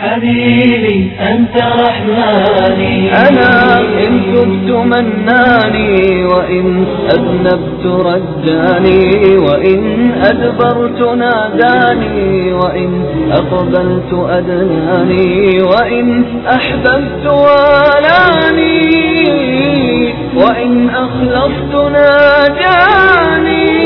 حبيبي 0.00 1.10
أنت 1.30 1.56
رحماني 1.56 3.12
أنا 3.12 3.80
إن 3.80 4.22
تبت 4.34 4.70
مناني 4.70 6.24
وإن 6.24 6.84
أذنبت 7.14 7.84
رجاني 7.86 9.36
وإن 9.36 10.10
أدبرت 10.24 11.00
ناداني 11.16 12.52
وإن 12.52 12.90
أقبلت 13.32 14.12
أدناني 14.30 15.62
وإن 15.62 16.24
أحببت 16.48 17.26
والاني 17.26 18.80
وإن 20.36 20.88
أخلصت 20.90 21.74
ناجاني 21.92 23.79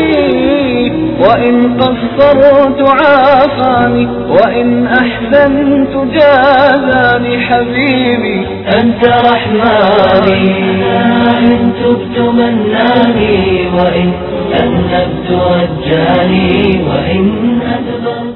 وإن 1.20 1.76
قصرت 1.80 2.88
عافاني 2.88 4.08
وإن 4.28 4.86
أحسنت 4.86 5.94
جازاني 6.14 7.40
حبيبي 7.40 8.46
أنت 8.80 9.04
رحماني 9.04 10.50
إن 11.38 11.72
تبت 11.80 12.18
مناني 12.18 13.66
وإن 13.76 14.12
أذنبت 14.54 15.30
رجاني 15.30 16.82
وإن 16.88 17.58
أدبرت 17.76 18.34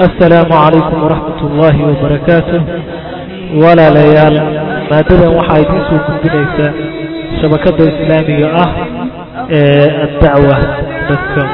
السلام 0.00 0.52
عليكم 0.52 1.02
ورحمة 1.04 1.40
الله 1.50 1.74
وبركاته 1.88 2.62
ولا 3.54 3.90
ليال 3.90 4.34
ما 4.90 5.00
تدعو 5.02 5.42
حايدين 5.42 5.82
سوكم 5.90 6.12
بنيسا 6.24 6.72
شبكة 7.42 7.76
الإسلامية 7.84 8.46
أهل 8.46 8.86
الدعوة 9.50 10.58
بكم 11.10 11.48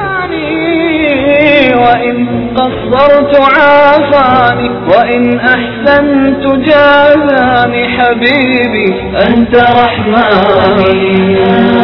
وإن 1.85 2.27
قصرت 2.55 3.39
عافاني 3.57 4.69
وإن 4.69 5.39
أحسنت 5.39 6.45
جازاني 6.45 7.87
حبيبي 7.87 8.93
أنت 9.27 9.55
رحماني 9.55 11.37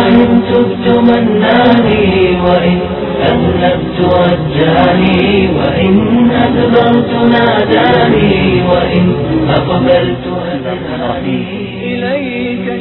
إن 0.08 0.42
تبت 0.52 0.98
مناني 0.98 2.38
وإن 2.46 2.80
أذنبت 3.22 4.14
رجاني 4.16 5.50
وإن 5.58 6.32
أدبرت 6.32 7.12
ناداني 7.32 8.64
وإن 8.70 9.14
أقبلت 9.50 10.26
أذناني 10.54 11.46
إليك 11.84 12.81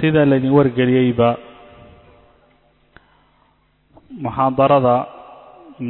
sida 0.00 0.22
laydin 0.30 0.52
wargeliyeyba 0.56 1.28
muxaadarada 4.22 4.94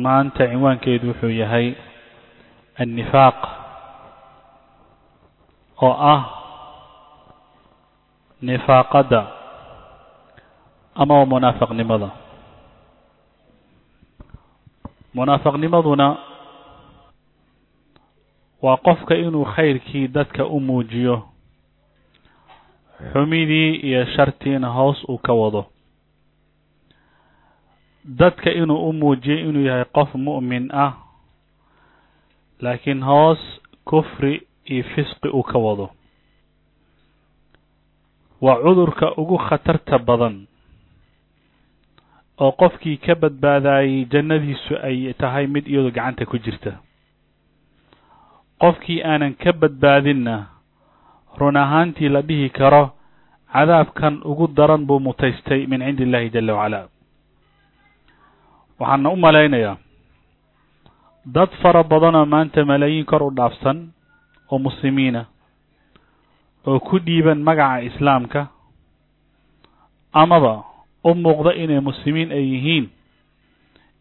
maanta 0.04 0.42
cinwaankeedu 0.50 1.06
wuxuu 1.10 1.30
yahay 1.42 1.66
annifaaq 2.82 3.38
oo 5.86 5.94
ah 6.12 6.20
nifaaqadda 8.48 9.20
ama 11.02 11.16
munaafaqnimada. 11.30 12.08
Munaafaqnimaduna 15.14 16.06
waa 18.62 18.76
qofka 18.86 19.14
inuu 19.16 19.44
khayrkii 19.54 20.08
dadka 20.08 20.44
u 20.46 20.60
muujiyo 20.60 21.16
xumidii 23.12 23.74
iyo 23.88 24.06
shartiina 24.14 24.68
hoos 24.68 25.04
uu 25.08 25.18
ka 25.18 25.32
wado. 25.34 25.66
Dadka 28.04 28.50
inuu 28.52 28.88
u 28.88 28.92
muujiyo 28.92 29.38
inuu 29.48 29.64
yahay 29.66 29.84
qof 29.84 30.14
mu'min 30.14 30.70
ah 30.72 30.92
laakiin 32.60 33.02
hoos 33.02 33.38
kufri 33.84 34.46
iyo 34.64 34.84
fisqi 34.94 35.28
uu 35.28 35.42
ka 35.42 35.58
wado. 35.58 35.90
Waa 38.40 38.60
cudurka 38.62 39.12
ugu 39.16 39.38
khatarta 39.38 39.98
badan 39.98 40.46
oo 42.38 42.52
qofkii 42.52 42.96
ka 42.96 43.14
badbaadayey 43.14 44.04
jannadiisu 44.12 44.74
ay 44.82 45.12
tahay 45.18 45.46
mid 45.46 45.66
iyadu 45.66 45.90
gacanta 45.90 46.24
ku 46.26 46.38
jirta. 46.38 46.72
Qofkii 48.60 49.02
aanan 49.02 49.34
ka 49.34 49.52
badbaadinna 49.52 50.46
run 51.38 51.56
ahaantii 51.56 52.08
la 52.08 52.22
dhihi 52.22 52.50
karo 52.50 52.82
cadaabkan 53.52 54.20
ugu 54.24 54.46
daran 54.56 54.86
buu 54.86 55.00
mutaystay 55.00 55.66
min 55.66 55.80
cindi 55.80 56.02
illahi 56.02 56.30
jala 56.30 56.54
wacala 56.54 56.80
waxaana 58.80 59.10
u 59.10 59.16
malaynayaa 59.16 59.76
dad 61.34 61.50
fara 61.62 61.82
badanoo 61.82 62.26
maanta 62.26 62.64
malaayiin 62.64 63.04
kor 63.04 63.22
u 63.22 63.30
dhaafsan 63.36 63.78
oo 64.50 64.58
muslimiina 64.58 65.24
oo 66.66 66.78
ku 66.80 66.98
dhiiban 67.06 67.42
magaca 67.48 67.86
islaamka 67.88 68.46
amaba 70.12 70.52
u 71.04 71.14
muuqda 71.14 71.54
inay 71.62 71.80
muslimiin 71.80 72.32
ay 72.32 72.44
yihiin 72.52 72.86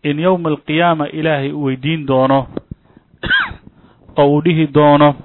in 0.03 0.19
yowma 0.19 0.49
alqiyaama 0.49 1.05
ilaahay 1.07 1.51
u 1.51 1.63
weydiin 1.65 2.07
doono 2.07 2.47
oo 4.19 4.27
uu 4.33 4.41
dhihi 4.45 4.67
doono 4.73 5.15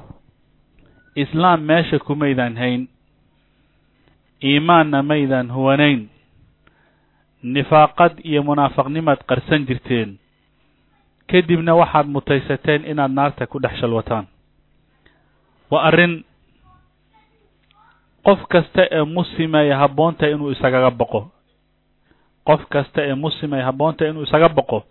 islaam 1.23 1.61
meesha 1.69 1.99
kumaydaan 1.99 2.57
hayn 2.57 2.89
iimaanna 4.43 5.03
maydaan 5.03 5.49
huwanayn 5.57 6.09
nifaaqad 7.43 8.21
iyo 8.25 8.43
munaafaqnimaad 8.43 9.21
qarsan 9.29 9.67
jirteen. 9.69 10.19
Kadibna 11.31 11.75
waxaad 11.81 12.07
mutaysateen 12.07 12.85
inaad 12.85 13.13
naarta 13.13 13.47
ku 13.47 13.59
dhex 13.63 13.79
shalwataan. 13.81 14.27
Waa 15.71 15.83
arrin 15.89 16.25
qof 18.27 18.41
kasta 18.53 18.83
ee 18.91 19.05
muslima 19.05 19.59
ay 19.59 19.71
habboontahay 19.71 20.33
inuu 20.35 20.51
isagaga 20.53 20.91
boqo 20.91 21.21
qof 22.49 22.61
kasta 22.69 23.01
ee 23.09 23.15
muslima 23.15 23.57
ay 23.57 23.63
habboontahay 23.69 24.11
inuu 24.13 24.23
isaga 24.29 24.49
boqo 24.49 24.85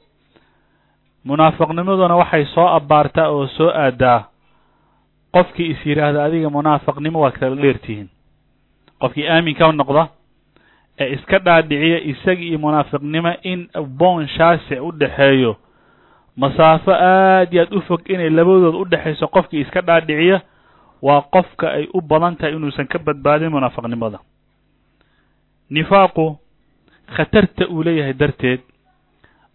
munaafaqnimaduna 1.25 2.15
waxay 2.21 2.45
soo 2.55 2.67
abbaartaa 2.77 3.27
oo 3.29 3.47
soo 3.47 3.69
aadaa 3.69 4.28
qofkii 5.33 5.69
is 5.73 5.85
yidhaahda 5.85 6.23
adiga 6.25 6.49
munaafaqnimo 6.49 7.19
waad 7.23 7.33
kala 7.39 7.55
dheertihiin 7.55 8.07
qofkii 9.01 9.27
aaminka 9.27 9.71
noqda 9.71 10.07
ee 10.99 11.13
iska 11.15 11.39
dhaadhiciya 11.39 11.99
isaga 12.11 12.41
iyo 12.49 12.59
munaafiqnimo 12.59 13.31
in 13.43 13.67
boon 13.99 14.27
shaasic 14.27 14.81
u 14.83 14.91
dhexeeyo 14.91 15.55
masaafo 16.37 16.91
aad 16.91 17.53
iyo 17.53 17.61
aad 17.63 17.73
u 17.77 17.81
fog 17.81 18.01
inay 18.09 18.29
labadood 18.29 18.75
u 18.75 18.85
dhexayso 18.85 19.27
qofkii 19.27 19.61
iska 19.61 19.81
dhaadhiciya 19.81 20.41
waa 21.01 21.21
qofka 21.21 21.71
ay 21.71 21.87
u 21.93 22.01
badan 22.01 22.35
tahay 22.35 22.53
inuusan 22.55 22.87
ka 22.87 22.99
badbaadin 22.99 23.49
munaafaqnimada. 23.51 24.19
Nifaaqu 25.69 26.25
khatarta 27.15 27.67
uu 27.69 27.83
leeyahay 27.83 28.13
darteed 28.13 28.59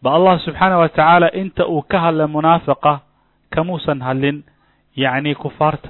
ba 0.02 0.10
allah 0.16 0.40
subxaana 0.44 0.78
wa 0.78 0.88
tacaala 0.88 1.28
inta 1.34 1.66
uu 1.68 1.82
ka 1.82 1.98
hadlay 2.00 2.26
munaafiqa 2.26 3.00
kamuusan 3.50 4.00
hadlin 4.00 4.42
yacni 4.96 5.34
kufaarta 5.34 5.88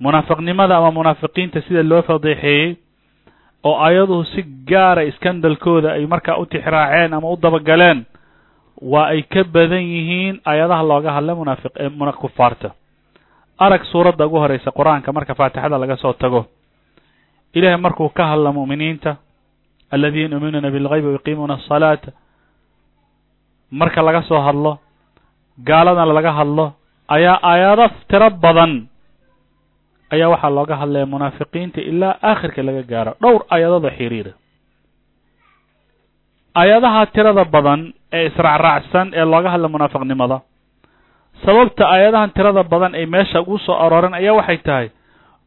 munaafiqnimada 0.00 0.76
ama 0.76 0.90
munaafiqiinta 0.90 1.60
sida 1.66 1.82
loo 1.82 2.02
fadeexeeyey 2.02 2.76
oo 3.64 3.76
ayaduhu 3.86 4.24
si 4.32 4.42
gaara 4.70 5.02
iskandalkooda 5.10 5.92
ay 5.92 6.06
markaa 6.06 6.36
u 6.42 6.46
tixraaceen 6.46 7.14
ama 7.14 7.28
u 7.30 7.36
dabagaleen 7.42 8.04
waa 8.92 9.06
ay 9.14 9.22
ka 9.22 9.44
badan 9.44 9.82
yihiin 9.94 10.40
ayadaha 10.44 10.82
looga 10.90 11.10
hadlay 11.16 11.34
munaafiq 11.40 11.72
muna 11.98 12.12
kufaarta 12.12 12.68
arag 13.58 13.84
suuradda 13.92 14.26
ugu 14.26 14.38
horeysa 14.42 14.70
qur'aanka 14.78 15.12
marka 15.12 15.34
faatixada 15.34 15.78
laga 15.78 15.96
soo 15.96 16.12
tago. 16.12 16.46
Ilaahay 17.54 17.76
markuu 17.80 18.08
ka 18.08 18.24
hadla 18.26 18.50
mu'miniinta 18.52 19.16
aladiina 19.94 20.34
yuuminuuna 20.36 20.70
bilgaybi 20.70 21.06
wayuqiimuuna 21.06 21.54
asalaata 21.54 22.10
marka 23.70 24.02
laga 24.02 24.22
soo 24.28 24.40
hadlo 24.46 24.78
gaaladana 25.68 26.12
laga 26.18 26.32
hadlo 26.38 26.66
ayaa 27.16 27.36
aayado 27.50 27.86
tiro 28.10 28.28
badan. 28.44 28.72
Ayaa 30.14 30.28
waxaa 30.32 30.50
looga 30.58 30.74
hadlaya 30.80 31.06
munaafiqiinta 31.12 31.80
ilaa 31.90 32.14
aakhirka 32.28 32.60
laga 32.66 32.82
gaaro. 32.92 33.12
Dhowr 33.22 33.40
aayadood 33.54 33.84
oo 33.88 33.94
xiriira 33.98 34.32
aayadaha 36.60 37.02
tirada 37.14 37.44
badan 37.54 37.80
ee 38.16 38.24
israacraacsan 38.28 39.06
ee 39.18 39.24
looga 39.32 39.50
hadla 39.54 39.68
munaafiqnimada. 39.74 40.38
Sababta 41.44 41.84
aayadahan 41.94 42.30
tirada 42.36 42.62
badan 42.72 42.92
ay 42.94 43.06
meesha 43.14 43.40
ugu 43.40 43.58
soo 43.66 43.76
arooren 43.84 44.14
ayaa 44.20 44.36
waxay 44.40 44.58
tahay 44.66 44.88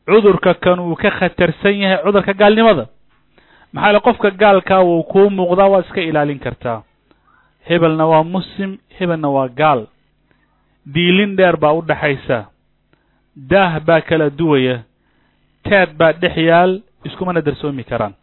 cudurka 0.10 0.54
kan 0.64 0.80
uu 0.80 0.96
ka 1.02 1.10
khatarsan 1.20 1.76
yahay 1.84 2.00
cudurka 2.06 2.34
gaalnimada. 2.42 2.86
Maxaa 3.74 3.94
le 3.96 4.00
qofka 4.08 4.30
gaalkaa 4.42 4.82
wuu 4.88 5.04
kuu 5.12 5.30
muuqdaa 5.38 5.70
waad 5.74 5.86
iska 5.86 6.02
ilaalin 6.02 6.40
kartaa. 6.46 6.80
Hebelna 7.70 8.06
waa 8.12 8.24
muslim 8.24 8.72
hebelna 8.98 9.30
waa 9.36 9.48
gaal 9.60 9.82
diilin 10.94 11.36
dheer 11.36 11.58
baa 11.58 11.74
u 11.74 11.82
dhaxaysa. 11.82 12.46
Daah 13.36 13.80
baa 13.80 14.02
kala 14.02 14.30
duwaya. 14.30 14.84
Teed 15.64 15.94
baa 15.98 16.12
dhex 16.14 16.38
yaal 16.38 16.82
iskumana 17.06 17.42
darsoomi 17.42 17.84
karaan. 17.84 18.14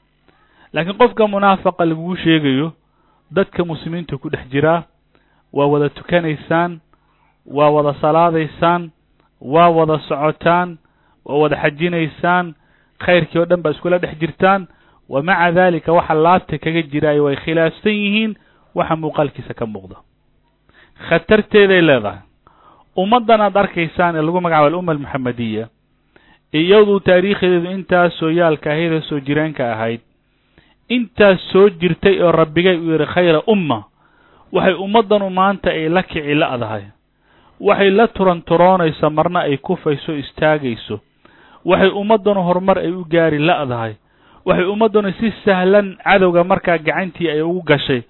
Laakiin 0.72 0.96
qofka 0.98 1.26
munaafaqa 1.26 1.84
laguu 1.84 2.16
sheegayo 2.16 2.72
dadka 3.30 3.64
muslimiintu 3.64 4.18
ku 4.18 4.28
dhex 4.30 4.48
jiraa 4.52 4.82
waa 5.52 5.66
wada 5.66 5.88
tukanaysaan 5.88 6.80
waa 7.46 7.70
wada 7.70 7.94
salaadaysaan 8.00 8.90
waa 9.40 9.68
wada 9.68 9.98
socotaan 10.08 10.78
waa 11.24 11.36
wada 11.42 11.56
xajinaysaan 11.56 12.54
khayrkii 13.04 13.38
oo 13.40 13.44
dhan 13.44 13.62
baa 13.62 13.70
iskula 13.70 13.98
dhex 13.98 14.16
jirtaan 14.20 14.66
wa 15.08 15.22
maca 15.22 15.52
daalika 15.52 15.92
waxa 15.92 16.14
laabta 16.14 16.58
kaga 16.58 16.82
jiraayo 16.82 17.24
way 17.24 17.36
khilaafsan 17.36 17.92
yihiin 17.92 18.32
waxa 18.74 18.96
muuqaalkiisa 18.96 19.54
ka 19.54 19.66
muuqda 19.66 19.96
khatarteeday 21.08 21.80
leedahay 21.82 22.18
ummaddan 22.96 23.40
aad 23.40 23.56
arkaysaan 23.56 24.16
ee 24.16 24.22
lagu 24.26 24.40
magacaabo 24.40 24.66
alumma 24.70 24.92
almuxamadiya 24.92 25.64
iyadu 26.60 27.00
taariikhdeedu 27.00 27.70
intaas 27.76 28.12
sooyaalka 28.20 28.68
ahayd 28.72 28.92
ee 28.92 29.00
soo 29.08 29.20
jireenka 29.28 29.64
ahayd 29.74 30.00
intaas 30.96 31.40
soo 31.52 31.68
jirtay 31.80 32.20
oo 32.22 32.32
rabbigay 32.32 32.76
uu 32.76 32.92
yidhi 32.92 33.06
khayra 33.14 33.40
umma 33.54 33.78
waxay 34.52 34.74
ummaddanu 34.84 35.30
maanta 35.30 35.70
ay 35.70 35.88
la 35.88 36.02
kici 36.02 36.34
la'dahay. 36.34 36.84
Waxay 37.60 37.90
la 37.90 38.06
turanturoonayso 38.08 39.08
marna 39.10 39.40
ay 39.48 39.56
kufayso 39.56 40.12
istaagayso. 40.22 41.00
Waxay 41.64 41.88
ummaddanu 42.00 42.40
horumar 42.48 42.78
ay 42.78 42.90
u 42.92 43.04
gaari 43.08 43.38
la'dahay. 43.38 43.92
Waxay 44.44 44.66
ummaddanu 44.72 45.08
si 45.20 45.32
sahlan 45.44 45.96
cadowga 46.04 46.44
markaa 46.44 46.76
gacantii 46.78 47.30
ay 47.32 47.40
ugu 47.40 47.62
gashay. 47.64 48.02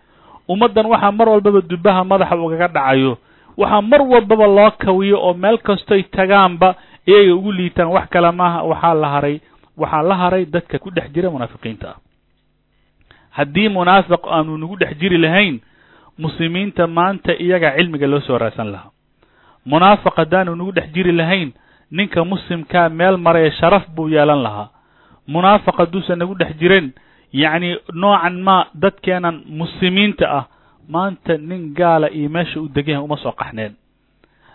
Ummaddan 0.49 0.87
waxaa 0.91 1.13
mar 1.19 1.29
walbaba 1.29 1.61
dubbaha 1.63 2.03
madaxa 2.05 2.35
ugaga 2.37 2.69
dhacayo 2.69 3.19
waxaa 3.57 3.83
mar 3.83 4.03
walbaba 4.03 4.47
loo 4.47 4.71
kawiyo 4.71 5.17
oo 5.27 5.35
meel 5.35 5.59
kastoy 5.59 6.03
tagaanba 6.03 6.75
iyaga 7.07 7.35
ugu 7.35 7.53
liitaan 7.53 7.89
wax 7.89 8.09
kale 8.11 8.31
maaha 8.31 8.63
waxaa 8.71 8.95
la 8.95 9.09
haray 9.15 9.41
waxaa 9.77 10.03
la 10.03 10.15
haray 10.15 10.45
dadka 10.47 10.79
ku 10.79 10.91
dhex 10.91 11.11
jira 11.15 11.31
munaafiqiinta. 11.31 11.89
Ah 11.89 11.97
haddii 13.37 13.69
munaafiq 13.69 14.23
aanu 14.31 14.57
nagu 14.59 14.77
dhex 14.77 14.93
jiri 15.01 15.19
lahayn 15.19 15.61
muslimiinta 16.19 16.87
maanta 16.87 17.33
iyagaa 17.45 17.77
cilmiga 17.77 18.07
loo 18.07 18.21
soo 18.21 18.39
raadsan 18.39 18.71
lahaa. 18.73 18.91
Munaafiq 19.67 20.15
haddaanu 20.17 20.57
nagu 20.57 20.73
dhex 20.73 20.89
jiri 20.95 21.13
lahayn 21.13 21.53
ninka 21.91 22.25
muslimkaa 22.25 22.89
meel 22.89 23.17
maraya 23.17 23.51
sharaf 23.53 23.89
buu 23.95 24.09
yeelan 24.09 24.43
lahaa. 24.43 24.69
Munaafiq 25.29 25.77
hadduusan 25.79 26.19
nagu 26.19 26.35
dhex 26.35 26.53
jirin 26.61 26.93
yacni 27.33 27.77
noocan 27.95 28.37
maa 28.43 28.67
dadkeenan 28.75 29.43
muslimiinta 29.49 30.27
ah 30.39 30.45
maanta 30.89 31.37
nin 31.39 31.75
gaala 31.75 32.11
iyo 32.11 32.29
meesha 32.31 32.61
u 32.61 32.69
degan 32.69 32.93
yahay 32.95 33.05
uma 33.05 33.17
soo 33.17 33.33
qaxneen. 33.33 33.73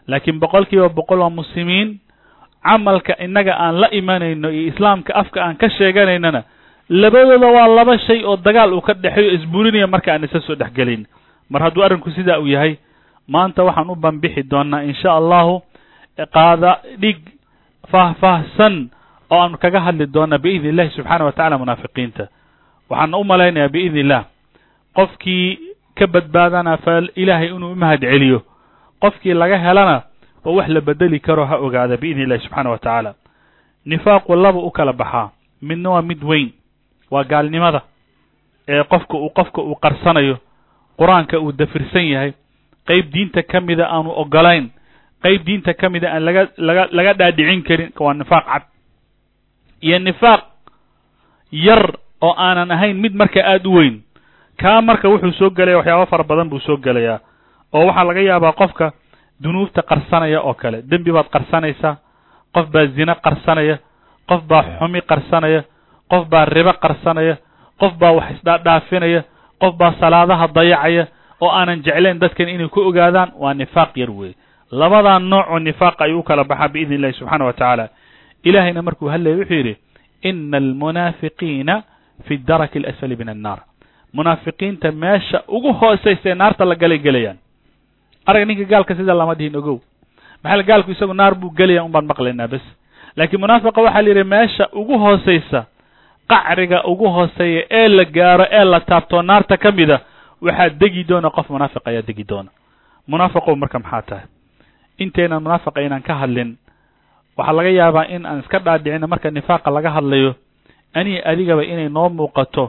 Laakiin 0.07 0.39
boqol 0.39 0.65
kiiba 0.65 0.89
boqol 0.89 1.19
waa 1.19 1.29
muslimiin 1.29 1.99
camalka 2.63 3.13
innaga 3.19 3.53
aan 3.59 3.75
la 3.81 3.87
imanayno 3.91 4.49
iyo 4.51 4.67
islaamka 4.73 5.15
afka 5.15 5.43
aan 5.45 5.55
ka 5.57 5.69
sheeganaynana 5.69 6.43
labadooda 6.89 7.47
waa 7.47 7.67
laba 7.67 7.97
shay 7.99 8.23
oo 8.25 8.37
dagaal 8.37 8.73
uu 8.73 8.81
ka 8.81 8.93
dhexeeyo 8.93 9.31
isburinaya 9.39 9.87
marka 9.87 10.13
aan 10.13 10.23
isa 10.23 10.39
soo 10.41 10.55
dhexgelin 10.55 11.07
mar 11.49 11.61
hadduu 11.63 11.83
arrinku 11.83 12.11
sidaa 12.11 12.39
uu 12.39 12.47
yahay 12.47 12.77
maanta 13.27 13.63
waxaan 13.63 13.89
u 13.89 13.95
banbixi 13.95 14.43
doonaa 14.51 14.83
insha 14.83 15.11
allahu 15.19 15.61
qaada 16.33 16.71
dhig 17.01 17.19
faahfaahsan 17.91 18.89
oo 19.31 19.39
aanu 19.41 19.57
kaga 19.57 19.79
hadli 19.79 20.05
doonaa 20.13 20.37
biidni 20.43 20.69
illahi 20.69 20.89
subxaana 20.95 21.25
wa 21.25 21.31
tacala 21.31 21.57
munaafiqiinta. 21.57 22.27
Waxaan 22.89 23.13
u 23.15 23.23
malaynayaa 23.23 23.69
biidni 23.69 23.99
illah 23.99 24.23
qofkii 24.95 25.66
ka 25.99 26.07
badbaadana 26.07 26.77
ilaahay 27.15 27.47
inuu 27.55 27.71
umahad 27.71 28.01
celiyo 28.01 28.39
qofkii 29.01 29.33
laga 29.33 29.57
helana 29.57 30.01
oo 30.45 30.55
wax 30.55 30.67
la 30.69 30.81
bedeli 30.81 31.19
karo 31.19 31.45
ha 31.45 31.55
ogaada 31.57 31.97
biidni 31.97 32.23
illahi 32.23 32.41
subxaana 32.43 32.69
wa 32.69 32.77
tacaala. 32.77 33.13
Nifaaqu 33.85 34.35
laba 34.35 34.59
u 34.59 34.71
kala 34.71 34.93
baxaa 34.93 35.29
midna 35.61 35.89
waa 35.89 36.01
mid 36.01 36.23
weyn. 36.23 36.49
Waa 37.11 37.23
gaalnimada. 37.23 37.81
Ee 38.67 38.83
qofka 38.83 39.17
uu 39.17 39.29
qofka 39.29 39.61
uu 39.61 39.75
qarsanayo. 39.75 40.37
Qur'aanka 40.99 41.39
uu 41.39 41.51
dafirsan 41.51 42.05
yahay. 42.13 42.33
Qayb 42.87 43.11
diinta 43.13 43.43
ka 43.43 43.61
mida 43.61 43.85
aanu 43.89 44.11
ogolayn 44.21 44.69
qayb 45.23 45.43
diinta 45.45 45.73
ka 45.73 45.89
mida 45.89 46.11
aan 46.13 46.23
laga 46.25 46.47
laga 46.57 46.87
laga 46.91 47.13
dhaadhicin 47.13 47.63
karin 47.63 47.91
waa 47.99 48.13
nifaaq 48.13 48.45
cad. 48.45 48.63
Iyo 49.81 49.99
nifaaq 49.99 50.41
yar 51.51 51.83
oo 52.21 52.33
aanan 52.37 52.71
ahayn 52.71 52.97
mid 52.97 53.13
marka 53.15 53.39
aada 53.43 53.69
u 53.69 53.73
weyn 53.77 54.01
kaa 54.61 54.81
marka 54.81 55.07
wuxuu 55.09 55.31
soo 55.39 55.49
gelaya 55.57 55.77
waxyaaba 55.77 56.05
fara 56.11 56.23
badan 56.23 56.49
buu 56.49 56.59
soo 56.59 56.77
gelayaa 56.77 57.19
oo 57.73 57.85
waxaa 57.87 58.03
laga 58.09 58.21
yaabaa 58.29 58.51
qofka 58.61 58.91
dunuubta 59.43 59.81
qarsanaya 59.81 60.39
oo 60.41 60.53
kale. 60.53 60.81
Dembi 60.89 61.11
baad 61.11 61.29
qarsanaysaa 61.35 61.93
qof 62.55 62.65
baa 62.73 62.85
zine 62.95 63.15
qarsanaya 63.25 63.75
qof 64.29 64.41
baa 64.49 64.63
xumi 64.79 65.01
qarsanaya 65.11 65.61
qof 66.11 66.23
baa 66.31 66.45
ribo 66.45 66.73
qarsanaya 66.83 67.35
qof 67.81 67.93
baa 68.01 68.11
wax 68.17 68.27
isdhaadhaafinaya 68.35 69.21
qof 69.61 69.73
baa 69.79 69.93
salaadaha 70.01 70.47
dayacaya 70.57 71.03
oo 71.41 71.49
aanan 71.59 71.83
jeclayn 71.85 72.19
dadkan 72.19 72.49
inay 72.49 72.67
ku 72.69 72.79
ogaadaan 72.89 73.29
waa 73.41 73.53
nifaaq 73.53 73.93
yar 73.97 74.09
weeye. 74.11 74.35
Labadaa 74.71 75.19
nooc 75.19 75.45
oo 75.51 75.59
nifaaqa 75.59 76.03
ayuu 76.05 76.19
u 76.19 76.23
kala 76.23 76.43
baxaa 76.43 76.67
biidni 76.73 76.95
illahi 76.95 77.13
subxaana 77.13 77.45
wa 77.45 77.53
tacaala. 77.53 77.85
Ilahayna 78.43 78.81
markuu 78.81 79.07
hadlaya 79.13 79.35
wuxuu 79.37 79.53
yidhi 79.59 79.73
ina 80.29 80.57
almunaafiqiina 80.57 81.75
fi 82.27 82.37
daraki 82.47 82.77
alasfali 82.79 83.15
min 83.15 83.29
annaar 83.29 83.59
munaafiqiinta 84.17 84.89
meesha 85.03 85.39
ugu 85.55 85.71
hoosaysa 85.79 86.29
ee 86.29 86.35
naarta 86.41 86.63
la 86.69 86.75
galay 86.81 86.97
gelayaan. 87.05 87.37
Arag 88.29 88.43
ninka 88.47 88.63
gaalka 88.71 88.95
sida 88.95 89.13
lama 89.13 89.33
dhihin 89.39 89.55
ogow. 89.59 89.77
Maxaa 90.43 90.63
gaalku 90.69 90.91
isagu 90.91 91.13
naar 91.13 91.33
buu 91.41 91.51
gelaya 91.57 91.83
un 91.85 91.91
baan 91.91 92.05
maqlaynaa 92.11 92.47
bes. 92.53 92.65
Laakiin 93.17 93.39
munaafiqa 93.43 93.81
waxaa 93.85 94.01
la 94.05 94.09
yidhi 94.09 94.23
meesha 94.33 94.65
ugu 94.79 94.95
hoosaysa 95.03 95.59
qacriga 96.31 96.79
ugu 96.91 97.07
hooseeya 97.15 97.61
ee 97.79 97.87
la 97.97 98.05
gaaro 98.05 98.45
ee 98.57 98.63
la 98.71 98.79
taabtoo 98.89 99.21
naarta 99.21 99.57
ka 99.63 99.71
mida 99.71 99.97
waxaa 100.41 100.69
degi 100.81 101.03
doona 101.09 101.29
qof 101.29 101.47
munaafiq 101.53 101.83
ayaa 101.89 102.01
degi 102.09 102.23
doona. 102.29 102.49
Munaafiqow 103.07 103.55
marka 103.55 103.79
maxaa 103.79 104.01
tahay? 104.09 104.25
Intaynan 105.03 105.43
munaafiqa 105.45 105.79
inaan 105.85 106.01
ka 106.07 106.13
hadlin 106.21 106.57
waxaa 107.37 107.53
laga 107.57 107.69
yaabaa 107.79 108.05
in 108.15 108.25
aan 108.25 108.39
iska 108.43 108.59
dhaadhicino 108.65 109.07
marka 109.07 109.29
nifaaqa 109.31 109.69
laga 109.75 109.89
hadlayo 109.97 110.31
aniga 110.93 111.21
adigaba 111.31 111.63
inay 111.63 111.89
noo 111.89 112.09
muuqato 112.09 112.63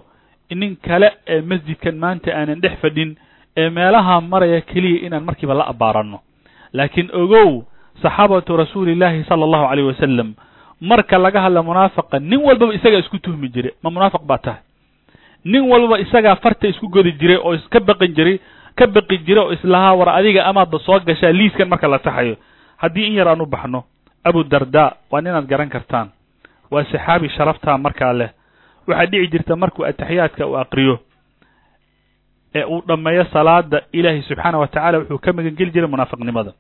nin 0.55 0.77
kale 0.77 1.11
ee 1.27 1.41
masjidkan 1.41 1.97
maanta 1.97 2.31
aanan 2.33 2.61
dhex 2.61 2.75
fadhin 2.83 3.17
ee 3.57 3.71
meelaha 3.71 4.21
maraya 4.21 4.61
keliya 4.61 5.07
inaan 5.07 5.25
markiiba 5.25 5.55
la 5.55 5.65
abbaaranno 5.73 6.19
laakiin 6.73 7.09
ogow 7.23 7.63
saxaabatu 8.03 8.57
rasuulillaahi 8.57 9.25
sala 9.29 9.45
allahu 9.45 9.69
calayh 9.71 9.87
wasalam 9.91 10.29
marka 10.81 11.19
laga 11.19 11.41
hadla 11.45 11.63
munaafiqa 11.63 12.19
nin 12.21 12.41
walbaba 12.47 12.75
isagaa 12.75 12.99
isku 13.05 13.19
tuhmi 13.19 13.49
jiray 13.49 13.73
ma 13.83 13.91
munaafiq 13.91 14.23
baa 14.31 14.39
tahay. 14.39 14.61
Nin 15.45 15.63
walbaba 15.71 15.99
isagaa 16.01 16.37
farta 16.37 16.69
isku 16.69 16.89
godi 16.89 17.13
jiray 17.21 17.37
oo 17.37 17.55
iska 17.55 17.81
baqin 17.81 18.15
jiray 18.15 18.37
ka 18.79 18.87
baqi 18.87 19.19
jiray 19.27 19.43
oo 19.45 19.53
islahaa 19.53 19.95
war 19.99 20.09
adiga 20.19 20.47
amaadba 20.47 20.79
soo 20.87 21.01
gashaa 21.01 21.33
liiskan 21.33 21.69
marka 21.69 21.89
la 21.89 21.99
taxayo. 21.99 22.37
Haddii 22.83 23.07
in 23.07 23.15
yar 23.19 23.29
aan 23.29 23.41
u 23.41 23.47
baxno 23.47 23.85
abu 24.25 24.45
darda 24.45 24.97
waa 25.11 25.21
ninaad 25.21 25.47
garan 25.51 25.69
kartaan. 25.69 26.09
Waa 26.71 26.85
saxaabi 26.85 27.29
sharaftaa 27.37 27.79
markaa 27.79 28.13
leh 28.13 28.31
waxaa 28.89 29.07
dhici 29.11 29.31
jirta 29.33 29.57
markuu 29.57 29.85
ataxiyaadka 29.91 30.47
uu 30.47 30.57
aqriyo 30.65 30.99
ee 32.55 32.65
uu 32.65 32.83
dhammeeyo 32.89 33.25
salaada 33.33 33.83
ilaahay 33.93 34.23
subxaana 34.23 34.59
wa 34.59 34.67
tacala 34.69 34.99
wuxuu 34.99 35.19
ka 35.25 35.33
magan 35.33 35.57
jiray 35.57 35.87
munaafiqnimada 35.95 36.53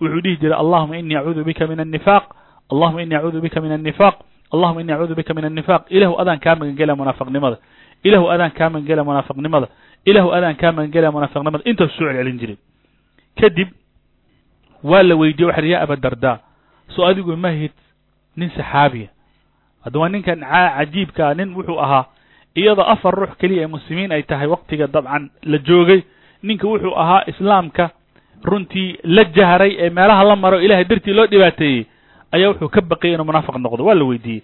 wuxuu 0.00 0.20
dhihi 0.24 0.36
jiray 0.42 0.58
allahuma 0.58 0.96
inii 0.98 1.16
acuudu 1.20 1.44
bika 1.44 1.66
min 1.66 1.80
annifaaq 1.80 2.24
allahuma 2.72 3.02
inii 3.02 3.14
acuudu 3.18 3.40
bika 3.40 3.60
min 3.60 3.72
annifaaq 3.72 4.14
allahuma 4.54 4.80
inii 4.80 4.92
acuudu 4.96 5.14
bika 5.14 5.34
min 5.34 5.44
annifaaq 5.44 5.82
ilahu 5.90 6.14
adaan 6.20 6.38
kaa 6.40 6.56
magan 6.56 6.74
gelaya 6.76 6.96
munaafiqnimada 6.96 7.56
ilahu 8.04 8.26
adaan 8.34 8.50
kaa 8.58 8.70
magan 8.70 8.86
gelaya 8.88 9.04
munaafiqnimada 9.04 9.66
ilahu 10.10 10.28
adaan 10.36 10.56
kaa 10.56 10.72
magan 10.72 10.90
gelaya 10.94 11.12
munaafiqnimada 11.12 11.64
intaas 11.70 11.92
soo 11.96 12.08
celcelin 12.08 12.38
jiray. 12.40 12.56
Kadib 13.40 13.68
waa 14.82 15.02
la 15.02 15.14
weydiiyey 15.20 15.48
waxa 15.50 15.66
ya 15.72 15.78
abadarda 15.84 16.32
so 16.94 17.04
adigu 17.06 17.36
ma 17.36 17.50
hid 17.50 17.72
nin 18.36 18.50
saxaabiya 18.56 19.08
hadda 19.84 19.98
waa 20.00 20.08
ninkan 20.08 20.40
cajiibkaa 20.40 21.34
nin 21.34 21.54
wuxuu 21.56 21.78
ahaa 21.80 22.04
iyadoo 22.56 22.84
afar 22.94 23.14
ruux 23.14 23.32
keliya 23.40 23.62
ee 23.62 23.66
muslimiin 23.76 24.12
ay 24.12 24.22
tahay 24.22 24.46
waktiga 24.46 24.86
dabcan 24.86 25.30
la 25.42 25.58
joogay. 25.58 26.00
Ninka 26.42 26.66
wuxuu 26.68 26.94
ahaa 27.02 27.22
islaamka 27.26 27.90
runtii 28.44 28.98
la 29.04 29.24
jahray 29.24 29.72
ee 29.78 29.90
meelaha 29.90 30.24
la 30.24 30.36
maro 30.36 30.60
ilahay 30.60 30.84
dartii 30.84 31.14
loo 31.14 31.26
dhibaateeyey 31.26 31.84
ayaa 32.32 32.48
wuxuu 32.50 32.68
ka 32.68 32.80
baqiyay 32.80 33.14
inuu 33.14 33.24
munaafiq 33.26 33.56
noqdo. 33.58 33.84
Waa 33.84 33.94
la 33.94 34.04
weydiiyey. 34.04 34.42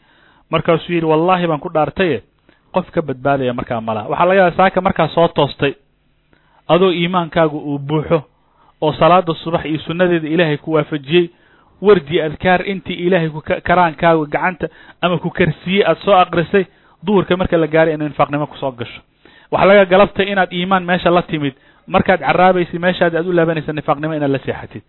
Markaasuu 0.50 0.92
yidhi 0.92 1.06
wallahi 1.06 1.46
baan 1.46 1.60
ku 1.60 1.68
dhaartaye 1.68 2.22
qof 2.74 2.90
ka 2.90 3.02
badbaadaya 3.02 3.54
markaa 3.54 3.80
malaha 3.80 4.08
waxaa 4.08 4.26
laga 4.28 4.40
yaaba 4.40 4.56
saaka 4.56 4.80
markaa 4.80 5.08
soo 5.14 5.28
toostay 5.28 5.72
adoo 6.68 6.90
iimaankaagu 6.92 7.58
uu 7.58 7.78
buuxo 7.78 8.22
oo 8.80 8.92
salaada 8.92 9.34
subax 9.34 9.64
iyo 9.64 9.78
sunnadeeda 9.86 10.28
ilaahay 10.28 10.56
ku 10.56 10.72
waafajiyey 10.72 11.30
wardi 11.80 12.20
adkaar 12.22 12.60
intii 12.72 12.94
ilaahay 13.06 13.28
ku 13.30 13.40
karaankaaga 13.68 14.24
gacanta 14.34 14.66
ama 15.02 15.18
ku 15.18 15.30
karsiiyey 15.30 15.84
aada 15.84 16.00
soo 16.04 16.12
aqrisay 16.14 16.64
duhurka 17.06 17.36
marka 17.36 17.56
la 17.56 17.66
gaaray 17.66 17.94
inay 17.94 18.08
nifaaqnimo 18.08 18.46
ku 18.46 18.56
soo 18.56 18.70
gasho. 18.72 19.00
Waxaa 19.50 19.66
laga 19.68 19.84
galabtay 19.84 20.26
inaad 20.32 20.52
iimaan 20.52 20.84
meesha 20.84 21.10
la 21.10 21.22
timid 21.22 21.54
markaad 21.86 22.20
caraabaysay 22.20 22.78
meeshaadi 22.78 23.16
aad 23.16 23.26
u 23.26 23.32
laabanaysa 23.32 23.72
nifaaqnimo 23.72 24.14
inaad 24.14 24.30
la 24.30 24.38
seexatid. 24.38 24.82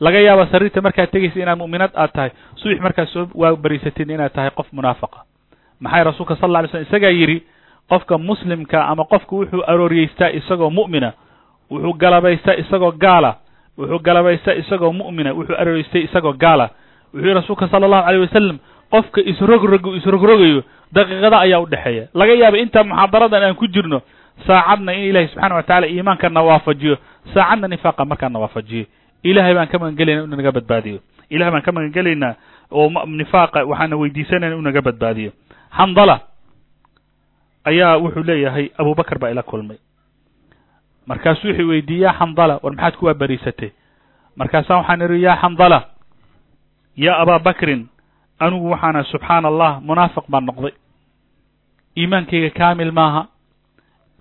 Laga 0.00 0.18
yaaba 0.20 0.46
sariirta 0.52 0.80
markaad 0.80 1.10
tegaysa 1.10 1.38
inaad 1.42 1.58
mu'minad 1.58 1.90
aad 1.94 2.12
tahay 2.14 2.30
subax 2.56 2.80
markaad 2.80 3.08
soo 3.08 3.28
waa 3.34 3.56
bariisatid 3.56 4.10
inaad 4.10 4.32
tahay 4.32 4.50
qof 4.50 4.66
munaafaqa. 4.72 5.18
Maxay 5.80 6.04
rasuulka 6.04 6.36
sal 6.36 6.48
alla 6.50 6.58
alay 6.58 6.70
slm 6.70 6.82
isagaa 6.88 7.10
yidhi 7.20 7.38
qofka 7.90 8.18
muslimka 8.18 8.78
ama 8.88 9.04
qofka 9.04 9.32
wuxuu 9.36 9.62
arooriyeystaa 9.66 10.30
isagoo 10.38 10.70
mu'mina 10.70 11.12
wuxuu 11.70 11.92
galabaystaa 12.02 12.54
isagoo 12.62 12.92
gaala 13.04 13.36
wuxuu 13.78 13.98
galabaystaa 14.06 14.54
isagoo 14.62 14.92
mu'mina 14.92 15.30
wuxuu 15.38 15.56
arooriystay 15.60 16.02
isagoo 16.08 16.32
gaala. 16.42 16.66
Wuxuu 17.14 17.34
rasuulka 17.38 17.68
sala 17.72 17.86
allahu 17.86 18.04
alayh 18.08 18.20
wasalam 18.26 18.58
qofka 18.92 19.20
isrogrogu 19.30 19.90
isrogrogayo 19.98 20.60
daqiiqada 20.96 21.36
ayaa 21.44 21.60
udhexeeya 21.64 22.04
laga 22.14 22.34
yaaba 22.42 22.56
intaa 22.64 22.84
muxaadaradan 22.90 23.42
aan 23.46 23.54
ku 23.60 23.66
jirno 23.74 23.98
saacadna 24.46 24.92
in 24.96 25.04
ilahi 25.10 25.28
subxana 25.32 25.54
wa 25.54 25.62
tacala 25.62 25.86
iimaankana 25.86 26.40
waafajiyo 26.48 26.94
saacadna 27.34 27.68
nifaaqa 27.68 28.02
markaana 28.10 28.38
waafajiyo 28.42 28.84
ilahay 29.22 29.54
baan 29.54 29.68
ka 29.72 29.76
magan 29.78 29.96
gelayna 29.98 30.22
inu 30.24 30.36
naga 30.36 30.52
badbaadiyo. 30.52 30.98
Ilahay 31.30 31.52
baan 31.52 31.62
ka 31.66 31.72
magan 31.72 31.92
gelaynaa 31.96 32.34
oo 32.72 32.88
nifaaqa 33.20 33.64
waxaana 33.70 33.96
weydiisanayna 34.00 34.54
inu 34.56 34.62
naga 34.68 34.82
badbaadiyo. 34.88 35.30
Xandala 35.76 36.16
ayaa 37.68 37.96
wuxuu 38.02 38.22
leeyahay 38.28 38.66
abubakar 38.80 39.18
baa 39.18 39.30
ila 39.30 39.42
kulmay 39.42 39.76
markaasuu 41.08 41.48
wuxuu 41.50 41.68
weydiiyey 41.72 42.04
ya 42.06 42.12
xandala 42.18 42.54
war 42.62 42.72
maxaad 42.74 42.94
kuwaa 42.98 43.14
bariisatay 43.20 43.70
markaasaa 44.36 44.76
waxaan 44.80 45.02
idhi 45.06 45.22
ya 45.26 45.34
xandala 45.42 45.78
ya 47.04 47.12
abaa 47.22 47.38
bakrin 47.38 47.86
anigu 48.38 48.70
waxaana 48.70 49.04
subxaana 49.10 49.48
allah 49.48 49.70
munaafiq 49.88 50.24
baan 50.32 50.44
noqday. 50.48 50.74
Iimaankayga 51.98 52.50
kaamil 52.58 52.92
maaha. 52.92 53.22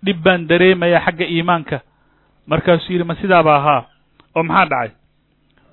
Dhib 0.05 0.17
baan 0.25 0.47
dareemaya 0.49 0.99
xagga 1.05 1.25
iimaanka. 1.25 1.77
Markaasuu 2.47 2.93
yidhi 2.93 3.03
ma 3.03 3.15
sidaaba 3.21 3.55
ahaa? 3.59 3.81
Oo 4.35 4.43
maxaa 4.43 4.65
dhacay? 4.71 4.89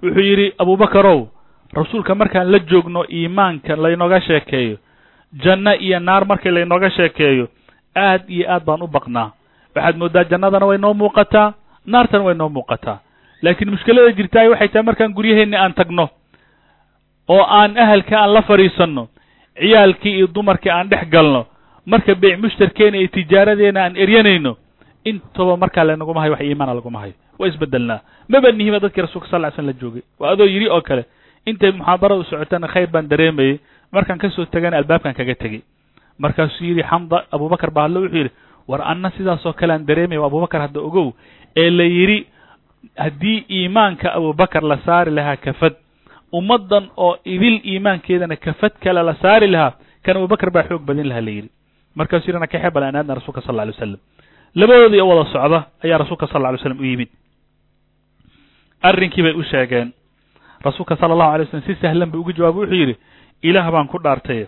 Wuxuu 0.03 0.21
yidhi 0.29 0.47
abubakarow 0.59 1.21
rasuulka 1.73 2.15
markaan 2.15 2.51
la 2.53 2.59
joogno 2.59 3.05
iimaanka 3.09 3.77
laynooga 3.77 4.21
sheekeeyo. 4.21 4.77
Janno 5.43 5.73
iyo 5.87 5.99
naar 6.01 6.25
markii 6.27 6.51
laynooga 6.51 6.91
sheekeeyo 6.91 7.49
aad 7.97 8.23
iyo 8.29 8.45
aad 8.53 8.65
baan 8.65 8.83
u 8.83 8.87
baqnaa 8.87 9.33
waxaad 9.75 9.97
mooddaa 10.03 10.25
jannadana 10.31 10.67
way 10.67 10.79
noo 10.79 10.95
muuqataa 10.95 11.53
naartana 11.87 12.25
way 12.25 12.35
noo 12.35 12.49
muuqataa. 12.49 12.99
Laakiin 13.43 13.71
mushkilada 13.71 14.13
jirtaay 14.19 14.49
waxay 14.49 14.69
tahay 14.69 14.85
markaan 14.89 15.13
guryaheenni 15.17 15.57
aan 15.57 15.75
tagno 15.75 16.09
oo 17.29 17.43
aan 17.59 17.77
ahalka 17.79 18.17
aan 18.21 18.33
la 18.35 18.43
fadhiisanno 18.43 19.09
ciyaalkii 19.61 20.15
iyo 20.19 20.27
dumarkii 20.35 20.71
aan 20.73 20.89
dhex 20.91 21.09
galno 21.11 21.47
marka 21.87 22.15
beyc 22.15 22.39
mushtarkeena 22.43 22.97
iyo 22.99 23.09
tijaaradeena 23.09 23.81
aan 23.85 23.97
eryanayno 23.97 24.57
intaba 25.05 25.57
markaa 25.57 25.85
lanaguma 25.85 26.21
hayo 26.21 26.33
wax 26.33 26.41
iimaana 26.43 26.75
laguma 26.75 27.01
hayo. 27.01 27.13
Waa 27.39 27.49
isbedelnaa. 27.49 28.01
Maba 28.29 28.53
nihima 28.53 28.79
dadkii 28.81 29.03
rasulka 29.03 29.29
sal 29.29 29.43
ly 29.43 29.51
slm 29.57 29.67
la 29.67 29.73
joogay. 29.73 30.03
Waa 30.19 30.31
adoo 30.33 30.47
yidhi 30.47 30.69
oo 30.71 30.81
kale 30.81 31.05
intay 31.47 31.73
muxaadaradu 31.73 32.25
socotana 32.25 32.69
khayr 32.69 32.87
baan 32.89 33.09
dareemayey 33.09 33.59
markaan 33.93 34.19
ka 34.19 34.31
soo 34.31 34.45
tegana 34.45 34.77
albaabkan 34.77 35.15
kaga 35.15 35.35
tegey 35.35 35.61
markaasuu 36.19 36.65
yidhi 36.65 36.83
xamda 36.83 37.25
abubakar 37.33 37.71
baa 37.71 37.83
hadlo 37.85 38.01
wuxuu 38.01 38.17
yidhi 38.19 38.31
war 38.69 38.81
anna 38.93 39.11
sidaasoo 39.17 39.53
kale 39.61 39.73
aan 39.75 39.85
dareemaya 39.89 40.25
abubakar 40.29 40.61
hadda 40.67 40.81
ogow 40.89 41.07
ee 41.63 41.71
la 41.79 41.85
yidhi 41.97 42.19
haddii 43.05 43.39
iimaanka 43.59 44.07
abubakar 44.19 44.63
la 44.73 44.77
saari 44.87 45.11
lahaa 45.19 45.37
kafad 45.47 45.75
ummaddan 46.39 46.85
oo 47.05 47.13
idil 47.35 47.57
iimaankeedana 47.73 48.37
kafad 48.47 48.73
kale 48.85 49.03
la 49.09 49.15
saari 49.23 49.47
lahaa 49.55 49.73
kan 50.05 50.17
abubakar 50.21 50.51
baa 50.57 50.65
xoog 50.69 50.83
badin 50.89 51.09
lahaa 51.11 51.21
la 51.27 51.31
yidhi. 51.37 51.51
Markaasuu 51.99 52.29
yidhi 52.31 52.41
nakaxee 52.45 52.71
bal 52.75 52.83
aan 52.89 52.97
aadna 53.01 53.15
rasulka 53.21 53.41
sal 53.47 53.55
lla 53.57 53.63
alay 53.65 53.75
wasalam 53.77 54.01
labadoodii 54.61 55.01
oo 55.05 55.09
wada 55.13 55.25
socda 55.35 55.59
ayaa 55.85 55.99
rasuulka 56.03 56.27
sal 56.33 56.41
lla 56.43 56.49
alay 56.51 56.61
slam 56.65 56.81
u 56.81 56.85
yimid. 56.91 57.09
Arrinkii 58.89 59.23
bay 59.27 59.33
u 59.33 59.43
sheegeen. 59.51 59.93
Rasuulka 60.65 60.97
sala 60.97 61.13
allahu 61.15 61.33
alay 61.35 61.47
slam 61.51 61.63
si 61.67 61.75
sahlan 61.83 62.11
buu 62.11 62.21
ugu 62.21 62.33
jawaabay 62.37 62.61
wuxuu 62.65 62.77
yidhi 62.83 62.95
ilaah 63.49 63.71
baan 63.75 63.89
ku 63.93 63.99
dhaartay. 64.05 64.47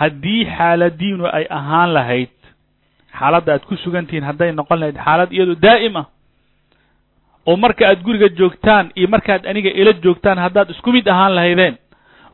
Haddii 0.00 0.44
xaaladiinu 0.56 1.24
ay 1.38 1.44
ahaan 1.58 1.90
lahayd 1.96 2.30
xaaladda 3.18 3.52
aad 3.54 3.64
ku 3.68 3.76
sugantihiin 3.76 4.24
hadday 4.24 4.52
noqon 4.52 4.78
lahayd 4.80 4.96
xaalad 5.04 5.32
iyadoo 5.32 5.54
daa'im 5.66 5.96
ah 5.96 6.06
oo 7.46 7.56
marka 7.56 7.88
aad 7.88 8.02
guriga 8.02 8.28
joogtaan 8.38 8.90
iyo 8.96 9.08
markaad 9.08 9.46
aniga 9.46 9.70
ila 9.70 9.92
joogtaan 10.04 10.38
haddaad 10.38 10.70
isku 10.70 10.92
mid 10.92 11.06
ahaan 11.08 11.34
lahaydeen 11.34 11.76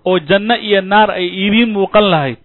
oo 0.05 0.19
janno 0.19 0.55
iyo 0.57 0.81
naar 0.83 1.11
ay 1.11 1.27
idiin 1.47 1.71
muuqan 1.73 2.11
lahayd. 2.11 2.37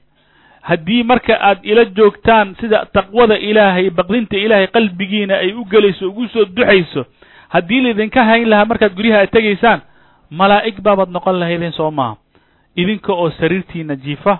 Haddii 0.62 1.04
marka 1.04 1.34
aad 1.39 1.60
ila 1.63 1.86
joogtaan 1.86 2.56
sida 2.60 2.86
taqwada 2.94 3.38
ilaahay 3.38 3.89
baqdinta 3.89 4.38
ilaahay 4.38 4.68
qalbigiina 4.68 5.36
ay 5.38 5.54
u 5.54 5.65
gelayso 5.65 6.08
ugu 6.10 6.27
soo 6.27 6.46
duxayso 6.46 7.06
haddii 7.50 7.82
laydinka 7.82 8.24
hayn 8.25 8.50
lahaa 8.50 8.65
markaad 8.65 8.96
guryaha 8.98 9.22
aad 9.22 9.30
tegaysaan 9.32 9.82
malaa'ig 10.30 10.82
baabaad 10.82 11.10
noqon 11.10 11.39
lahaydeen 11.39 11.72
soo 11.72 11.92
maaha. 11.92 12.18
Idinka 12.75 13.13
oo 13.13 13.30
sariirtiina 13.32 13.96
jiifa 13.96 14.39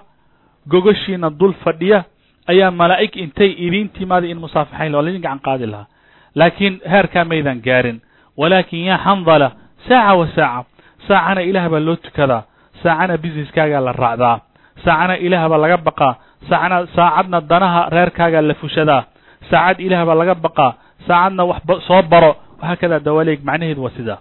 gogoshiina 0.68 1.30
dul 1.30 1.54
fadhiya 1.64 2.04
ayaa 2.52 2.72
malaa'ig 2.72 3.14
intay 3.18 3.52
idiin 3.66 3.90
timaaday 3.98 4.32
in 4.32 4.40
musaafaxayn 4.44 4.92
la 4.92 4.98
waa 4.98 5.06
laydin 5.06 5.22
gacan 5.26 5.40
qaadi 5.48 5.66
lahaa. 5.74 5.88
Laakiin 6.36 6.82
heerkaa 6.92 7.26
maydan 7.26 7.62
gaarin. 7.66 7.98
Walaakin 8.38 8.86
yaa 8.90 8.98
xandala 9.06 9.48
saaca 9.88 10.14
wa 10.20 10.28
saaca. 10.36 10.66
Saacana 11.08 11.42
ilaah 11.50 11.70
baa 11.74 11.80
loo 11.88 11.96
tukadaa. 11.96 12.44
Saacana 12.84 13.18
businesskaagaa 13.24 13.82
la 13.88 13.92
raacdaa. 13.92 14.38
Saacana 14.86 15.16
ilaah 15.26 15.50
baa 15.52 15.58
laga 15.64 15.78
baqaa. 15.88 16.14
Saacana 16.50 16.78
saacadna 16.96 17.40
danaha 17.52 17.82
reerkaagaa 17.96 18.42
la 18.50 18.54
fushadaa. 18.62 19.02
Saacad 19.50 19.78
ilaah 19.86 20.06
baa 20.08 20.16
laga 20.22 20.36
baqaa. 20.46 20.72
Saacadna 21.08 21.44
wax 21.50 21.62
soo 21.88 22.02
baro. 22.12 22.32
Wahaakadaa 22.62 23.00
dawaaleeg 23.06 23.40
macnaheedu 23.48 23.82
waa 23.86 23.96
sidaa. 23.98 24.20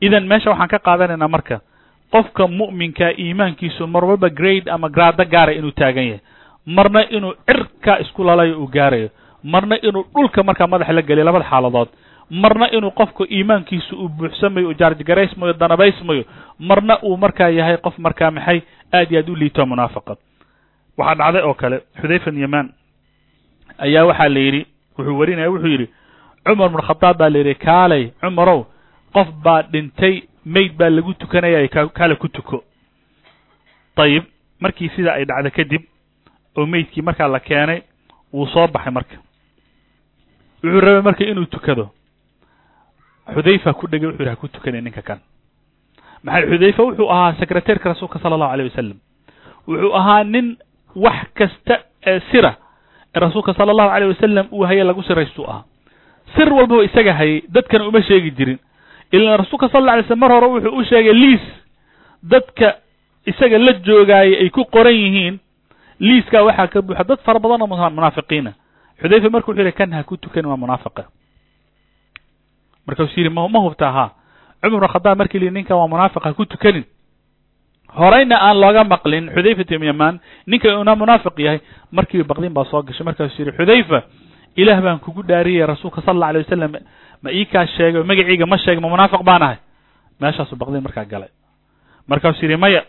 Idan 0.00 0.24
meesha 0.30 0.50
waxaan 0.50 0.68
ka 0.72 0.78
qaadanaynaa 0.86 1.28
marka 1.28 1.56
qofka 2.14 2.44
mu'minkaa 2.58 3.12
iimaankiisu 3.18 3.86
mar 3.86 4.04
walba 4.04 4.28
grade 4.38 4.66
ama 4.74 4.88
graado 4.88 5.24
gaara 5.32 5.52
inuu 5.58 5.70
taagan 5.80 6.04
yahay 6.10 6.20
marna 6.66 7.00
inuu 7.10 7.34
cirkaa 7.46 7.98
isku 8.00 8.24
lalayo 8.24 8.60
uu 8.62 8.66
gaarayo 8.66 9.08
marna 9.44 9.76
inuu 9.82 10.04
dhulka 10.14 10.42
markaa 10.42 10.66
madaxa 10.66 10.92
la 10.92 11.02
geliyo 11.02 11.24
labada 11.24 11.44
xaaladood 11.50 11.88
marna 12.30 12.70
inuu 12.76 12.90
qofka 12.90 13.24
iimaankiisu 13.30 13.96
uu 14.02 14.08
buuxsamayo 14.08 14.68
uu 14.68 14.74
jaarjgaraysmayo 14.80 15.52
danabaysmayo 15.52 16.24
marna 16.58 16.98
uu 17.02 17.16
markaa 17.16 17.48
yahay 17.48 17.76
qof 17.76 17.98
markaa 17.98 18.30
maxay 18.30 18.60
aad 18.92 19.10
iyo 19.10 19.20
aad 19.20 19.28
u 19.30 19.36
liito 19.36 19.66
munaafiqa 19.66 20.16
waxaa 20.98 21.14
dhacday 21.14 21.42
oo 21.42 21.54
kale 21.54 21.76
xudayfa 22.00 22.30
yamaan 22.44 22.68
ayaa 23.78 24.04
waxaa 24.10 24.28
la 24.28 24.40
yidhi 24.40 24.62
wuxuu 24.98 25.18
warinaya 25.20 25.50
wuxuu 25.50 25.68
yidhi 25.74 25.86
cumar 26.46 26.68
bn 26.68 26.82
khadaab 26.88 27.16
baa 27.18 27.30
la 27.30 27.38
yidhi 27.38 27.54
kaalay 27.54 28.04
cumarow 28.20 28.60
qof 29.14 29.28
baa 29.44 29.62
dhintay 29.72 30.14
mayd 30.44 30.72
baa 30.78 30.90
lagu 30.90 31.14
tukanaya 31.14 31.68
kaale 31.68 32.14
ku 32.16 32.28
tuko. 32.28 32.64
Dayib 33.96 34.24
markii 34.60 34.88
sidaa 34.96 35.14
ay 35.18 35.24
dhacda 35.24 35.50
kadib 35.50 35.82
oo 36.56 36.66
meydkii 36.66 37.02
markaa 37.02 37.28
la 37.28 37.40
keenay 37.40 37.82
wuu 38.32 38.46
soo 38.46 38.66
baxay 38.68 38.92
marka. 38.92 39.16
Wuxuu 40.62 40.80
rabay 40.80 41.02
marka 41.02 41.24
inuu 41.24 41.46
tukado. 41.46 41.90
Xudayfa 43.34 43.72
ku 43.74 43.86
dhegay 43.86 44.06
wuxu 44.08 44.22
yidhi 44.22 44.30
ha 44.30 44.36
ku 44.36 44.48
tukanay 44.48 44.80
ninka 44.80 45.02
kan. 45.02 45.18
Maxay 46.24 46.46
xudayfa 46.50 46.82
wuxuu 46.82 47.10
ahaa 47.10 47.34
secretairka 47.40 47.88
rasuulka 47.94 48.18
sala 48.18 48.34
allahu 48.34 48.52
alayh 48.52 48.66
wasalam 48.70 48.98
wuxuu 49.68 49.92
ahaa 49.94 50.24
nin 50.24 50.56
wax 50.96 51.26
kasta 51.34 51.74
ee 52.06 52.20
sira 52.30 52.56
ee 53.14 53.20
rasuulka 53.20 53.54
sala 53.54 53.70
allahu 53.72 53.90
alayh 53.90 54.08
wasalam 54.08 54.46
uu 54.52 54.64
haye 54.66 54.84
lagu 54.84 55.02
siraystuu 55.02 55.46
ahaa. 55.48 55.64
Sir 56.36 56.52
walbaba 56.52 56.84
isaga 56.84 57.14
hayay 57.14 57.42
dadkana 57.48 57.88
uma 57.88 58.02
sheegi 58.02 58.30
jirin. 58.30 58.58
Ilan 59.12 59.38
rasuulka 59.38 59.68
sal 59.68 59.82
alla 59.82 59.92
alay 59.92 60.04
slm 60.06 60.18
mar 60.18 60.30
hore 60.30 60.46
wuxuu 60.46 60.76
u 60.78 60.84
sheegay 60.84 61.14
liis. 61.14 61.44
Dadka 62.22 62.76
isaga 63.26 63.58
la 63.58 63.72
joogaayay 63.72 64.34
ay 64.42 64.50
ku 64.50 64.64
qoran 64.64 64.94
yihiin 64.94 65.38
liiskaa 66.00 66.42
waxaa 66.42 66.66
ka 66.72 66.82
buuxa. 66.82 67.04
Dad 67.04 67.20
fara 67.24 67.38
badan 67.38 67.62
oo 67.62 67.90
munaafiqiina. 67.90 68.52
Xudayfa 69.00 69.30
marka 69.30 69.48
wuxuu 69.52 69.62
yihi 69.64 69.72
kan 69.72 69.92
ha 69.92 70.02
ku 70.02 70.16
tukan 70.16 70.46
waa 70.46 70.56
munaafiqa. 70.56 71.04
Markaasuu 72.86 73.20
yidhi 73.20 73.30
ma 73.34 73.60
hubtaa 73.66 73.92
haa 73.92 74.10
cumar 74.62 74.80
bn 74.80 74.88
khadaab 74.92 75.18
markii 75.18 75.38
lihi 75.40 75.50
ninkan 75.50 75.76
waa 75.76 75.88
munaafiq 75.88 76.22
ha 76.24 76.32
ku 76.34 76.44
tukanin. 76.46 76.84
Horeyna 77.88 78.36
aan 78.40 78.60
looga 78.60 78.84
maqlin 78.84 79.30
xudayfat 79.34 79.70
ibn 79.70 80.20
ninka 80.46 80.78
una 80.78 80.94
munaafiq 80.94 81.38
yahay 81.38 81.60
markiiba 81.92 82.24
baqdin 82.24 82.52
baa 82.52 82.64
soo 82.64 82.82
gashay. 82.82 83.04
Markaasuu 83.04 83.42
yidhi 83.42 83.56
xudayfa 83.56 84.02
ilaah 84.56 84.80
baan 84.80 84.98
kugu 85.00 85.22
dhaariyay 85.22 85.66
rasuulka 85.66 86.00
sala 86.02 86.12
alla 86.12 86.26
alay 86.28 86.42
wasalam 86.42 86.72
ma 87.22 87.30
ii 87.32 87.44
kaa 87.46 87.66
sheegay 87.66 88.02
magaciiga 88.02 88.46
ma 88.46 88.56
sheegay 88.58 88.80
ma 88.80 88.88
munaafiq 88.88 89.22
baan 89.24 89.42
ahay. 89.42 89.58
Meeshaasuu 90.20 90.56
baqdin 90.56 90.82
markaa 90.82 91.04
galay. 91.04 91.28
Markaasuu 92.08 92.44
yidhi 92.44 92.56
maya 92.56 92.84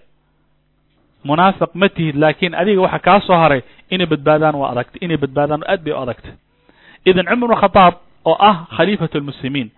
munaafiq 1.23 1.69
ma 1.73 1.89
tihid 1.89 2.15
laakiin 2.15 2.53
adiga 2.55 2.81
waxa 2.81 2.99
kaa 2.99 3.19
soo 3.21 3.35
haray 3.35 3.61
inay 3.89 4.05
badbaadaan 4.05 4.55
waa 4.55 4.71
adagtay 4.71 4.99
inay 5.01 5.17
badbaadaan 5.17 5.63
aad 5.67 5.83
bay 5.83 5.93
u 5.93 5.97
adagtay 5.97 6.33
idan 7.05 7.25
cumar 7.25 7.49
bn 7.49 7.55
khadaab 7.61 7.93
oo 8.25 8.37
ah 8.39 8.65
khaliifatu 8.77 9.19
lmuslimiin 9.19 9.69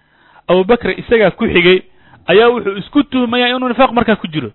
abubakr 0.47 0.89
isagaa 0.99 1.31
ku 1.31 1.45
xigay 1.47 1.81
ayaa 2.27 2.49
wuxuu 2.49 2.77
isku 2.77 3.03
tuhmaya 3.03 3.47
inuu 3.49 3.69
nifaaq 3.69 3.91
markaa 3.91 4.15
ku 4.15 4.27
jiro. 4.27 4.51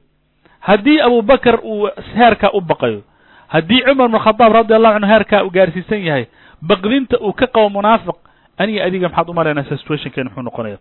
Haddii 0.61 1.00
abubakr 1.00 1.61
uu 1.62 1.88
heerkaa 2.16 2.50
u 2.54 2.61
baqayo 2.61 3.02
haddii 3.49 3.83
cumar 3.87 4.09
bn 4.09 4.18
khadaab 4.18 4.52
radi 4.52 4.75
allahu 4.75 4.95
canhu 4.95 5.09
heerkaa 5.12 5.42
uu 5.45 5.50
gaarsiisan 5.50 6.02
yahay 6.04 6.26
baqdinta 6.62 7.16
uu 7.21 7.33
ka 7.33 7.47
qabo 7.47 7.68
munaafiq 7.71 8.16
aniga 8.59 8.85
adiga 8.85 9.09
maxaad 9.09 9.28
umalaynaysaa 9.30 9.76
situationkeena 9.76 10.30
muxuu 10.30 10.42
noqonaya 10.42 10.78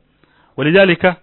walidalika 0.57 1.15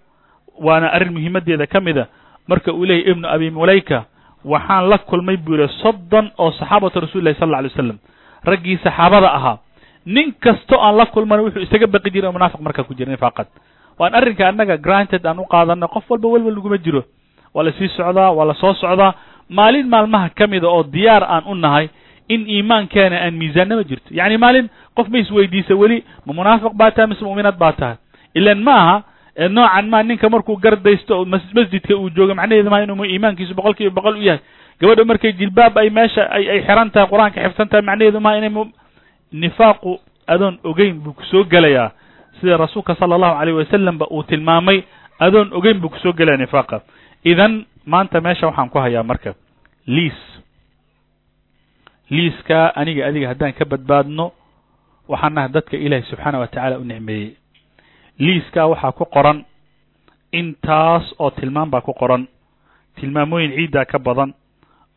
waana 0.65 0.87
arrin 0.93 1.13
muhiimaddeeda 1.13 1.67
ka 1.67 1.81
mida 1.81 2.07
marka 2.47 2.73
uu 2.73 2.85
leeyahy 2.85 3.11
ibnu 3.11 3.27
abi 3.27 3.51
mulayka 3.51 4.05
waxaan 4.45 4.89
la 4.89 4.97
kulmay 5.09 5.37
buu 5.37 5.55
yihi 5.57 5.73
soddon 5.81 6.31
oo 6.37 6.51
saxaabatu 6.59 6.99
rasuli 6.99 7.23
lahi 7.23 7.35
sal 7.39 7.47
alla 7.49 7.57
alay 7.57 7.71
waslam 7.73 7.97
raggii 8.49 8.77
saxaabada 8.83 9.29
ahaa 9.37 9.57
nin 10.05 10.33
kasto 10.43 10.75
aan 10.81 10.95
la 10.97 11.05
kulmana 11.05 11.41
wuxuu 11.43 11.61
isaga 11.67 11.87
baqi 11.87 12.09
jiray 12.13 12.27
oo 12.29 12.33
munaafiq 12.37 12.61
markaa 12.61 12.83
ku 12.87 12.93
jira 12.93 13.11
nifaaqad 13.11 13.47
waan 13.99 14.13
arrinka 14.15 14.47
annaga 14.47 14.77
granted 14.77 15.25
aan 15.25 15.39
u 15.39 15.45
qaadana 15.53 15.87
qof 15.87 16.03
walba 16.09 16.27
welwel 16.33 16.55
laguma 16.55 16.77
jiro. 16.77 17.01
Waa 17.53 17.63
la 17.63 17.71
sii 17.71 17.87
socdaa 17.97 18.31
waa 18.37 18.45
la 18.45 18.53
soo 18.53 18.73
socdaa. 18.73 19.13
Maalin 19.49 19.87
maalmaha 19.87 20.29
ka 20.29 20.47
mida 20.47 20.67
oo 20.67 20.83
diyaar 20.83 21.23
aan 21.23 21.43
u 21.47 21.55
nahay 21.55 21.87
in 22.29 22.41
iimaankeena 22.49 23.17
aan 23.23 23.33
miisaannama 23.39 23.83
jirto. 23.83 24.09
Yacni 24.11 24.37
maalin 24.37 24.67
qof 24.95 25.07
ma 25.07 25.17
isweydiisa 25.23 25.73
weli 25.75 26.03
ma 26.25 26.33
munaafiq 26.33 26.73
baa 26.75 26.91
tahay 26.91 27.07
mise 27.07 27.23
mu'minaad 27.23 27.57
baa 27.57 27.71
tahay. 27.71 27.95
Ilan 28.35 28.59
ma 28.67 28.73
aha 28.81 28.95
noocan 29.49 29.89
ma 29.89 30.03
ninka 30.03 30.29
markuu 30.29 30.55
gardaysto 30.57 31.19
oo 31.19 31.25
masjidka 31.25 31.95
uu 31.95 32.09
joogo 32.09 32.35
macnaheedu 32.35 32.69
maa 32.69 32.83
inuu 32.83 33.05
iimaankiisu 33.05 33.53
boqol 33.55 33.73
kiiba 33.75 33.91
boqol 34.01 34.15
u 34.17 34.21
yahay. 34.23 34.39
Gabadha 34.79 35.05
markay 35.05 35.31
jilbaab 35.33 35.77
ay 35.77 35.89
meesha 35.89 36.23
ay 36.31 36.49
ay 36.49 36.59
xiran 36.67 36.91
tahay 36.91 37.07
qur'aanka 37.11 37.39
xifsan 37.43 37.67
tahay 37.69 37.83
macnaheedu 37.83 38.19
maa 38.19 38.35
inay 38.37 38.51
nifaaqu 39.31 39.99
adoon 40.27 40.59
ogeyn 40.63 40.99
buu 41.03 41.13
ku 41.13 41.23
soo 41.31 41.43
gelayaa. 41.43 41.91
Sida 42.39 42.57
rasuulka 42.57 42.95
sala 42.95 43.15
allahu 43.15 43.35
alayh 43.41 43.55
wasalam 43.55 43.97
ba 43.97 44.05
uu 44.11 44.23
tilmaamay 44.23 44.83
adoon 45.19 45.51
ogeyn 45.53 45.79
buu 45.79 45.89
ku 45.89 45.99
soo 45.99 46.13
gelaya 46.13 46.37
nifaaqa. 46.37 46.81
Idan 47.23 47.65
maanta 47.85 48.21
meesha 48.21 48.47
waxaan 48.47 48.69
ku 48.69 48.79
hayaa 48.79 49.03
marka 49.03 49.33
liis. 49.87 50.15
Liiskaa 52.09 52.71
aniga 52.75 53.07
adiga 53.07 53.27
haddaan 53.33 53.53
ka 53.53 53.65
badbaadno 53.65 54.31
waxaan 55.09 55.33
nahay 55.33 55.49
dadka 55.51 55.77
ilaahay 55.77 56.05
subxaana 56.09 56.39
wa 56.39 56.47
tacaala 56.47 56.77
u 56.79 56.83
nicmeeyey 56.85 57.35
liiskaa 58.19 58.67
waxaa 58.67 58.91
ku 58.91 59.05
qoran 59.05 59.45
intaas 60.31 61.05
oo 61.19 61.29
tilmaam 61.31 61.69
baa 61.71 61.81
ku 61.81 61.93
qoran 61.93 62.27
tilmaamooyin 62.99 63.51
ciiddaa 63.55 63.85
ka 63.85 63.99
badan 63.99 64.33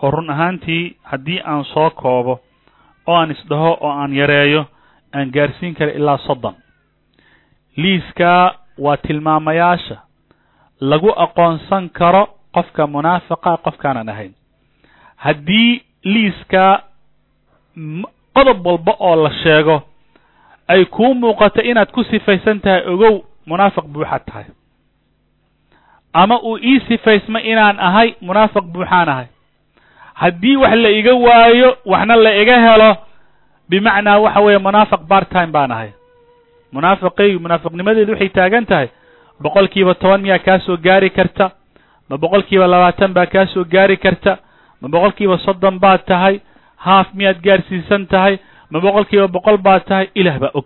oo 0.03 0.11
run 0.11 0.31
ahaantii 0.31 0.97
haddii 1.03 1.41
aan 1.45 1.65
soo 1.65 1.91
koobo 1.91 2.41
oo 3.07 3.17
aan 3.17 3.31
isdhaho 3.31 3.71
oo 3.81 3.91
aan 3.91 4.13
yareeyo 4.15 4.65
aan 5.15 5.31
gaarsiin 5.35 5.75
kara 5.75 5.93
ilaa 5.93 6.19
soddon. 6.19 6.55
Liiskaa 7.77 8.55
waa 8.79 8.97
tilmaamayaasha 8.97 9.97
lagu 10.81 11.11
aqoonsan 11.25 11.91
karo 11.91 12.27
qofka 12.55 12.87
munaafiqa 12.87 13.57
qofkaanan 13.65 14.09
ahayn 14.09 14.35
haddii 15.17 15.83
liiskaa 16.05 16.83
qodob 18.35 18.67
walba 18.67 18.93
oo 18.99 19.17
la 19.25 19.31
sheego 19.43 19.83
ay 20.69 20.85
kuu 20.85 21.15
muuqato 21.15 21.63
inaad 21.63 21.91
ku 21.93 22.05
sifaysan 22.05 22.61
tahay 22.61 22.83
ogow 22.93 23.25
munaafiq 23.47 23.85
buuxaad 23.85 24.25
tahay. 24.27 24.45
Ama 26.13 26.41
uu 26.43 26.59
ii 26.59 26.81
sifaysma 26.89 27.41
inaan 27.43 27.79
ahay 27.81 28.15
munaafiq 28.21 28.65
buuxaan 28.65 29.09
ahay. 29.09 29.27
Haddii 30.15 30.57
wax 30.57 30.75
la 30.77 30.91
iga 30.91 31.15
waayo 31.15 31.77
waxna 31.87 32.17
la 32.17 32.33
iga 32.43 32.57
helo 32.61 32.97
bimacnaa 33.69 34.19
waxa 34.19 34.41
weeye 34.41 34.59
munaafiq 34.59 35.01
part 35.09 35.29
time 35.31 35.47
baan 35.47 35.73
ahay. 35.73 35.91
Munaafiqaygu 36.73 37.41
munaafiqnimadeedu 37.41 38.13
waxay 38.13 38.29
taagan 38.29 38.67
tahay. 38.67 38.89
Boqol 39.41 39.69
kiiba 39.69 39.95
toban 39.95 40.21
miyaa 40.21 40.39
kaa 40.39 40.59
soo 40.59 40.77
gaari 40.77 41.11
karta? 41.11 41.51
Ma 42.11 42.17
boqol 42.19 42.43
kiiba 42.43 42.67
labaatan 42.67 43.13
baa 43.15 43.27
kaa 43.27 43.47
soo 43.47 43.65
gaari 43.65 43.97
karta? 43.97 44.39
Ma 44.81 44.89
boqol 44.89 45.13
kiiba 45.13 45.39
soddon 45.39 45.79
baad 45.79 46.05
tahay? 46.07 46.41
Haaf 46.77 47.07
miyaad 47.15 47.41
gaarsiisan 47.43 48.07
tahay 48.07 48.39
ma 48.71 48.81
boqol 48.81 49.05
kiiba 49.05 49.29
boqol 49.29 49.57
baad 49.59 49.85
tahay 49.85 50.09
ilaah 50.15 50.39
baa 50.39 50.51
og. 50.55 50.65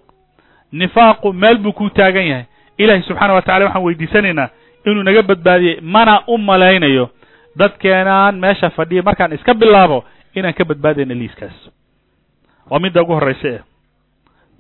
Nifaaqu 0.73 1.33
meel 1.33 1.59
buu 1.59 1.73
kuu 1.73 1.91
taagan 1.91 2.27
yahay. 2.27 2.45
Ilaahay 2.79 3.03
subxaana 3.03 3.35
wa 3.35 3.43
tacala 3.43 3.65
waxaan 3.65 3.85
weydiisanaynaa 3.85 4.49
inuu 4.87 5.03
naga 5.03 5.23
badbaadiyey 5.23 5.81
mana 5.83 6.23
u 6.27 6.39
malaynayo 6.39 7.11
dadkeenaan 7.57 8.39
meesha 8.39 8.71
fadhiya 8.71 9.03
markaan 9.03 9.33
iska 9.33 9.55
bilaabo 9.55 10.05
inaan 10.35 10.55
ka 10.55 10.65
badbaadayna 10.65 11.15
liiskaas. 11.15 11.53
Waa 12.71 12.79
midda 12.81 13.03
ugu 13.03 13.13
horraysa 13.15 13.49
eh 13.49 13.61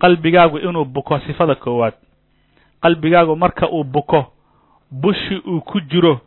qalbigaagu 0.00 0.58
inuu 0.58 0.84
buko 0.84 1.18
sifada 1.18 1.54
koowaad. 1.54 1.94
Qalbigaagu 2.82 3.36
marka 3.36 3.68
uu 3.68 3.84
buko 3.84 4.26
bushi 4.90 5.36
uu 5.46 5.60
ku 5.60 5.80
jiro 5.80 6.20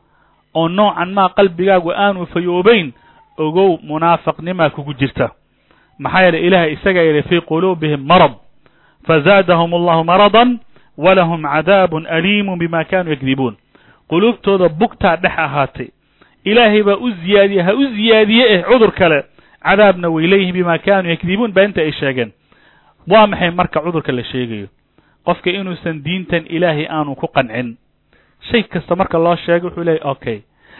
oo 0.53 0.67
noocan 0.69 1.13
maa 1.13 1.29
qalbigaagu 1.29 1.91
aanu 1.91 2.25
fayoobayn 2.25 2.91
ogow 3.37 3.77
munaafiqnimaa 3.83 4.69
kugu 4.69 4.93
jirta 4.93 5.29
maxaa 5.99 6.21
yeelay 6.21 6.47
ilaahay 6.47 6.73
isagaa 6.73 7.01
yidhi 7.01 7.21
fii 7.29 7.41
quluubihim 7.41 8.01
marad. 8.05 8.31
Fazaadahum 9.07 9.73
allahu 9.73 10.03
maradan 10.03 10.59
walahum 10.97 11.41
cadaabun 11.43 12.05
aliimun 12.07 12.59
bima 12.59 12.83
kanuu 12.83 13.11
yakdibuun 13.13 13.55
quluubtooda 14.09 14.69
bugtaa 14.69 15.15
dhex 15.17 15.31
ahaatay. 15.39 15.87
Ilaahay 16.45 16.83
baa 16.83 16.95
u 16.97 17.09
ziyaadiye 17.11 17.61
ha 17.61 17.73
u 17.73 17.85
ziyaadiye 17.95 18.45
eh 18.53 18.63
cudur 18.69 18.91
kale. 18.91 19.23
Cadaabna 19.63 20.09
way 20.09 20.27
leeyihiin 20.27 20.53
bima 20.53 20.77
kanuu 20.77 21.09
yakdibuun 21.09 21.51
baa 21.53 21.63
inta 21.63 21.81
ay 21.81 21.91
sheegeen. 21.91 22.31
Waa 23.07 23.27
maxay 23.27 23.51
marka 23.51 23.79
cudurka 23.81 24.11
la 24.11 24.23
sheegayo? 24.23 24.67
Qofka 25.25 25.49
inuusan 25.51 26.03
diintan 26.03 26.45
ilaahay 26.49 26.85
aanu 26.89 27.15
ku 27.15 27.27
qancin. 27.27 27.77
Shay 28.51 28.63
kasta 28.63 28.95
marka 28.95 29.17
loo 29.17 29.35
sheego 29.35 29.67
wuxuu 29.67 29.83
leeyahy 29.83 30.09
okay. 30.11 30.39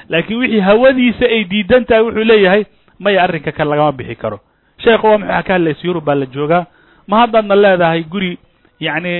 Laakiin 0.09 0.39
wixii 0.39 0.59
hawadiisa 0.59 1.25
ay 1.25 1.43
diidan 1.43 1.85
tahay 1.85 2.03
wuxuu 2.03 2.23
leeyahay 2.23 2.63
maya 2.99 3.23
arrinka 3.23 3.51
kan 3.51 3.67
lagama 3.69 3.91
bixi 3.91 4.15
karo 4.15 4.39
sheekhu 4.83 5.07
waa 5.07 5.17
maxaa 5.17 5.43
ka 5.47 5.53
hadlaysa 5.53 5.81
yurub 5.87 6.03
baa 6.05 6.15
la 6.21 6.25
joogaa? 6.35 6.63
Ma 7.07 7.15
haddaadna 7.21 7.55
leedahay 7.63 8.03
guri 8.13 8.37
yacni 8.79 9.13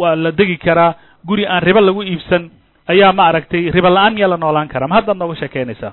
waa 0.00 0.14
la 0.16 0.30
degi 0.32 0.56
karaa 0.58 0.94
guri 1.28 1.44
aan 1.46 1.62
ribo 1.62 1.80
lagu 1.80 2.02
iibsan 2.02 2.50
ayaa 2.92 3.12
ma 3.12 3.22
aragtay 3.30 3.70
ribo 3.76 3.88
la'aan 3.96 4.14
miyaa 4.14 4.28
la 4.32 4.36
noolaan 4.36 4.68
karaa? 4.68 4.88
Ma 4.88 4.94
haddaad 4.98 5.16
nooga 5.20 5.34
sheekeynaysaa? 5.40 5.92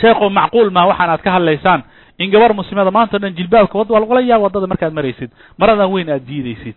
Sheekhu 0.00 0.30
macquul 0.30 0.70
ma 0.70 0.86
waxaan 0.90 1.10
aad 1.10 1.22
ka 1.22 1.30
hadlaysaan. 1.36 1.82
In 2.18 2.30
gabar 2.30 2.54
muslimada 2.54 2.90
maanta 2.90 3.16
o 3.16 3.18
dhan 3.18 3.34
jilbaabka 3.38 3.78
wad 3.78 3.90
waa 3.90 4.00
lagula 4.00 4.20
yaab 4.22 4.42
waddada 4.42 4.66
markaad 4.66 4.92
maraysid. 4.92 5.30
Maradan 5.58 5.90
weyn 5.94 6.10
aad 6.10 6.22
diidaysid. 6.26 6.74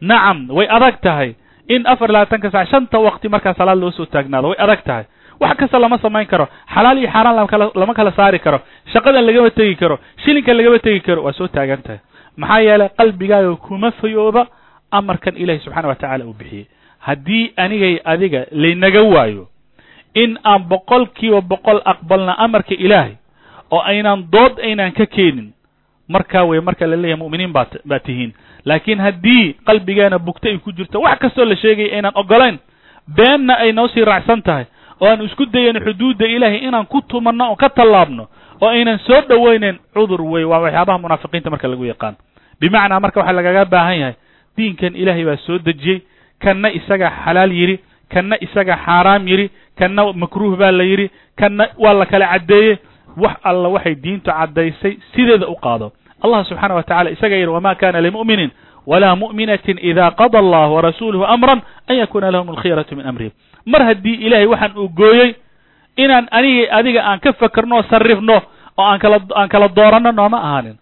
Nacam 0.00 0.48
way 0.56 0.66
adag 0.68 1.00
tahay. 1.04 1.34
In 1.68 1.86
afar 1.86 2.08
labaatanka 2.08 2.50
sac 2.50 2.68
shanta 2.68 2.98
waqti 2.98 3.28
markaa 3.28 3.54
salaad 3.54 3.78
loo 3.78 3.90
soo 3.90 4.06
taagnaado 4.06 4.48
way 4.52 4.58
adag 4.64 4.82
tahay 4.84 5.04
wax 5.40 5.56
kasta 5.58 5.78
lama 5.78 5.98
samayn 5.98 6.26
karo. 6.26 6.48
Xalaal 6.74 6.98
iyo 6.98 7.08
xaaraan 7.10 7.36
lama 7.74 7.94
kala 7.94 8.12
saari 8.12 8.38
karo. 8.38 8.60
Shaqadan 8.92 9.24
lagama 9.26 9.50
tegi 9.50 9.74
karo. 9.76 9.98
Shilinkan 10.24 10.56
lagama 10.56 10.78
tegi 10.78 11.00
karo. 11.00 11.22
Waa 11.24 11.32
soo 11.32 11.48
taagan 11.48 11.82
tahay. 11.82 11.98
Maxaa 12.36 12.60
yeelay 12.60 12.88
qalbigaaga 12.98 13.56
kuma 13.56 13.90
fayooba 14.00 14.46
amarkan 14.90 15.36
ilaahi 15.36 15.60
subxaana 15.64 15.88
wa 15.88 15.94
tacaala 15.94 16.24
uu 16.24 16.32
bixiyey. 16.38 16.66
Haddii 16.98 17.52
anigay 17.56 17.98
adiga 18.04 18.46
laynaga 18.52 19.02
waayo 19.02 19.48
in 20.14 20.38
aan 20.44 20.62
boqol 20.68 21.06
kiiba 21.14 21.40
boqol 21.40 21.80
aqbalna 21.84 22.32
amarka 22.38 22.74
ilaahay 22.74 23.14
oo 23.70 23.80
aynaan 23.80 24.26
dood 24.32 24.58
aynaan 24.62 24.92
ka 24.92 25.06
keenin 25.06 25.52
markaa 26.08 26.44
wey 26.44 26.60
marka 26.60 26.86
la 26.86 26.96
leeyahay 26.96 27.20
mu'miniin 27.22 27.52
baa 27.52 27.66
baa 27.84 27.98
tihiin. 27.98 28.32
Laakiin 28.64 28.98
haddii 29.00 29.54
qalbigeena 29.66 30.18
bugta 30.18 30.48
ay 30.48 30.58
ku 30.58 30.72
jirto 30.72 31.00
wax 31.00 31.18
kastoo 31.18 31.44
la 31.44 31.56
sheegaya 31.56 31.94
aynaan 31.94 32.12
ogolayn 32.14 32.58
beenna 33.16 33.54
ay 33.54 33.72
noo 33.72 33.88
sii 33.88 34.04
raacsan 34.04 34.42
tahay 34.42 34.64
oo 35.00 35.08
aan 35.08 35.22
isku 35.24 35.46
dayayno 35.46 35.80
xuduudda 35.80 36.26
ilaahay 36.26 36.58
inaan 36.68 36.86
ku 36.86 37.00
tumanno 37.02 37.50
oo 37.50 37.56
ka 37.56 37.68
tallaabno 37.68 38.28
oo 38.60 38.68
aynan 38.68 38.98
soo 39.06 39.20
dhowaynayn 39.28 39.78
cudur 39.94 40.22
wey 40.22 40.44
waa 40.44 40.60
waxyaabaha 40.64 40.98
munaafiqiinta 40.98 41.50
marka 41.50 41.68
lagu 41.68 41.84
yaqaan. 41.84 42.14
Bimacnaa 42.60 43.00
marka 43.00 43.20
waxaa 43.20 43.32
lagaga 43.38 43.64
baahan 43.64 43.98
yahay 43.98 44.14
diinkan 44.56 44.92
ilaahay 44.96 45.24
baa 45.24 45.36
soo 45.46 45.58
dejiyey 45.58 45.98
kanna 46.44 46.68
isagaa 46.78 47.10
xalaal 47.24 47.52
yidhi 47.52 47.76
kanna 48.12 48.36
isagaa 48.40 48.76
xaaraam 48.86 49.28
yidhi 49.28 49.46
kanna 49.78 50.12
makruuh 50.12 50.56
baa 50.60 50.72
la 50.72 50.84
yidhi 50.84 51.06
kanna 51.40 51.64
waa 51.78 51.92
la 51.94 52.06
kala 52.06 52.26
caddeeyey. 52.32 52.76
Wax 53.16 53.36
alla 53.42 53.68
waxay 53.68 53.94
diintu 53.94 54.30
caddaysay 54.30 54.92
sideeda 55.14 55.46
u 55.48 55.56
qaado. 55.56 55.92
Allah 56.22 56.44
subxaana 56.44 56.74
wa 56.74 56.82
tacala 56.82 57.10
isagaa 57.10 57.36
yidhi 57.40 57.50
wama 57.56 57.74
kana 57.74 58.00
limu'minin 58.00 58.50
walaa 58.86 59.16
mu'minatin 59.16 59.78
ida 59.82 60.10
qada 60.20 60.38
allah 60.38 60.68
warasuuluhu 60.74 61.24
amran 61.24 61.60
an 61.88 61.96
yakuna 61.96 62.30
lahum 62.30 62.48
alkhiyaratu 62.54 62.96
min 62.96 63.06
amrihim 63.06 63.32
mar 63.66 63.82
haddii 63.88 64.14
ilaahay 64.26 64.46
waxaan 64.46 64.72
uu 64.78 64.88
gooyey 64.88 65.34
inaan 65.96 66.28
aniga 66.30 66.72
adiga 66.78 67.00
aan 67.04 67.20
ka 67.20 67.32
fakerno 67.32 67.82
sarrifno 67.90 68.36
oo 68.78 68.84
aan 68.84 68.98
kala 68.98 69.18
aan 69.36 69.48
kala 69.48 69.68
dooranno 69.68 70.12
nooma 70.12 70.38
ahaanin. 70.38 70.76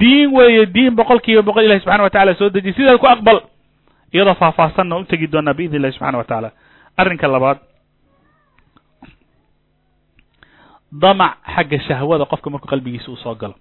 Diin 0.00 0.32
weeye 0.32 0.66
diin 0.66 0.94
boqol 0.96 1.20
kiiba 1.20 1.42
boqol 1.42 1.64
ilahi 1.64 1.80
subxana 1.80 2.02
wa 2.02 2.10
tacala 2.10 2.34
soo 2.34 2.48
dejiyay 2.50 2.74
sidaad 2.74 2.98
ku 2.98 3.06
aqbal 3.06 3.40
iyadoo 4.14 4.34
faahfaahsanna 4.34 4.96
u 4.96 5.04
tegi 5.04 5.26
doonaa 5.32 5.54
biidn 5.54 5.76
illahi 5.76 5.92
subxana 5.92 6.18
wa 6.18 6.24
tacaala. 6.24 6.50
Arrinka 6.96 7.28
labaad. 7.28 7.58
Damac 10.92 11.32
xagga 11.54 11.78
shahwada 11.86 12.24
qofka 12.24 12.50
markuu 12.50 12.68
qalbigiisa 12.72 13.10
uu 13.10 13.16
soo 13.16 13.34
galo. 13.34 13.54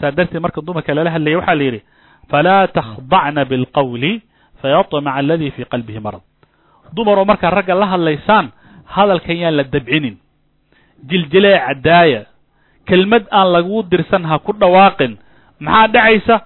Saa 0.00 0.10
darteed 0.10 0.40
marka 0.42 0.60
dumarka 0.62 0.94
lala 0.94 1.10
hadlaya 1.10 1.38
waxaa 1.38 1.54
la 1.58 1.64
yidhi 1.64 1.80
falaa 2.30 2.66
takhdacna 2.76 3.42
bilqawli 3.50 4.12
fayatmaca 4.62 5.10
aladii 5.20 5.50
fii 5.56 5.64
qalbihi 5.72 6.00
marad 6.00 6.22
dumaroo 6.96 7.24
markaa 7.24 7.50
ragga 7.50 7.74
la 7.74 7.86
hadlaysaan 7.86 8.52
hadalkan 8.84 9.36
yaan 9.36 9.56
la 9.56 9.64
dabcinin. 9.64 10.16
Jiljilee 11.08 11.58
caddaaya 11.66 12.24
kelmad 12.86 13.24
aan 13.30 13.52
laguu 13.52 13.82
dirsan 13.90 14.24
ha 14.24 14.38
ku 14.38 14.52
dhawaaqin. 14.52 15.16
Maxaa 15.60 15.88
dhacaysa? 15.88 16.40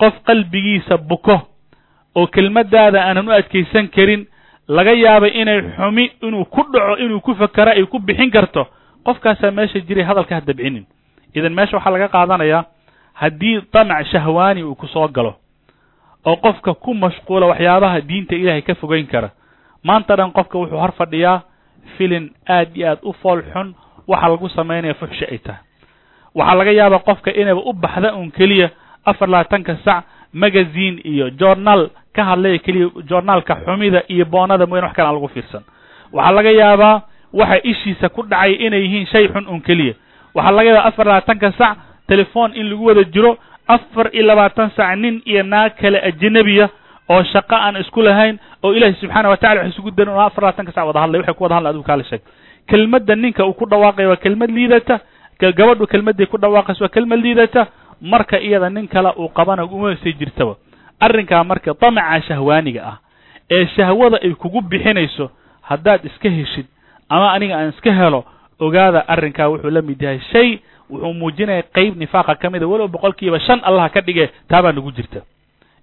Qof 0.00 0.14
qalbigiisa 0.26 0.96
buko. 0.98 1.40
Oo 2.14 2.26
kelmaddaada 2.26 3.02
aanan 3.04 3.28
u 3.28 3.32
adkaysan 3.32 3.88
karin 3.88 4.26
laga 4.68 4.92
yaabay 4.92 5.30
inay 5.40 5.60
xumi 5.76 6.10
inuu 6.22 6.44
ku 6.44 6.62
dhaco 6.72 6.96
inuu 6.98 7.20
ku 7.20 7.34
fakero 7.34 7.70
ay 7.70 7.84
ku 7.86 7.98
bixin 7.98 8.30
karto. 8.30 8.66
Qofkaasaa 9.04 9.50
meesha 9.50 9.80
jiray 9.80 10.04
hadalka 10.04 10.34
ha 10.34 10.40
dabcinin. 10.40 10.84
Idan 11.34 11.54
meesha 11.54 11.76
waxaa 11.76 11.90
laga 11.92 12.08
qaadanayaa 12.08 12.64
haddii 13.14 13.60
damac 13.72 14.06
shahwaani 14.06 14.62
uu 14.62 14.74
ku 14.74 14.86
soo 14.86 15.08
galo 15.08 15.34
oo 16.26 16.36
qofka 16.36 16.74
ku 16.74 16.94
mashquula 16.94 17.46
waxyaabaha 17.46 18.00
diinta 18.00 18.34
ilaahay 18.36 18.62
ka 18.62 18.74
fogeyn 18.74 19.06
kara 19.06 19.30
maanta 19.84 20.16
dhan 20.16 20.32
qofka 20.32 20.58
wuxuu 20.58 20.78
hor 20.78 20.92
fadhiyaa 20.92 21.40
filin 21.96 22.30
aad 22.48 22.76
iyo 22.76 22.88
aad 22.90 22.98
u 23.02 23.12
fool 23.12 23.42
xun 23.52 23.74
waxa 24.08 24.28
lagu 24.28 24.48
samaynaya 24.48 24.94
fuxshi 24.94 25.24
ay 25.24 25.38
tahay. 25.38 25.60
Waxaa 26.34 26.54
laga 26.58 26.70
yaabaa 26.72 26.98
qofka 27.08 27.30
inayba 27.32 27.60
u 27.64 27.72
baxda 27.72 28.14
un 28.14 28.30
keliya 28.30 28.70
afar 29.04 29.28
labaatanka 29.28 29.76
sac 29.84 30.04
magazine 30.32 31.00
iyo 31.04 31.30
journal 31.30 31.90
ka 32.14 32.24
hadlaya 32.24 32.58
keliya 32.58 32.88
journaalka 33.08 33.54
xumida 33.64 34.02
iyo 34.08 34.24
boonada 34.24 34.66
mooyan 34.66 34.84
wax 34.84 34.94
kale 34.96 35.08
aan 35.08 35.14
lagu 35.14 35.28
fiirsan. 35.28 35.62
Waxaa 36.12 36.32
laga 36.32 36.50
yaabaa 36.50 37.02
waxa 37.32 37.56
ishiisa 37.64 38.08
ku 38.08 38.22
dhacay 38.22 38.52
inay 38.66 38.82
yihiin 38.82 39.06
shay 39.06 39.28
xun 39.28 39.46
un 39.48 39.60
keliya. 39.60 39.94
Waxaa 40.34 40.50
laga 40.52 40.70
yaabaa 40.70 40.88
afar 40.88 41.06
labaatanka 41.06 41.52
sac 41.58 41.76
telefoon 42.08 42.54
in 42.54 42.70
lagu 42.70 42.84
wada 42.86 43.04
jiro 43.04 43.36
afar 43.68 44.10
iyo 44.12 44.26
labaatan 44.26 44.70
sac 44.76 44.96
nin 44.96 45.22
iyo 45.24 45.42
naag 45.42 45.72
kale 45.80 45.98
ajnabiya 46.00 46.68
oo 47.08 47.22
shaqo 47.32 47.54
aan 47.56 47.76
isku 47.80 48.02
lahayn 48.02 48.38
oo 48.62 48.72
ilaahay 48.76 48.94
subxaana 49.00 49.28
watacala 49.28 49.60
wax 49.60 49.70
isugu 49.72 49.90
darin 49.90 50.14
oo 50.14 50.20
afar 50.20 50.42
labaatanka 50.44 50.72
sac 50.72 50.86
wada 50.86 51.00
hadlay 51.00 51.20
waxay 51.20 51.34
ku 51.34 51.42
wada 51.44 51.54
hadlay 51.54 51.70
adigu 51.70 51.84
kaala 51.84 52.04
sheeg. 52.04 52.20
Kelmadda 52.68 53.14
ninka 53.16 53.44
uu 53.46 53.52
ku 53.54 53.64
dhawaaqaya 53.66 54.08
waa 54.08 54.16
kelmad 54.16 54.50
liidata 54.50 55.00
gabadhu 55.40 55.86
kelmadday 55.86 56.26
ku 56.26 56.36
dhawaaqaysa 56.38 56.84
waa 56.84 56.88
kelmad 56.96 57.20
liidata 57.20 57.66
marka 58.00 58.38
iyada 58.40 58.70
nin 58.70 58.88
kale 58.88 59.10
uu 59.16 59.28
qabana 59.28 59.64
uma 59.64 59.96
sii 60.02 60.12
jirtaba. 60.20 60.56
Arrinkaa 61.00 61.44
marka 61.44 61.74
damaca 61.80 62.20
shahwaaniga 62.28 62.82
ah 62.90 62.96
ee 63.50 63.66
shahwada 63.76 64.18
ay 64.22 64.34
kugu 64.34 64.60
bixinayso 64.60 65.30
haddaad 65.62 66.04
iska 66.04 66.28
heshid 66.28 66.66
ama 67.08 67.32
aniga 67.32 67.54
aan 67.58 67.68
iska 67.72 67.92
helo 67.92 68.24
ogaada 68.60 69.00
arrinkaa 69.08 69.48
wuxuu 69.48 69.70
la 69.70 69.82
mid 69.82 70.02
yahay 70.02 70.20
shay 70.32 70.58
wuxuu 70.90 71.12
muujinaya 71.14 71.62
qeyb 71.76 71.96
nifaaqa 71.96 72.34
ka 72.34 72.50
mida 72.50 72.66
walow 72.66 72.88
boqol 72.88 73.14
kiiba 73.14 73.38
shan 73.40 73.60
allaha 73.64 73.88
ka 73.88 74.00
dhige 74.00 74.26
taabaa 74.48 74.72
nagu 74.72 74.92
jirta. 74.92 75.20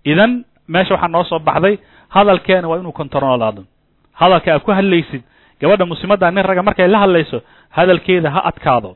Idan 0.06 0.44
meesha 0.68 0.94
waxaa 0.94 1.08
noo 1.08 1.24
soo 1.24 1.40
baxday 1.40 1.78
hadalkeena 2.10 2.68
waa 2.68 2.80
inuu 2.80 2.92
kontaroolaado 2.92 3.64
hadalka 4.14 4.54
aad 4.54 4.62
ku 4.62 4.72
hadlaysid 4.72 5.22
gabadha 5.62 5.86
muslimadda 5.86 6.32
nin 6.32 6.44
ragga 6.46 6.64
markay 6.64 6.88
la 6.88 7.00
hadlayso 7.00 7.42
hadalkeeda 7.70 8.30
ha 8.32 8.42
adkaado. 8.50 8.96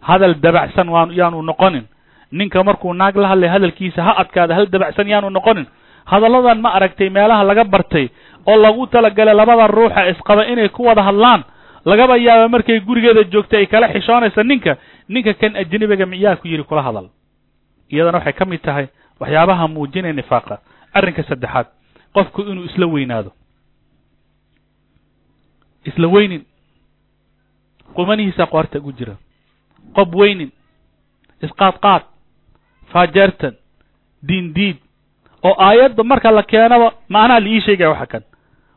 Hadal 0.00 0.34
dabacsan 0.40 0.88
waan 0.88 1.10
yaanu 1.12 1.42
noqonin. 1.42 1.84
Ninka 2.32 2.64
markuu 2.64 2.92
naag 2.94 3.16
la 3.16 3.28
hadlay 3.28 3.48
hadalkiisa 3.48 4.02
ha 4.02 4.12
adkaado 4.22 4.54
hal 4.54 4.66
dabacsan 4.70 5.08
yaanu 5.08 5.30
noqonin. 5.30 5.66
Hadalladan 6.04 6.60
ma 6.60 6.70
aragtay 6.76 7.08
meelaha 7.10 7.44
laga 7.44 7.64
bartay 7.64 8.08
oo 8.46 8.56
lagu 8.56 8.86
talagalay 8.86 9.34
labada 9.34 9.66
ruuxa 9.66 10.08
isqaba 10.10 10.44
inay 10.46 10.68
ku 10.68 10.84
wada 10.84 11.02
hadlaan. 11.02 11.42
Lagaba 11.84 12.16
yaaba 12.18 12.48
markay 12.48 12.80
gurigeeda 12.80 13.24
joogtay 13.32 13.58
ay 13.60 13.66
kala 13.66 13.88
xishoonaysa 13.88 14.42
ninka. 14.44 14.76
Ninka 15.08 15.34
kan 15.34 15.56
ajnabiga 15.56 16.06
miyaa 16.06 16.36
ku 16.36 16.48
yidhi 16.48 16.62
kula 16.64 16.82
hadal. 16.82 17.08
Iyadana 17.90 18.18
waxay 18.18 18.32
ka 18.32 18.44
mid 18.44 18.60
tahay 18.62 18.86
waxyaabaha 19.20 19.68
muujinaya 19.68 20.12
nifaaqa 20.14 20.58
arrinka 20.94 21.22
saddexaad 21.30 21.66
qofku 22.14 22.40
inuu 22.50 22.64
isla 22.70 22.86
weynaado 22.94 23.30
isla 25.88 26.06
weynin 26.14 26.42
qumanihiisa 27.96 28.46
qoorta 28.52 28.78
ugu 28.78 28.92
jira 28.98 29.14
qob 29.96 30.14
weynin 30.20 30.50
isqaadqaad 31.46 32.02
faajeertan 32.92 33.54
diindiid 34.28 34.76
oo 35.48 35.54
aayadda 35.66 36.02
marka 36.04 36.30
la 36.30 36.42
keenaba 36.42 36.88
macnaha 37.08 37.40
la 37.40 37.48
ii 37.48 37.60
sheegaya 37.66 37.90
waxa 37.90 38.06
kan. 38.06 38.22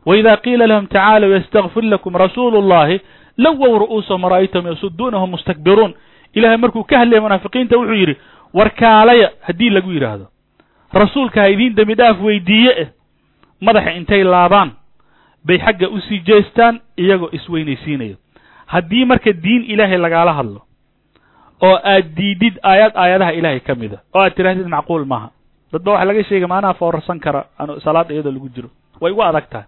Waida 0.05 0.37
qiila 0.43 0.67
lahum 0.67 0.87
tacaalow 0.87 1.29
yastakfir 1.35 1.83
lakum 1.83 2.13
rasuulu 2.15 2.61
llahi 2.71 2.97
lowow 3.37 3.73
ru'uusahum 3.83 4.23
ra'aytahum 4.33 4.67
yasuduunahum 4.71 5.29
mustakbiruun. 5.35 5.93
Ilahay 6.33 6.57
markuu 6.57 6.83
ka 6.83 6.95
hadlaya 6.99 7.21
munaafiqiinta 7.21 7.77
wuxuu 7.77 7.93
yidhi 8.01 8.15
warkaalaya 8.53 9.27
haddii 9.47 9.69
lagu 9.69 9.91
yidhaahdo 9.91 10.25
rasuulka 10.93 11.41
ha 11.41 11.47
idiin 11.49 11.75
dembi 11.75 11.95
dhaaf 11.95 12.21
weydiiye 12.21 12.71
eh 12.81 12.87
madaxa 13.61 13.91
intay 13.99 14.23
laabaan 14.23 14.71
bay 15.45 15.57
xagga 15.59 15.87
u 15.89 15.99
sii 16.01 16.19
jeestaan 16.27 16.79
iyagoo 16.97 17.29
isweynaysiinaya 17.31 18.15
haddii 18.65 19.05
marka 19.05 19.31
diin 19.33 19.63
ilaahay 19.73 19.97
lagaala 19.97 20.33
hadlo 20.33 20.61
oo 21.61 21.75
aad 21.93 22.05
diidid 22.17 22.55
aayad 22.63 22.91
aayadaha 22.95 23.31
ilaahay 23.33 23.59
ka 23.59 23.75
mida 23.75 23.97
oo 24.15 24.21
aad 24.21 24.33
tidhahdid 24.35 24.67
macquul 24.67 25.05
maaha 25.05 25.29
dadba 25.73 25.91
waxa 25.91 26.05
laga 26.05 26.23
sheegay 26.23 26.47
maanaha 26.47 26.73
foorarsan 26.73 27.19
kara 27.19 27.41
an 27.59 27.79
salaada 27.83 28.13
iyadoo 28.13 28.31
lagu 28.31 28.49
jiro. 28.55 28.69
Way 29.01 29.11
igu 29.11 29.21
adag 29.23 29.49
tahay. 29.51 29.67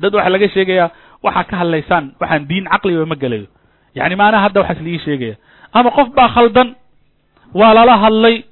Dad 0.00 0.14
waxaa 0.14 0.30
laga 0.34 0.48
sheegayaa 0.48 0.90
waxaa 1.22 1.44
ka 1.50 1.56
hadlaysaan 1.56 2.04
waxaan 2.20 2.46
diin 2.48 2.64
caqliba 2.72 3.06
ma 3.06 3.16
gelayo. 3.16 3.46
Yacni 3.94 4.16
maanaha 4.16 4.42
hadda 4.46 4.60
waxaas 4.60 4.80
laii 4.84 4.98
sheegaya 4.98 5.34
ama 5.72 5.90
qof 5.90 6.08
baa 6.16 6.28
khaldan 6.28 6.68
waa 7.54 7.74
lala 7.74 7.96
hadlay 8.04 8.44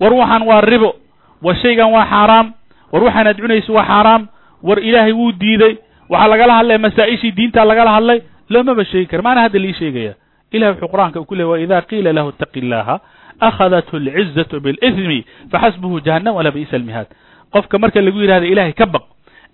war 0.00 0.12
waxaan 0.12 0.42
waa 0.42 0.60
ribo. 0.60 0.94
War 1.42 1.56
shaygan 1.62 1.90
waa 1.92 2.06
xaaraam 2.12 2.52
war 2.92 3.02
waxaan 3.02 3.26
aad 3.26 3.36
cunayso 3.40 3.72
waa 3.72 3.84
xaaraam 3.84 4.28
war 4.62 4.78
ilaahay 4.78 5.12
wuu 5.12 5.32
diiday. 5.32 5.76
Waxaa 6.10 6.28
lagala 6.28 6.52
hadlaya 6.58 6.78
masaa-ishii 6.78 7.50
lagala 7.54 7.90
hadlay. 7.96 8.20
Loomaba 8.48 8.84
sheegi 8.84 9.06
kara. 9.06 9.22
Maana 9.22 9.40
hadda 9.40 9.58
lii 9.58 9.72
sheegaya? 9.74 10.14
Ilahi 10.52 10.72
wuxuu 10.72 10.88
qur'aanka 10.88 11.20
ku 11.26 11.34
leey 11.34 11.44
waida 11.46 11.82
qiila 11.82 12.12
lahu 12.12 12.28
itaqi 12.30 12.60
llaha 12.60 13.00
akhadathu 13.40 13.96
alcizatu 13.96 14.60
biاlithmi 14.60 15.24
faxasbuhu 15.52 16.00
jahannam 16.06 16.34
wala 16.38 16.50
bi'sa 16.50 16.76
almihaad 16.76 17.06
qofka 17.52 17.78
marka 17.78 18.00
lagu 18.00 18.20
yidhahda 18.22 18.46
ilaahay 18.46 18.72
ka 18.72 18.86
baq 18.86 19.02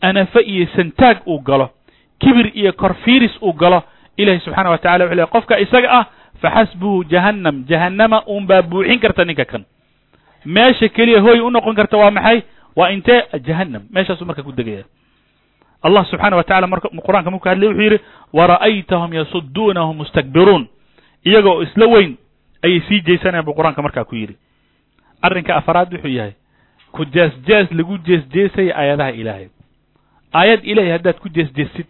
anafa 0.00 0.40
iyo 0.42 0.66
santaag 0.76 1.24
uu 1.26 1.40
galo 1.40 1.70
kibir 2.20 2.52
iyo 2.54 2.72
korfiiris 2.72 3.34
uu 3.42 3.52
galo 3.52 3.82
ilahi 4.16 4.40
subxaana 4.44 4.70
wa 4.70 4.78
tacala 4.78 5.04
wuxu 5.04 5.16
ley 5.16 5.26
qofka 5.26 5.58
isaga 5.64 5.88
ah 5.98 6.04
faxasbuhu 6.42 7.04
jahannam 7.12 7.64
jahannama 7.70 8.22
uun 8.28 8.46
baa 8.46 8.62
buuxin 8.62 9.00
karta 9.00 9.24
ninka 9.24 9.44
kan 9.44 9.64
meesha 10.44 10.88
keliya 10.88 11.20
hooy 11.20 11.40
u 11.40 11.50
noqon 11.50 11.74
karta 11.74 11.96
waa 11.96 12.10
maxay? 12.10 12.42
Waa 12.76 12.90
intee 12.90 13.22
jahannam. 13.46 13.82
Meeshaasuu 13.90 14.24
marka 14.26 14.42
ku 14.42 14.52
degaya. 14.52 14.84
Allah 15.82 16.06
subxaana 16.10 16.36
wa 16.36 16.44
tacala 16.44 16.66
marka 16.66 16.88
qur'anka 16.88 17.30
markuu 17.30 17.48
hadlay 17.48 17.68
wuxuu 17.68 17.82
yidhi 17.82 17.98
wara'aytahum 18.32 19.14
yasuduunahum 19.14 19.96
mustakbiruun. 19.96 20.68
Iyagoo 21.26 21.62
isla 21.62 21.86
weyn 21.86 22.16
ayay 22.64 22.80
sii 22.88 23.00
jeysanayan 23.00 23.44
buu 23.44 23.54
qur'aanka 23.54 23.82
markaa 23.82 24.04
ku 24.04 24.14
yidhi. 24.16 24.36
Arrinka 25.22 25.56
afaraad 25.56 25.92
wuxuu 25.92 26.08
yahay 26.08 26.32
ku 26.92 27.04
jees-jees 27.04 27.70
lagu 27.72 27.98
jees-jeesaya 27.98 28.76
aayadaha 28.76 29.10
ilaahay. 29.10 29.48
Aayad 30.34 30.60
ilaahay 30.64 30.92
haddaad 30.92 31.18
ku 31.20 31.28
jees-jeesid 31.28 31.86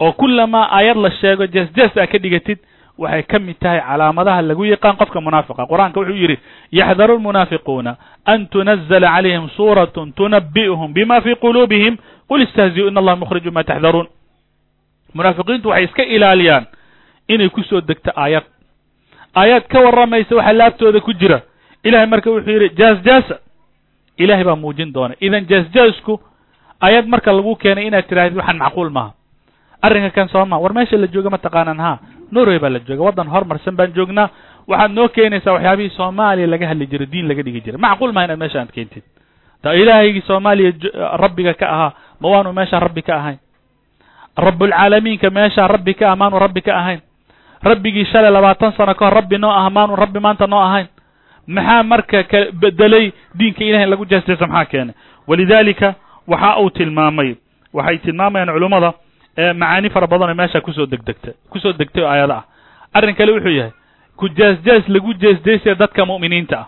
oo 0.00 0.12
kullamaa 0.12 0.68
aayad 0.70 0.96
la 0.96 1.10
sheego 1.10 1.46
jees-jees 1.46 1.96
aa 1.96 2.06
ka 2.06 2.18
dhigatid 2.18 2.58
waxay 2.98 3.22
ka 3.22 3.38
mid 3.38 3.56
tahay 3.60 3.80
calaamadaha 3.80 4.42
lagu 4.42 4.64
yaqaan 4.64 4.96
qofka 4.96 5.20
munaafiqa. 5.20 5.66
Qur'aanka 5.70 6.00
wuxuu 6.00 6.14
yidhi 6.22 6.36
yaxdaru 6.72 7.16
lmunaafiquuna 7.18 7.96
an 8.26 8.46
tunazala 8.50 9.08
calayhim 9.14 9.48
suuratun 9.56 10.12
tunabi'uhum 10.12 10.92
bima 10.92 11.20
fii 11.20 11.34
quluubihim 11.36 11.96
qul 12.28 12.42
istahzi'u 12.42 12.88
in 12.88 12.96
allaha 12.98 13.16
mukhriju 13.16 13.50
ma 13.52 13.62
taxdaruun. 13.64 14.06
Munaafiqiintu 15.14 15.68
waxay 15.68 15.84
iska 15.84 16.02
ilaaliyaan 16.04 16.66
inay 17.28 17.48
ku 17.48 17.62
soo 17.62 17.80
degto 17.80 18.10
aayad. 18.16 18.44
Aayad 19.34 19.64
ka 19.68 19.80
warramaysa 19.80 20.34
waxa 20.36 20.52
laabtooda 20.52 21.00
ku 21.00 21.12
jira. 21.14 21.40
Ilahay 21.84 22.06
marka 22.06 22.30
wuxuu 22.30 22.50
yidhi 22.50 22.74
jaas-jaasa 22.76 23.38
ilahay 24.18 24.44
baa 24.44 24.56
muujin 24.56 24.92
doona. 24.92 25.14
Idan 25.20 25.46
jaas-jaasku 25.48 26.20
aayad 26.82 27.06
marka 27.06 27.32
lagu 27.32 27.56
keenay 27.56 27.86
inaad 27.86 28.06
tidhahdid 28.08 28.36
waxaan 28.36 28.58
macquul 28.58 28.90
maaha. 28.90 29.14
Arrinka 29.82 30.10
kan 30.10 30.28
sooma 30.28 30.58
war 30.58 30.72
meesha 30.74 30.96
la 30.98 31.06
jooga 31.06 31.30
ma 31.30 31.38
taqaanaan 31.38 31.78
ha 31.80 31.92
norway 32.32 32.58
baa 32.58 32.70
la 32.74 32.78
jooga 32.88 33.02
waddan 33.08 33.28
horumarsan 33.34 33.76
baan 33.78 33.92
joognaa. 33.96 34.28
Waxaad 34.68 34.92
noo 34.96 35.08
keenaysaa 35.08 35.52
waxyaabihii 35.56 35.90
soomaaliya 35.96 36.46
laga 36.52 36.66
hadli 36.70 36.86
jiro 36.86 37.06
diin 37.12 37.28
laga 37.28 37.42
dhigi 37.42 37.60
jira 37.64 37.78
macquul 37.78 38.12
maha 38.12 38.24
inaad 38.26 38.38
meesha 38.42 38.60
aad 38.60 38.72
keentid. 38.76 39.02
Ta 39.62 39.72
ilaahaygii 39.74 40.22
soomaaliya 40.26 40.72
rabbiga 41.22 41.54
ka 41.60 41.66
ahaa 41.74 41.92
ma 42.20 42.26
waanu 42.32 42.52
meesha 42.52 42.80
rabbi 42.86 43.02
ka 43.02 43.14
ahayn. 43.20 43.38
Rabbulcaalamiinka 44.36 45.30
meeshaa 45.30 45.66
rabbi 45.68 45.94
ka 45.94 46.12
ah 46.12 46.16
maanu 46.16 46.38
rabbi 46.38 46.60
ka 46.62 46.74
ahayn. 46.76 47.00
Rabbigii 47.62 48.04
shalay 48.12 48.30
labaatan 48.30 48.72
sano 48.76 48.94
ka 48.94 49.04
hor 49.06 49.14
rabbi 49.14 49.38
noo 49.38 49.50
ah 49.50 49.70
maanu 49.70 49.96
rabbi 49.96 50.20
maanta 50.20 50.46
noo 50.46 50.60
ahayn. 50.62 50.86
Maxaa 51.46 51.82
marka 51.82 52.22
ka 52.24 52.38
bedelay 52.52 53.12
diinka 53.34 53.64
ilahay 53.64 53.86
lagu 53.90 54.04
jeesjeesa 54.06 54.46
maxaa 54.46 54.64
keenay? 54.70 54.94
Walidaalika 55.26 55.94
waxa 56.26 56.58
uu 56.60 56.70
tilmaamay. 56.70 57.34
Waxay 57.72 57.98
tilmaamayaan 57.98 58.52
culummada 58.54 58.92
macaani 59.54 59.90
fara 59.90 60.06
badan 60.06 60.30
oo 60.30 60.34
meesha 60.34 60.60
ku 60.60 60.72
soo 60.72 60.86
degdegta 60.86 61.32
ku 61.50 61.58
soo 61.60 61.72
degtay 61.72 62.02
oo 62.04 62.08
aayada 62.10 62.34
ah. 62.36 62.44
Arrin 62.94 63.14
kale 63.14 63.32
wuxuu 63.32 63.50
yahay 63.58 63.72
ku 64.16 64.28
jees-jees 64.28 64.88
lagu 64.88 65.14
jees-jeesaya 65.14 65.74
dadka 65.74 66.06
mu'miniinta 66.06 66.56
ah. 66.58 66.66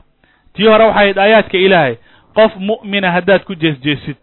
Tii 0.54 0.66
hore 0.66 0.84
waxay 0.84 1.02
ahayd 1.02 1.18
aayaadka 1.18 1.58
ilaahay 1.58 1.96
qof 2.34 2.52
mu'mina 2.56 3.10
haddaad 3.12 3.44
ku 3.44 3.54
jeesjeesid 3.54 4.16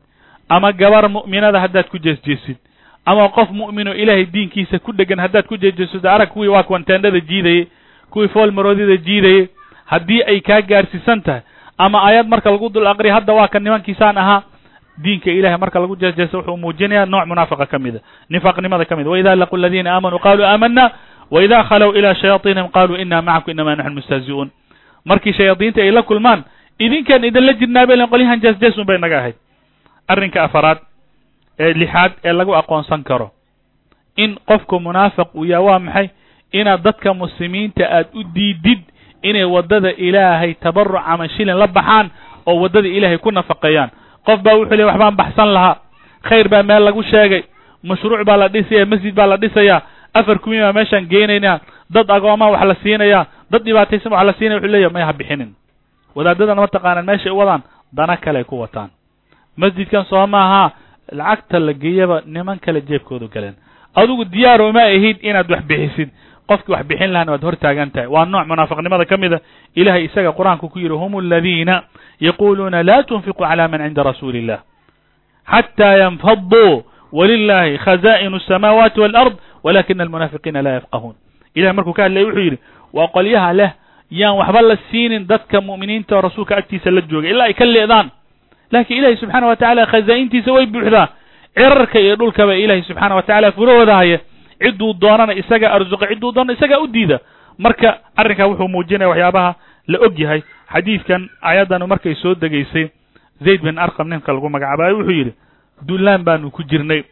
ama 0.49 0.71
gabar 0.71 1.09
mu'minada 1.09 1.59
haddaad 1.59 1.87
ku 1.89 1.97
jeesjeesid 1.99 2.57
ama 3.05 3.29
qof 3.29 3.49
mu'minoo 3.51 3.93
ilaahay 3.93 4.25
diinkiisa 4.25 4.79
ku 4.79 4.91
dhegan 4.93 5.19
haddaad 5.19 5.45
ku 5.47 5.57
jeesjeesid 5.57 6.05
arag 6.05 6.29
kuwii 6.29 6.47
waa 6.49 6.63
kuwan 6.63 6.83
teendhada 6.83 7.19
jiidayey 7.19 7.67
kuwii 8.09 8.27
foolmaroodida 8.27 8.97
jiidayey 8.97 9.47
haddii 9.85 10.21
ay 10.23 10.39
kaa 10.41 10.61
gaarsiisan 10.61 11.21
tahay 11.21 11.41
ama 11.77 12.03
ayad 12.03 12.27
marka 12.27 12.51
lagu 12.51 12.69
dul 12.69 12.87
aqriya 12.87 13.13
hadda 13.13 13.33
waa 13.33 13.47
kan 13.47 13.63
nimankiisaan 13.63 14.17
ahaa 14.17 14.41
diinka 15.03 15.31
ilahay 15.31 15.57
marka 15.57 15.79
lagu 15.79 15.95
jeesjeeso 15.95 16.37
wuxuu 16.37 16.57
muujinaya 16.57 17.05
nooc 17.05 17.25
munaafiqa 17.27 17.65
ka 17.65 17.79
mida 17.79 17.99
nifaaqnimada 18.29 18.85
ka 18.85 18.95
mida 18.95 19.09
waida 19.09 19.35
laqu 19.35 19.55
aladiina 19.55 19.93
aamanuu 19.93 20.19
qaluu 20.19 20.45
aamana 20.45 20.91
waida 21.31 21.63
khalow 21.69 21.91
ilaa 21.95 22.13
shayaaiinihim 22.15 22.69
qaluu 22.71 22.95
ina 22.97 23.21
macakum 23.21 23.51
inama 23.51 23.75
naxnu 23.75 23.95
mustahzi'uun 23.95 24.49
markii 25.05 25.33
shayaadiinta 25.33 25.81
ay 25.81 25.91
la 25.91 26.01
kulmaan 26.03 26.43
idinkaan 26.79 27.23
idinla 27.29 27.53
jirnaabelen 27.53 28.07
qolyahan 28.09 28.39
jeesjees 28.41 28.77
un 28.77 28.85
bay 28.85 28.97
naga 28.97 29.17
ahayd. 29.19 29.35
Arrinka 30.07 30.43
afaraad 30.43 30.77
ee 31.59 31.73
lixaad 31.73 32.11
ee 32.23 32.33
lagu 32.33 32.53
aqoonsan 32.55 33.03
karo 33.03 33.31
in 34.17 34.35
qofku 34.49 34.79
munaafiq 34.79 35.29
uu 35.35 35.45
yaha 35.45 35.61
waa 35.63 35.79
maxay? 35.79 36.09
Inaad 36.53 36.81
dadka 36.83 37.13
muslimiinta 37.13 37.83
aad 37.97 38.07
u 38.13 38.23
diidid 38.23 38.79
inay 39.23 39.43
waddada 39.43 39.91
ilaahay 39.91 40.53
tabaruc 40.53 41.01
ama 41.05 41.27
shilin 41.29 41.57
la 41.57 41.67
baxaan 41.67 42.09
oo 42.45 42.55
waddada 42.61 42.87
ilaahay 42.87 43.17
ku 43.17 43.31
nafaqeeyaan 43.31 43.89
qof 44.27 44.39
baa 44.45 44.55
wuxuu 44.59 44.75
ley 44.77 44.85
waxbaan 44.85 45.15
baxsan 45.21 45.49
lahaa. 45.55 45.75
Khayr 46.27 46.47
baa 46.53 46.63
meel 46.63 46.83
lagu 46.87 47.03
sheegay 47.11 47.43
mashruuc 47.83 48.21
baa 48.29 48.37
la 48.37 48.47
dhisaya 48.49 48.85
masjid 48.85 49.13
baa 49.15 49.27
la 49.31 49.37
dhisayaa 49.37 49.81
afar 50.13 50.37
kumin 50.43 50.61
baa 50.61 50.73
meeshaan 50.73 51.05
geenaynaa 51.11 51.59
dad 51.95 52.09
agoomaa 52.15 52.49
wax 52.53 52.63
la 52.71 52.75
siinayaa 52.83 53.23
dad 53.51 53.61
dhibaataysan 53.65 54.11
wax 54.13 54.23
la 54.27 54.33
siinaya 54.39 54.57
wuxuu 54.59 54.71
leeyahy 54.73 54.93
may 54.93 55.03
ha 55.07 55.13
bixinin 55.19 55.51
wadaadadana 56.15 56.61
mataqaanaan 56.65 57.05
meeshay 57.09 57.31
u 57.31 57.37
wadaan 57.37 57.61
dana 57.97 58.17
kale 58.17 58.37
ay 58.39 58.43
ku 58.43 58.59
wataan. 58.59 58.89
Masjidkan 59.57 60.05
soo 60.09 60.27
maaha 60.27 60.71
lacagta 61.11 61.59
la 61.59 61.73
geeyaba 61.73 62.21
niman 62.25 62.59
kale 62.59 62.81
jeebkoodu 62.81 63.27
galeen. 63.33 63.55
Adigu 63.95 64.25
diyaar 64.25 64.61
uma 64.61 64.81
ahid 64.83 65.17
inaad 65.21 65.49
wax 65.51 65.63
bixisid 65.69 66.09
qofkii 66.48 66.72
wax 66.72 66.84
bixin 66.86 67.10
lahana 67.12 67.32
waad 67.32 67.42
hor 67.44 67.56
taagan 67.56 67.90
tahay 67.90 68.06
waa 68.06 68.24
nooc 68.24 68.46
munaafiqnimada 68.46 69.04
ka 69.04 69.16
mida 69.16 69.38
ilahay 69.74 70.04
isaga 70.04 70.30
qur-aanku 70.32 70.68
ku 70.72 70.78
yidhi 70.78 70.94
hum 71.02 71.16
aladiina 71.18 71.82
yaquluuna 72.20 72.82
la 72.82 73.02
tunfiquu 73.02 73.42
cala 73.44 73.68
man 73.68 73.80
cinda 73.86 74.02
rasuuli 74.02 74.38
illah 74.42 74.60
xataa 75.52 75.96
yanfaduu 76.02 76.82
walilahi 77.12 77.78
khaza'inu 77.78 78.36
الsamaawaati 78.36 79.00
wاlard 79.00 79.34
walakina 79.64 80.02
almunaafiqiina 80.04 80.62
laa 80.62 80.72
yafqahuun 80.78 81.14
ilahay 81.54 81.74
markuu 81.76 81.92
ka 81.92 82.02
hadlaya 82.02 82.26
wuxuu 82.26 82.40
yidhi 82.46 82.58
waa 82.92 83.08
qolyaha 83.16 83.52
leh 83.52 83.70
yaan 84.10 84.36
waxba 84.40 84.62
la 84.62 84.76
siinin 84.90 85.26
dadka 85.26 85.60
mu'miniinta 85.60 86.16
oo 86.16 86.20
rasuulka 86.20 86.56
agtiisa 86.56 86.90
la 86.90 87.00
joogay 87.10 87.30
ilaa 87.30 87.44
ay 87.50 87.54
ka 87.54 87.64
leedaan 87.64 88.10
laakiin 88.72 88.98
ilahi 88.98 89.16
subxaana 89.16 89.46
wa 89.46 89.56
tacala 89.56 89.86
khazaa'intiisa 89.86 90.52
way 90.52 90.66
buuxdaa 90.66 91.08
cirarka 91.56 91.98
iyo 92.00 92.16
dhulkaba 92.16 92.54
ilahi 92.54 92.82
subxaana 92.82 93.14
wa 93.14 93.22
tacala 93.22 93.52
furahooda 93.52 93.94
haya 93.96 94.18
cidduu 94.63 94.93
doonana 94.93 95.33
isaga 95.33 95.71
arsuqa 95.71 96.07
cidduu 96.07 96.31
doonana 96.31 96.53
isagaa 96.53 96.79
u 96.79 96.87
diida. 96.87 97.19
Marka 97.57 97.97
arrinkaa 98.15 98.47
wuxuu 98.47 98.67
muujinaya 98.67 99.09
waxyaabaha 99.09 99.55
la 99.87 99.97
og 100.05 100.19
yahay. 100.19 100.41
Xadiidkan 100.73 101.29
ayaddanu 101.41 101.87
markay 101.87 102.15
soo 102.15 102.35
degaysay 102.35 102.89
zayd 103.45 103.61
bin 103.61 103.77
arqam 103.77 104.07
ninka 104.09 104.33
lagu 104.33 104.49
magacaabayo 104.49 104.97
wuxuu 104.97 105.11
yidhi 105.19 105.33
dullaan 105.87 106.23
baanu 106.23 106.51
ku 106.51 106.63
jirnay. 106.63 107.03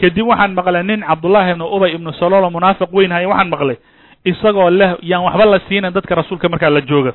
Kadib 0.00 0.26
waxaan 0.26 0.54
maqlay 0.54 0.82
nin 0.82 1.00
cabdullaahi 1.06 1.50
ibnu 1.52 1.64
ubay 1.76 1.94
ibnu 1.94 2.12
saloolo 2.12 2.50
munaafiq 2.50 2.88
weyn 2.92 3.12
haya 3.12 3.28
waxaan 3.28 3.48
maqlay. 3.48 3.76
Isagoo 4.24 4.70
leh 4.70 4.96
yaan 5.02 5.22
waxba 5.24 5.44
la 5.46 5.58
siinan 5.68 5.92
dadka 5.92 6.14
rasuulka 6.14 6.48
markaa 6.48 6.70
la 6.70 6.80
jooga. 6.80 7.12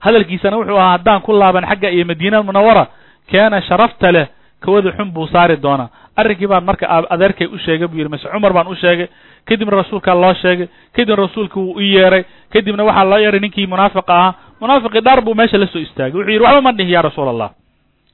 Hadalkiisana 0.00 0.56
wuxuu 0.56 0.76
ahaa 0.78 0.92
haddaan 0.96 1.20
ku 1.22 1.32
laaban 1.32 1.66
xagga 1.68 1.90
iyo 1.90 2.04
madiina 2.04 2.42
munawara 2.42 2.86
keena 3.30 3.60
sharafta 3.62 4.12
leh 4.12 4.26
kawada 4.60 4.92
xun 4.96 5.10
buu 5.12 5.26
saari 5.26 5.56
doonaa. 5.56 5.88
Arrinkii 6.16 6.46
baan 6.46 6.64
marka 6.64 6.86
adeerkay 7.10 7.46
u 7.46 7.58
sheegay 7.58 7.86
buu 7.88 7.96
yidhi 7.98 8.10
mase 8.10 8.28
cumar 8.32 8.52
baan 8.52 8.66
u 8.68 8.74
sheegay. 8.74 9.08
Kadibna 9.48 9.76
rasuulkaa 9.76 10.14
loo 10.14 10.34
sheegay 10.34 10.68
kadibna 10.92 11.16
rasuulka 11.22 11.60
wuu 11.60 11.74
u 11.76 11.80
yeeray 11.80 12.24
kadibna 12.52 12.84
waxaa 12.84 13.04
loo 13.04 13.18
yeeray 13.18 13.40
ninkii 13.40 13.66
munaafiqa 13.66 14.14
ahaa. 14.18 14.34
Munaafiqii 14.60 15.00
dhaar 15.00 15.20
buu 15.24 15.34
meesha 15.34 15.58
la 15.58 15.66
soo 15.66 15.78
istaagay. 15.80 16.12
Wuxuu 16.18 16.30
yidhi 16.32 16.44
waxba 16.44 16.60
ma 16.60 16.72
dhihi 16.72 16.92
ya 16.92 17.02
rasuul 17.02 17.28
allah 17.28 17.50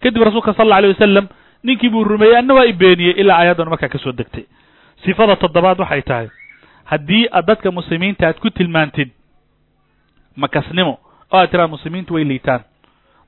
kadib 0.02 0.22
rasuulka 0.22 0.52
sal 0.54 0.66
alla 0.66 0.76
alay 0.76 0.90
wasalam 0.92 1.26
ninkii 1.64 1.88
buu 1.88 2.04
rumeeyey 2.04 2.36
anna 2.38 2.54
waa 2.54 2.64
i 2.66 2.72
beeniyey 2.72 3.14
ilaa 3.20 3.36
ayaddanu 3.42 3.70
markaa 3.70 3.88
ka 3.88 3.98
soo 3.98 4.12
degtay. 4.12 4.44
Sifada 5.04 5.36
toddobaad 5.36 5.78
waxay 5.80 6.02
tahay 6.02 6.28
haddii 6.84 7.26
aad 7.32 7.46
dadka 7.46 7.70
muslimiinta 7.70 8.26
aad 8.28 8.38
ku 8.38 8.50
tilmaantid 8.50 9.10
makasnimo 10.36 10.98
oo 11.32 11.38
aad 11.38 11.50
tiraad 11.50 11.70
muslimiintu 11.70 12.14
way 12.14 12.24
liitaan. 12.24 12.60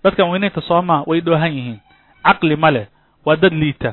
Dadka 0.05 0.25
mu'miniinta 0.27 0.61
soomaa 0.61 1.03
way 1.07 1.21
dhoohan 1.21 1.53
yihiin. 1.57 1.79
Caqli 2.25 2.57
ma 2.57 2.71
leh 2.71 2.87
waa 3.29 3.37
dad 3.37 3.53
liita. 3.62 3.91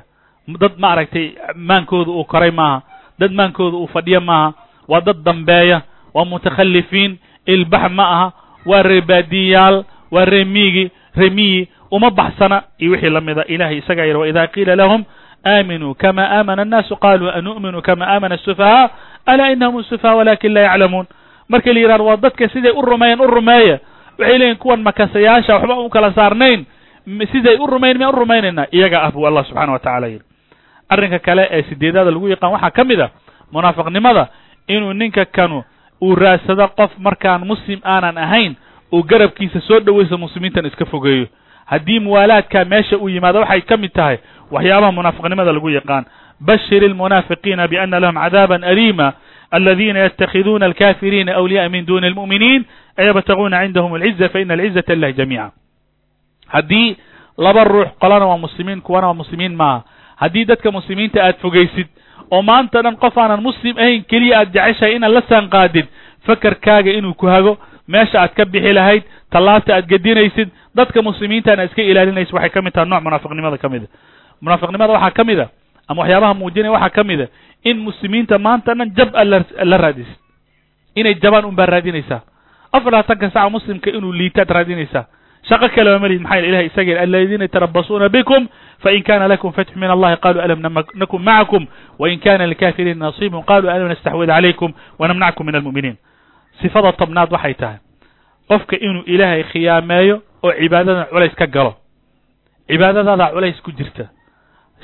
Dad 0.61 0.73
ma 0.77 0.87
aragtay 0.95 1.25
maankooda 1.55 2.11
uu 2.11 2.23
koray 2.23 2.51
maaha 2.51 2.81
dad 3.19 3.31
maankooda 3.39 3.77
uu 3.77 3.87
fadhiyo 3.93 4.21
maaha 4.21 4.53
waa 4.87 5.01
dad 5.01 5.17
dambeeya. 5.27 5.81
Waa 6.13 6.25
mutakhalifiin 6.25 7.17
ilbax 7.45 7.91
ma 7.91 8.05
aha. 8.15 8.27
Waa 8.65 8.81
reebaadiyayaal 8.83 9.83
waa 10.11 10.25
reemiigi 10.25 10.91
remiyi 11.15 11.67
uma 11.91 12.09
baxsana. 12.11 12.63
Iyo 12.79 12.91
wixii 12.91 13.09
la 13.09 13.21
mida. 13.21 13.43
Ilahay 13.47 13.77
isagaa 13.77 14.03
yidhi 14.05 14.17
waida 14.19 14.47
qiila 14.47 14.75
lahum 14.75 15.03
aaminuu 15.45 15.93
kama 15.93 16.23
aamana 16.31 16.61
annaasu 16.61 16.95
qaluu 16.97 17.29
anu'minu 17.29 17.81
kama 17.81 18.05
aamana 18.07 18.35
asufahaa 18.35 18.89
alaa 19.25 19.49
inahum 19.51 19.77
asufahaa 19.81 20.15
walakin 20.15 20.53
laa 20.53 20.61
yaclamuun. 20.61 21.05
Markii 21.49 21.73
la 21.73 21.79
yidhahdo 21.79 22.05
waa 22.05 22.17
dadka 22.17 22.49
siday 22.49 22.71
u 22.71 22.81
rumeeyeen 22.81 23.21
u 23.21 23.27
rumeeya 23.27 23.79
waxay 24.19 24.37
leeyihiin 24.37 24.57
kuwan 24.57 24.81
makasayaasha 24.81 25.53
waxba 25.55 25.75
u 25.79 25.89
kala 25.89 26.13
saarnayn 26.13 26.65
siday 27.31 27.57
u 27.59 27.67
rumayn 27.67 27.97
miyaan 27.97 28.13
u 28.15 28.19
rumaynaynaa 28.19 28.65
iyaga 28.71 29.03
ah 29.03 29.11
buu 29.11 29.27
allah 29.27 29.45
subxana 29.45 29.71
wa 29.71 29.79
tacala 29.79 30.07
yidhi. 30.07 30.23
Arrinka 30.89 31.19
kale 31.19 31.47
ee 31.51 31.63
sideedaada 31.69 32.11
lagu 32.11 32.27
yaqaan 32.29 32.51
waxaa 32.53 32.71
ka 32.71 32.83
mid 32.83 32.99
a 33.01 33.09
munaafiqnimada 33.51 34.27
inuu 34.67 34.93
ninka 34.93 35.25
kanu 35.25 35.63
uu 36.01 36.15
raadsado 36.15 36.67
qof 36.77 36.91
markaan 36.99 37.45
muslim 37.47 37.79
aanan 37.83 38.17
ahayn 38.17 38.55
uu 38.93 39.03
garabkiisa 39.03 39.61
soo 39.61 39.79
dhowaysa 39.79 40.17
muslimiintan 40.17 40.65
iska 40.65 40.85
fogeeyo. 40.85 41.27
Haddii 41.65 41.99
muwaalaadkaa 41.99 42.65
meesha 42.65 42.97
uu 42.97 43.09
yimaado 43.09 43.39
waxay 43.39 43.61
ka 43.61 43.77
mid 43.77 43.91
tahay 43.93 44.17
waxyaabaha 44.51 44.91
munaafiqnimada 44.91 45.51
lagu 45.53 45.69
yaqaan. 45.69 46.05
Bashir 46.39 46.83
ilmunaafiqiina 46.83 47.67
biana 47.67 47.99
lahum 47.99 48.15
cadaaban 48.23 48.63
aliima 48.63 49.13
aladiina 49.51 49.99
yatakhiduuna 49.99 50.65
alkafiriina 50.65 51.35
awliya'a 51.35 51.69
min 51.69 51.85
duni 51.85 52.07
almu'miniin 52.07 52.65
ayabtaguuna 52.97 53.61
cindahum 53.63 53.93
alciza 53.93 54.29
faina 54.29 54.53
alcizata 54.53 54.95
lilahi 54.95 55.13
jamiica 55.13 55.51
haddii 56.47 56.97
laba 57.37 57.63
ruux 57.63 57.87
qolana 57.99 58.25
waa 58.25 58.37
muslimiin 58.37 58.81
kuwana 58.81 59.07
waa 59.07 59.13
muslimiin 59.21 59.55
maaha 59.55 59.83
haddii 60.15 60.45
dadka 60.45 60.71
muslimiinta 60.71 61.23
aad 61.23 61.37
fogaysid 61.41 61.87
oo 62.31 62.41
maanta 62.41 62.81
dhan 62.83 62.95
qof 62.97 63.17
aanan 63.17 63.41
muslim 63.41 63.77
ahayn 63.77 64.03
keliya 64.03 64.39
aad 64.39 64.53
jeceshahay 64.53 64.95
inaad 64.95 65.11
la 65.13 65.21
saanqaadid 65.29 65.85
fakarkaaga 66.27 66.91
inuu 66.91 67.13
ku 67.13 67.27
hago 67.27 67.57
meesha 67.87 68.21
aad 68.21 68.33
ka 68.37 68.45
bixi 68.45 68.73
lahayd 68.73 69.03
tallaabta 69.31 69.75
aad 69.75 69.87
gedinaysid 69.89 70.49
dadka 70.75 71.01
muslimiintaana 71.01 71.63
iska 71.63 71.81
ilaalinaysid 71.81 72.33
waxay 72.33 72.49
ka 72.49 72.61
mid 72.61 72.73
tahay 72.73 72.89
nooc 72.89 73.03
munaafiqnimada 73.03 73.57
ka 73.57 73.69
mida 73.69 73.87
munaafiqnimada 74.41 74.93
waxaa 74.93 75.11
ka 75.11 75.23
mid 75.23 75.39
a 75.39 75.47
ama 75.87 76.01
waxyaabaha 76.01 76.33
muujinaya 76.33 76.71
waxaa 76.71 76.89
ka 76.89 77.03
mid 77.03 77.21
a 77.21 77.27
in 77.63 77.77
muslimiinta 77.87 78.37
maanta 78.39 78.73
dhan 78.75 78.89
jab 78.97 79.09
aad 79.15 79.27
la 79.71 79.77
raadisid. 79.77 80.17
Inay 80.95 81.15
jabaan 81.21 81.45
un 81.45 81.55
baa 81.55 81.65
raadinaysaa. 81.65 82.21
Afar 82.71 82.91
labaatanka 82.93 83.29
saca 83.29 83.49
muslimka 83.49 83.89
inuu 83.89 84.11
liitaad 84.13 84.49
raadinaysaa 84.49 85.05
shaqo 85.49 85.67
kaleba 85.75 85.99
malid 85.99 86.21
maxaa 86.21 86.37
yel 86.39 86.45
ilahay 86.49 86.65
isaga 86.71 87.01
aladiina 87.01 87.43
yatarabasuuna 87.47 88.09
bikum 88.09 88.47
fain 88.83 89.03
kana 89.03 89.27
lakum 89.27 89.51
fatxu 89.53 89.77
min 89.79 89.89
allahi 89.95 90.17
qaluu 90.25 90.41
alam 90.41 90.59
nakun 91.01 91.21
macakum 91.23 91.67
wain 91.99 92.19
kana 92.19 92.47
likafiriina 92.47 93.05
nasiibun 93.05 93.43
qaluu 93.45 93.69
alam 93.69 93.87
nastaxwid 93.87 94.29
calaykum 94.29 94.73
wanamnackum 94.99 95.45
min 95.45 95.55
almu'miniin. 95.55 95.97
Sifada 96.61 96.91
tobnaad 96.93 97.31
waxay 97.31 97.53
tahay 97.53 97.77
qofka 98.49 98.75
inuu 98.79 99.03
ilaahay 99.05 99.43
khiyaameeyo 99.51 100.21
oo 100.43 100.51
cibaadada 100.59 101.05
culays 101.11 101.35
ka 101.35 101.47
galo 101.47 101.73
cibaadadadaa 102.69 103.31
culays 103.33 103.61
ku 103.61 103.71
jirta 103.71 104.09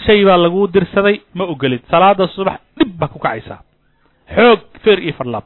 shay 0.05 0.25
baa 0.25 0.37
laguu 0.37 0.67
dirsaday 0.67 1.21
ma 1.33 1.43
ogolid 1.45 1.81
salaada 1.91 2.27
subax 2.35 2.59
dhib 2.77 2.89
baa 2.99 3.07
ku 3.13 3.19
kacaysaa 3.19 3.59
xoog 4.35 4.59
feer 4.83 4.99
iyo 4.99 5.13
fadlaab 5.19 5.45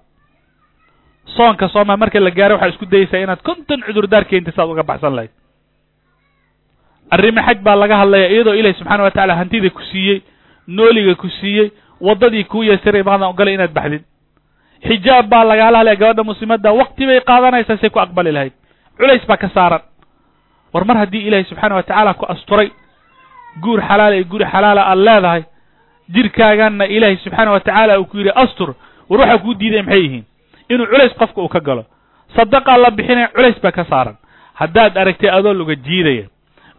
soonka 1.26 1.70
sooma 1.70 1.98
marka 1.98 2.20
la 2.20 2.32
gaaro 2.32 2.56
waxaa 2.56 2.70
isku 2.74 2.86
dayaysaa 2.86 3.20
inaad 3.24 3.42
konton 3.42 3.82
cudurdaar 3.86 4.26
keentid 4.26 4.54
saad 4.56 4.70
uga 4.70 4.84
baxsan 4.84 5.16
lahayd. 5.16 5.32
Arrimo 7.12 7.42
xaj 7.48 7.58
baa 7.66 7.76
laga 7.76 7.98
hadlaya 8.02 8.28
iyadoo 8.30 8.54
ilahi 8.54 8.74
subxaana 8.80 9.04
wa 9.04 9.12
tacala 9.12 9.36
hantida 9.36 9.70
ku 9.70 9.82
siiyey 9.92 10.22
nooliga 10.68 11.16
ku 11.16 11.30
siiyey 11.30 11.72
waddadii 12.02 12.44
kuu 12.44 12.64
yeesiray 12.64 13.04
maadan 13.04 13.30
ogolay 13.30 13.54
inaad 13.54 13.74
baxdid. 13.74 14.04
Xijaab 14.88 15.26
baa 15.30 15.44
lagaala 15.44 15.78
hadlaya 15.78 15.96
gabadha 16.02 16.24
muslimadda 16.24 16.72
wakti 16.74 17.06
bay 17.06 17.20
qaadanaysaa 17.22 17.78
say 17.82 17.90
ku 17.90 18.00
aqbali 18.00 18.32
lahayd. 18.32 18.54
Culays 18.98 19.26
baa 19.28 19.38
ka 19.38 19.50
saaran. 19.50 19.82
War 20.74 20.86
mar 20.86 20.98
haddii 20.98 21.28
ilaahi 21.28 21.46
subxaana 21.50 21.76
wa 21.76 21.84
tacaala 21.84 22.14
ku 22.14 22.26
asturay 22.26 22.70
guur 23.62 23.80
xalaala 23.82 24.16
iyo 24.16 24.26
guri 24.26 24.46
xalaala 24.46 24.82
aad 24.92 24.98
leedahay 25.08 25.44
jirkaaganna 26.14 26.86
ilaahi 26.86 27.18
subxaana 27.24 27.52
wa 27.52 27.60
tacaala 27.60 28.00
uu 28.00 28.06
ku 28.06 28.18
yidhi 28.18 28.32
astur 28.36 28.74
war 29.10 29.20
waxaa 29.20 29.38
kuu 29.44 29.54
diiday 29.54 29.82
maxay 29.82 30.02
yihiin 30.04 30.26
inuu 30.70 30.86
culays 30.92 31.14
qofka 31.20 31.42
uu 31.42 31.48
ka 31.50 31.60
galo. 31.60 31.84
Sadaqaa 32.36 32.78
la 32.78 32.92
bixinaya 32.92 33.28
culays 33.36 33.58
baa 33.64 33.72
ka 33.72 33.86
saaran. 33.90 34.16
Haddaad 34.54 34.98
aragtay 34.98 35.30
adoo 35.30 35.54
luga 35.54 35.76
jiidaya 35.76 36.26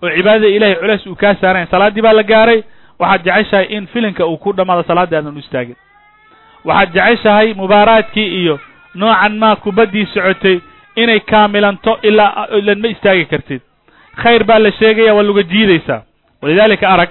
oo 0.02 0.10
cibaadada 0.16 0.46
ilahay 0.48 0.74
culeys 0.80 1.06
uu 1.06 1.14
kaa 1.16 1.34
saarayn 1.40 1.66
salaaddii 1.70 2.02
baa 2.02 2.12
la 2.12 2.22
gaaray 2.22 2.62
waxaad 2.98 3.24
jeceshahay 3.24 3.66
in 3.76 3.86
filinka 3.86 4.26
uu 4.26 4.36
ku 4.38 4.52
dhammaado 4.52 4.82
salaaddii 4.88 5.16
aadan 5.16 5.36
u 5.36 5.38
istaagin. 5.38 5.76
Waxaad 6.64 6.92
jeceshahay 6.94 7.54
mubaaraadkii 7.54 8.28
iyo 8.42 8.60
noocan 8.94 9.38
maa 9.38 9.56
kubaddii 9.56 10.06
socotay 10.14 10.60
inay 10.96 11.20
kaamilanto 11.20 11.98
ilaa 12.02 12.46
ilan 12.58 12.80
ma 12.80 12.88
istaagi 12.88 13.24
kartid. 13.26 13.60
Khayr 14.22 14.44
baa 14.44 14.58
la 14.58 14.70
sheegaya 14.72 15.14
waa 15.14 15.22
luga 15.22 15.42
jiidaysaa. 15.42 16.02
Walidaalika 16.42 16.88
arag 16.88 17.10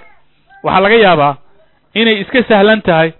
waxaa 0.64 0.82
laga 0.82 0.96
yaabaa 1.06 1.34
inay 1.94 2.22
iska 2.22 2.44
sahlan 2.50 2.82
tahay. 2.82 3.12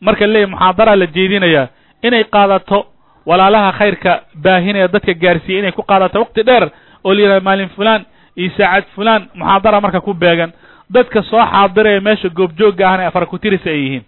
Marka 0.00 0.26
leeyahy 0.26 0.50
muxaadaraa 0.52 0.96
la 0.96 1.06
jeedinayaa 1.06 1.66
inay 2.02 2.24
qaadato 2.24 2.78
walaalaha 3.26 3.72
khayrka 3.78 4.12
baahinaya 4.44 4.88
dadka 4.88 5.12
gaarsiiya 5.14 5.58
inay 5.60 5.72
ku 5.72 5.82
qaadato 5.82 6.18
waqti 6.20 6.42
dheer 6.48 6.64
oo 7.04 7.12
la 7.14 7.20
yidhahdo 7.22 7.44
maalin 7.44 7.68
fulaan 7.76 8.02
iyo 8.36 8.50
saacad 8.56 8.84
fulaan 8.94 9.22
muxaadara 9.34 9.80
marka 9.80 10.00
ku 10.00 10.14
beegan. 10.14 10.52
Dadka 10.90 11.22
soo 11.22 11.40
xaadiraya 11.52 12.00
meesha 12.00 12.28
goobjoogga 12.28 12.84
ahna 12.88 13.06
afar 13.06 13.26
kutirisa 13.26 13.70
ay 13.70 13.78
yihiin. 13.84 14.04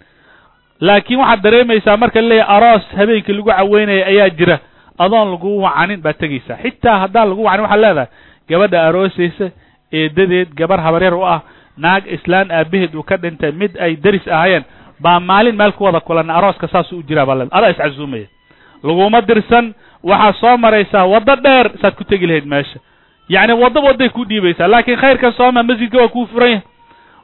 Laakiin 0.81 1.18
waxaad 1.20 1.42
dareemaysaa 1.42 1.96
marka 1.96 2.20
leeyahay 2.20 2.57
aroos 2.57 2.85
habeenkii 2.98 3.33
lagu 3.33 3.50
caweynaya 3.50 4.07
ayaa 4.07 4.31
jira. 4.38 4.59
Adoon 4.98 5.31
lagu 5.33 5.50
wacanin 5.62 6.00
baad 6.05 6.16
tegaysaa 6.20 6.59
xitaa 6.62 6.98
haddaan 7.02 7.29
lagu 7.31 7.42
wacanin 7.44 7.62
waxaad 7.64 7.81
leedahay 7.85 8.09
gabadha 8.48 8.79
aroosaysa 8.88 9.46
eedadeed 9.92 10.48
gabar 10.59 10.81
habaryar 10.87 11.14
u 11.14 11.24
ah 11.35 11.40
naag 11.85 12.02
islaan 12.16 12.50
aabaheed 12.50 12.94
uu 12.94 13.02
ka 13.02 13.16
dhintay 13.16 13.52
mid 13.52 13.72
ay 13.81 13.96
deris 13.96 14.26
ahaayeen 14.29 14.64
baa 15.00 15.20
maalin 15.20 15.57
meel 15.57 15.72
ku 15.72 15.85
wada 15.85 16.00
kulanna 16.00 16.35
arooska 16.38 16.68
saasuu 16.68 16.98
u 16.98 17.02
jiraa 17.09 17.26
baa 17.26 17.35
le 17.40 17.44
adaa 17.50 17.70
iscasuumaya 17.70 18.26
laguma 18.82 19.20
dirsan 19.22 19.74
waxaad 20.02 20.34
soo 20.40 20.56
maraysaa 20.56 21.04
waddo 21.06 21.36
dheer 21.36 21.70
saad 21.80 21.94
ku 21.94 22.04
tegi 22.04 22.26
lahayd 22.26 22.46
meesha. 22.46 22.78
Yacni 23.28 23.52
waddo 23.52 23.80
wadday 23.82 24.08
ku 24.08 24.24
dhiibaysaa 24.24 24.68
laakiin 24.68 24.98
khayrkan 24.98 25.32
sooma 25.32 25.62
masjidka 25.62 25.98
waa 25.98 26.08
kuu 26.08 26.26
furan 26.26 26.50
yahay. 26.50 26.62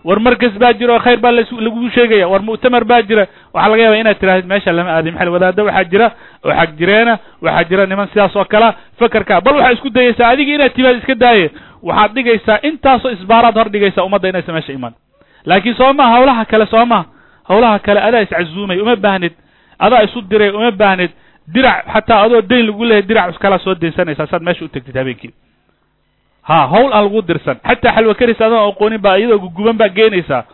War 0.05 0.19
markas 0.21 0.53
baa 0.59 0.73
jira 0.75 0.95
oo 0.95 0.99
khayr 0.99 1.19
baa 1.21 1.31
las 1.33 1.47
laguu 1.53 1.91
sheegaya 1.95 2.27
war 2.29 2.43
mu'tamar 2.43 2.85
baa 2.85 3.03
jira. 3.03 3.27
Waxaa 3.55 3.71
laga 3.71 3.83
yaaba 3.83 3.97
inaad 3.97 4.19
tirahdid 4.19 4.47
meesha 4.51 4.73
lama 4.73 4.91
aaday 4.97 5.13
maxal 5.13 5.29
wadaadda 5.35 5.63
waxaa 5.65 5.85
jira 5.93 6.09
oo 6.45 6.51
xag 6.59 6.71
jireena 6.79 7.19
waxaa 7.43 7.65
jira 7.69 7.87
niman 7.87 8.09
sidaas 8.09 8.37
oo 8.37 8.45
kalea 8.45 8.75
fakerka 8.99 9.41
bal 9.41 9.55
waxaa 9.57 9.73
isku 9.73 9.91
dayaysaa 9.91 10.29
adigii 10.33 10.55
inaad 10.55 10.75
timaad 10.75 10.97
iska 10.99 11.15
daaye. 11.15 11.51
Waxaad 11.83 12.15
dhigaysaa 12.15 12.59
intaasoo 12.63 13.11
isbaaraad 13.11 13.55
hor 13.59 13.69
dhigaysaa 13.71 14.03
ummadda 14.05 14.29
inaysa 14.29 14.53
meesha 14.53 14.73
iman 14.73 14.93
laakiin 15.47 15.75
soo 15.77 15.93
maha 15.93 16.11
hawlaha 16.17 16.45
kale 16.45 16.67
soo 16.67 16.87
maha 16.87 17.05
hawlaha 17.49 17.79
kale 17.79 18.01
adaa 18.01 18.21
iscazuumay 18.27 18.81
uma 18.81 18.97
baahnid 18.97 19.33
adaa 19.79 20.03
isu 20.03 20.21
diray 20.31 20.51
uma 20.51 20.71
baahnid 20.71 21.11
dirac 21.49 21.87
xataa 21.95 22.23
adoo 22.25 22.43
dayn 22.43 22.67
lagu 22.67 22.85
leeyahay 22.85 23.07
dirac 23.09 23.39
kalaa 23.39 23.59
soo 23.59 23.75
daynsanaysaa 23.75 24.27
saad 24.27 24.43
meesha 24.43 24.65
u 24.65 24.69
tegtid 24.69 24.97
habeenkii. 24.97 25.33
Ha 26.43 26.67
hawl 26.67 26.93
aan 26.93 27.05
lagu 27.05 27.23
dirsan. 27.23 27.57
Xataa 27.67 27.93
xalwa 27.97 28.15
karis 28.15 28.41
adoon 28.41 28.69
aqoonin 28.71 29.01
baa 29.01 29.17
iyadoo 29.19 29.39
guguban 29.39 29.77
baa 29.77 29.89
geenaysaa 29.89 30.45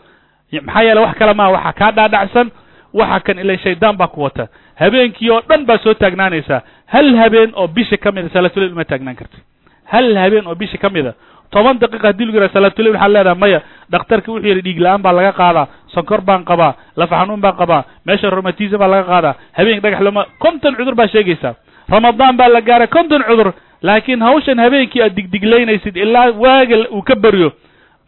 maxaa 0.62 0.83
yeele 0.83 1.01
wax 1.01 1.14
kale 1.18 1.35
maa 1.35 1.48
waxa 1.51 1.72
kaa 1.72 1.90
dhaadhacsan 1.92 2.51
waxa 2.94 3.20
kan 3.20 3.38
ila 3.38 3.57
shaydaan 3.59 3.96
baa 3.96 4.09
ku 4.09 4.22
wata. 4.22 4.48
Habeenkii 4.81 5.31
oo 5.31 5.40
dhan 5.48 5.64
baa 5.66 5.79
soo 5.79 5.94
taagnaanaysaa 5.94 6.61
hal 6.87 7.16
habeen 7.16 7.53
oo 7.55 7.66
bisha 7.68 7.96
ka 7.96 8.12
mida 8.12 8.29
salaatulail 8.33 8.72
uma 8.72 8.85
taagnaan 8.85 9.16
karti 9.16 9.37
hal 9.85 10.16
habeen 10.16 10.46
oo 10.46 10.55
bisha 10.55 10.79
ka 10.79 10.88
mida 10.90 11.12
toban 11.50 11.78
daqiiqa 11.82 12.06
haddii 12.08 12.24
lagu 12.26 12.37
yidhaha 12.38 12.52
salaatulail 12.56 12.94
waxaad 12.94 13.12
leedahay 13.16 13.38
maya 13.42 13.61
dhakhtarki 13.92 14.30
wuxuu 14.30 14.48
yidhi 14.48 14.62
dhiig 14.66 14.78
la'aan 14.84 15.02
baa 15.02 15.12
laga 15.18 15.32
qaadaa 15.40 15.66
sonkor 15.94 16.20
baan 16.28 16.44
qabaa 16.50 16.72
lafa 16.96 17.16
xanuun 17.20 17.40
baan 17.40 17.56
qabaa 17.61 17.82
meesha 18.06 18.30
romatism 18.30 18.78
baa 18.82 18.88
laga 18.94 19.04
qaadaa 19.12 19.34
habeenk 19.58 19.82
dhagax 19.82 20.00
loma 20.06 20.22
konton 20.38 20.74
cudur 20.78 20.94
baa 20.94 21.08
sheegaysaa. 21.08 21.54
Ramadaan 21.94 22.37
baa 22.37 22.48
la 22.48 22.61
gaaray 22.61 22.87
konton 22.96 23.22
cudur 23.28 23.52
laakiin 23.82 24.20
hawshan 24.22 24.58
habeenkii 24.64 25.02
aad 25.02 25.14
digdiglaynaysid 25.16 25.96
ilaa 25.96 26.30
waaga 26.44 26.76
uu 26.96 27.02
ka 27.02 27.14
beryo 27.16 27.52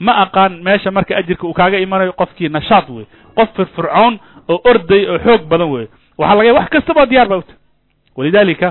ma 0.01 0.13
aqaan 0.25 0.53
meesha 0.67 0.91
marka 0.91 1.17
ajirka 1.17 1.47
uu 1.47 1.53
kaaga 1.61 1.79
imanayo 1.79 2.13
qofkii 2.13 2.49
nashaad 2.49 2.87
wey 2.97 3.07
qof 3.37 3.49
firfircoon 3.57 4.19
oo 4.49 4.61
orday 4.71 5.03
oo 5.13 5.19
xoog 5.25 5.43
badan 5.51 5.71
wey 5.75 5.87
waxaa 6.19 6.37
laga 6.39 6.53
wax 6.59 6.69
kastaba 6.75 7.07
diyaar 7.07 7.29
ba 7.29 7.37
uta 7.43 7.53
walidaalika 8.17 8.69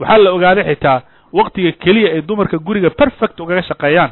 waxaa 0.00 0.18
la 0.24 0.30
ogaaday 0.36 0.64
xitaa 0.70 0.98
waktiga 1.38 1.72
keliya 1.84 2.08
ay 2.14 2.22
dumarka 2.28 2.56
guriga 2.66 2.90
perfect 2.90 3.40
ugaga 3.40 3.62
shaqeeyaan. 3.62 4.10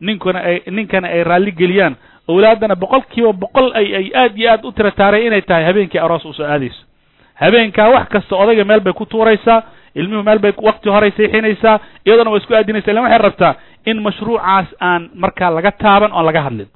Ninkuna 0.00 0.38
ay 0.48 0.56
ninkana 0.76 1.08
ay 1.08 1.22
raalli 1.24 1.52
geliyaan. 1.52 1.94
Owlaadana 2.28 2.74
boqol 2.82 3.02
kiiba 3.12 3.32
boqol 3.32 3.68
ay 3.74 3.86
ay 3.98 4.06
aad 4.14 4.36
iyo 4.38 4.50
aad 4.52 4.64
u 4.64 4.72
tira 4.72 4.90
taaray 4.90 5.26
inay 5.26 5.42
tahay 5.42 5.64
habeenkii 5.64 5.98
aroos 6.00 6.24
u 6.24 6.32
soo 6.32 6.44
aadayso 6.46 6.82
habeenkaa 7.34 7.88
wax 7.94 8.08
kasta 8.08 8.36
odayga 8.36 8.64
meel 8.64 8.80
bay 8.80 8.92
ku 8.92 9.06
tuuraysaa 9.06 9.62
ilmuhu 9.94 10.22
meel 10.22 10.38
bay 10.38 10.52
wakti 10.62 10.88
horay 10.88 11.10
seexinaysaa 11.16 11.78
iyadana 12.06 12.30
waa 12.30 12.38
isku 12.38 12.54
aadinaysa. 12.54 12.90
Ilan 12.90 13.02
waxay 13.04 13.18
rabtaa 13.18 13.54
in 13.86 14.00
mashruucaas 14.02 14.66
aan 14.80 15.10
markaa 15.14 15.50
laga 15.50 15.70
taaban 15.72 16.12
oon 16.12 16.24
laga 16.26 16.42
hadlin. 16.42 16.66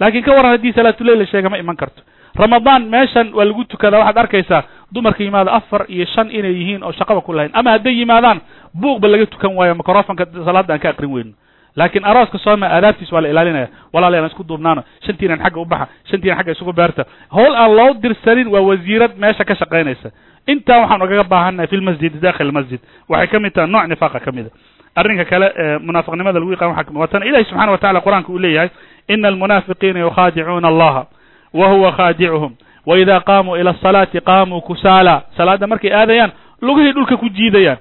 Laakiin 0.00 0.24
ka 0.24 0.32
waran 0.36 0.50
haddii 0.56 0.72
salaatuleyl 0.72 1.18
la 1.18 1.26
sheega 1.26 1.48
ma 1.48 1.56
iman 1.58 1.76
karto. 1.76 2.02
Ramadaan 2.36 2.82
meeshan 2.88 3.32
waa 3.34 3.44
lagu 3.44 3.64
tukadaa 3.64 3.98
waxaad 4.00 4.18
arkaysaa 4.18 4.62
dumarka 4.92 5.22
yimaado 5.24 5.50
afar 5.50 5.86
iyo 5.88 6.04
shan 6.06 6.28
inay 6.30 6.52
yihiin 6.52 6.82
oo 6.82 6.92
shaqaba 6.92 7.20
ku 7.20 7.32
lahayn. 7.32 7.50
Ama 7.54 7.70
hadday 7.70 7.94
yimaadaan 8.00 8.40
buuqba 8.80 9.08
laga 9.08 9.26
tukan 9.26 9.52
waayo 9.56 9.74
microfonka 9.74 10.24
salaadda 10.44 10.74
aan 10.74 10.80
ka 10.80 10.88
aqrin 10.90 11.10
weyno 11.12 11.32
laakiin 11.76 12.04
arooska 12.04 12.38
sooma 12.38 12.66
aadaabtiis 12.66 13.12
waa 13.12 13.20
la 13.20 13.28
ilaalinaya. 13.28 13.68
Walaalayaal 13.92 14.26
isku 14.30 14.44
duubnaano. 14.48 14.82
Shantiinan 15.06 15.38
xagga 15.44 15.60
u 15.60 15.66
shantiinan 16.10 16.38
xagga 16.38 16.52
isugu 16.52 16.72
beerta. 16.72 17.04
Hawl 17.30 17.54
aan 17.54 17.76
loo 17.76 17.94
dirsanin 18.02 18.48
waa 18.48 18.60
wasiirad 18.60 19.12
meesha 19.18 19.44
ka 19.44 19.54
shaqaynaysa. 19.54 20.08
Intaa 20.46 20.80
waxaan 20.80 21.02
ugaga 21.02 21.24
baahannahay 21.24 21.66
fi 21.66 21.76
lmasjid 21.76 22.20
dakhil 22.22 22.52
masjid. 22.52 22.80
Waxay 23.08 23.26
ka 23.28 23.40
mid 23.40 23.52
tahay 23.52 23.68
nooc 23.68 23.86
nifaaqa 23.88 24.20
ka 24.20 24.32
mida 24.32 24.50
arrinka 24.96 25.24
kale 25.24 25.52
munaafiqnimada 25.84 26.40
lagu 26.40 26.50
yaqaan 26.52 26.70
waxa 26.72 26.92
watana 26.94 27.26
ilahi 27.26 27.44
subxana 27.44 27.72
wa 27.72 27.78
tacala 27.78 28.00
qur'aanka 28.00 28.32
uu 28.32 28.38
leeyahay 28.38 28.70
ina 29.08 29.28
almunaafiqiina 29.28 30.00
yukhaadicuuna 30.00 30.68
allaha 30.68 31.06
wa 31.52 31.68
huwa 31.68 31.92
khaadicuhum 31.92 32.52
wa 32.86 32.98
ida 32.98 33.20
qaamuu 33.20 33.56
ila 33.56 33.70
asalaati 33.70 34.20
qaamuu 34.20 34.60
kusaala. 34.60 35.22
Salaadda 35.36 35.66
markay 35.66 35.92
aadayaan 35.92 36.32
lugihii 36.62 36.92
dhulka 36.92 37.16
ku 37.16 37.28
jiidayaan 37.28 37.78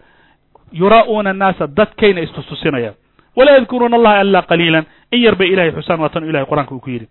yuraa'uuna 0.73 1.30
annaasa 1.30 1.67
dadkayna 1.67 2.21
istustusinayaan 2.21 2.95
walaa 3.36 3.54
yadkuruuna 3.58 3.95
allaha 3.97 4.21
ilaa 4.21 4.41
qaliilan. 4.41 4.86
In 5.12 5.19
yar 5.21 5.36
bay 5.36 5.47
ilahay 5.54 5.71
xusaan 5.71 5.99
waa 5.99 6.10
tan 6.10 6.23
ilahay 6.30 6.45
qur'aanka 6.45 6.73
uu 6.75 6.80
ku 6.80 6.89
yidhi. 6.89 7.08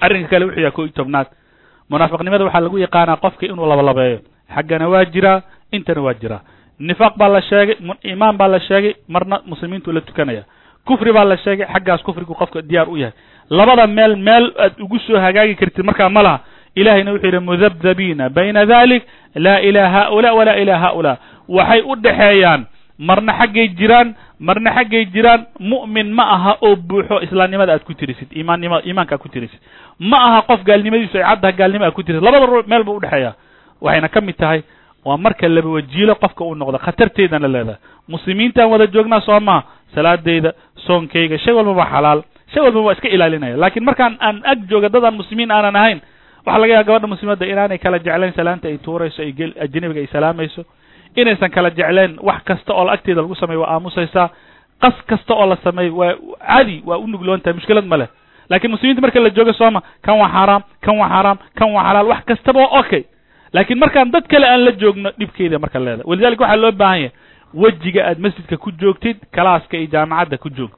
Arrinka 0.00 0.28
kale 0.28 0.44
wuxuu 0.44 0.60
yahay 0.60 0.72
ko 0.76 0.82
iyo 0.84 0.92
tobnaad 0.96 1.26
munaafiqnimada 1.90 2.44
waxaa 2.44 2.60
lagu 2.60 2.78
yaqaanaa 2.78 3.16
qofka 3.16 3.46
inuu 3.46 3.66
labalabeeyo. 3.68 4.18
Xaggana 4.54 4.88
waa 4.88 5.04
jiraa 5.04 5.42
intana 5.72 6.00
waa 6.02 6.14
jiraa 6.14 6.40
nifaaq 6.78 7.14
baa 7.18 7.28
la 7.28 7.40
sheegay 7.42 7.76
imaan 8.12 8.36
baa 8.36 8.48
la 8.48 8.60
sheegay 8.60 8.94
marna 9.08 9.40
muslimiintu 9.46 9.92
la 9.92 10.00
tukanaya. 10.00 10.42
Kufri 10.84 11.12
baa 11.12 11.24
la 11.24 11.36
sheegay 11.36 11.66
xaggaas 11.72 12.02
kufrigu 12.02 12.34
qofka 12.34 12.62
diyaar 12.62 12.88
u 12.88 12.96
yahay. 12.96 13.12
Labada 13.50 13.86
meel 13.86 14.16
meel 14.16 14.52
aad 14.58 14.74
ugu 14.80 14.98
soo 14.98 15.18
hagaagi 15.18 15.54
kartid 15.54 15.84
markaa 15.84 16.08
ma 16.08 16.22
laha. 16.22 16.38
Ilahayna 16.74 17.12
wuxuu 17.12 17.26
yidhi 17.26 17.38
mudabdabiina 17.40 18.28
bayna 18.30 18.66
dalik 18.66 19.02
laa 19.34 19.58
ilaa 19.60 19.88
haula 19.88 20.32
walaa 20.34 20.56
ilaa 20.56 20.78
haula 20.78 21.16
waxay 21.48 21.80
u 21.82 21.96
dhexeeyaan 21.96 22.66
marna 22.98 23.32
xaggay 23.38 23.68
jiraan 23.78 24.14
marna 24.40 24.70
xaggay 24.76 25.04
jiraan 25.14 25.46
mu'min 25.60 26.12
ma 26.14 26.22
aha 26.34 26.56
oo 26.62 26.76
buuxo 26.76 27.20
islaamnimada 27.22 27.72
aad 27.72 27.84
ku 27.84 27.94
tirisid 27.94 28.28
imaannima 28.32 28.80
iimaanka 28.86 29.14
aad 29.14 29.20
ku 29.22 29.28
tirisid. 29.28 29.60
Ma 29.98 30.16
aha 30.28 30.42
qof 30.42 30.62
gaalnimadiisu 30.64 31.16
ay 31.18 31.24
caddaha 31.24 31.52
gaalnimo 31.52 31.84
aad 31.84 31.92
ku 31.94 32.02
tirisid. 32.02 32.22
Labada 32.24 32.46
ru 32.46 32.62
meel 32.66 32.84
buu 32.84 32.96
udhexeeya 32.96 33.34
waxayna 33.80 34.08
ka 34.08 34.20
mid 34.20 34.36
tahay 34.36 34.62
waa 35.04 35.16
marka 35.16 35.48
laba 35.48 35.68
wajiilo 35.68 36.14
qofka 36.14 36.44
uu 36.44 36.54
noqdo 36.54 36.78
khatarteedana 36.78 37.48
leedahay. 37.48 37.78
Muslimiintaan 38.08 38.70
wada 38.70 38.86
joognaa 38.86 39.20
soo 39.20 39.40
maha 39.40 39.62
salaadeyda 39.94 40.52
soonkayga 40.86 41.38
shay 41.38 41.52
walba 41.54 41.72
waa 41.72 41.90
xalaal 41.90 42.22
shay 42.54 42.62
walba 42.62 42.80
waa 42.80 42.92
iska 42.92 43.08
ilaalinaya. 43.08 43.56
Laakiin 43.56 43.84
markaan 43.84 44.16
aan 44.20 44.40
ag 44.44 44.58
jooga 44.70 44.88
dadaan 44.88 45.14
muslimiin 45.18 45.50
aanan 45.50 45.76
ahayn 45.76 46.00
waxaa 46.46 46.60
laga 46.60 46.72
yaaba 46.72 46.86
gabadha 46.86 47.06
muslimadda 47.06 47.46
inaanay 47.46 47.78
kala 47.78 47.98
jeclayn 47.98 48.32
salaanta 48.38 48.68
ay 48.68 48.78
tuurayso 48.78 49.22
ay 49.22 49.34
ajnabiga 49.64 50.00
ay 50.00 50.06
salaamayso 50.12 50.62
inaysan 51.16 51.50
kala 51.50 51.70
jecleen 51.70 52.16
wax 52.22 52.42
kasta 52.44 52.72
oo 52.74 52.88
agteeda 52.88 53.22
lagu 53.22 53.34
sameeyo 53.34 53.60
waa 53.60 53.74
aamusaysaa 53.74 54.28
qas 54.82 54.94
kasta 55.06 55.34
oo 55.34 55.46
la 55.46 55.56
sameeyo 55.64 55.96
waa 55.96 56.14
cadi 56.48 56.82
waa 56.86 56.98
u 56.98 57.06
nugloon 57.06 57.40
tahay 57.40 57.54
mushkilad 57.54 57.84
ma 57.86 57.96
leh. 57.96 58.08
Laakiin 58.50 58.70
muslimiinta 58.70 59.00
marka 59.02 59.20
la 59.20 59.30
jooga 59.30 59.52
sooma 59.52 59.80
kan 60.02 60.18
waa 60.18 60.28
xaaraam 60.28 60.62
kan 60.84 60.96
waa 60.98 61.08
xaaraam 61.08 61.38
kan 61.58 61.72
waa 61.72 61.84
xalaal 61.84 62.06
wax 62.12 62.24
kastaba 62.24 62.66
okay. 62.80 63.02
Laakiin 63.52 63.78
markaan 63.78 64.10
dad 64.12 64.26
kale 64.28 64.46
aan 64.48 64.64
la 64.64 64.72
joogno 64.72 65.10
dhibkeeda 65.18 65.58
marka 65.58 65.78
leedahay. 65.78 66.04
Walidalika 66.10 66.42
waxaa 66.44 66.56
loo 66.62 66.72
baahan 66.72 67.00
yahay 67.00 67.12
wejiga 67.54 68.06
aad 68.08 68.18
masjidka 68.18 68.56
ku 68.56 68.70
joogtid 68.80 69.16
kalaaska 69.32 69.76
iyo 69.76 69.86
jaamacadda 69.92 70.38
ku 70.38 70.48
joog 70.50 70.70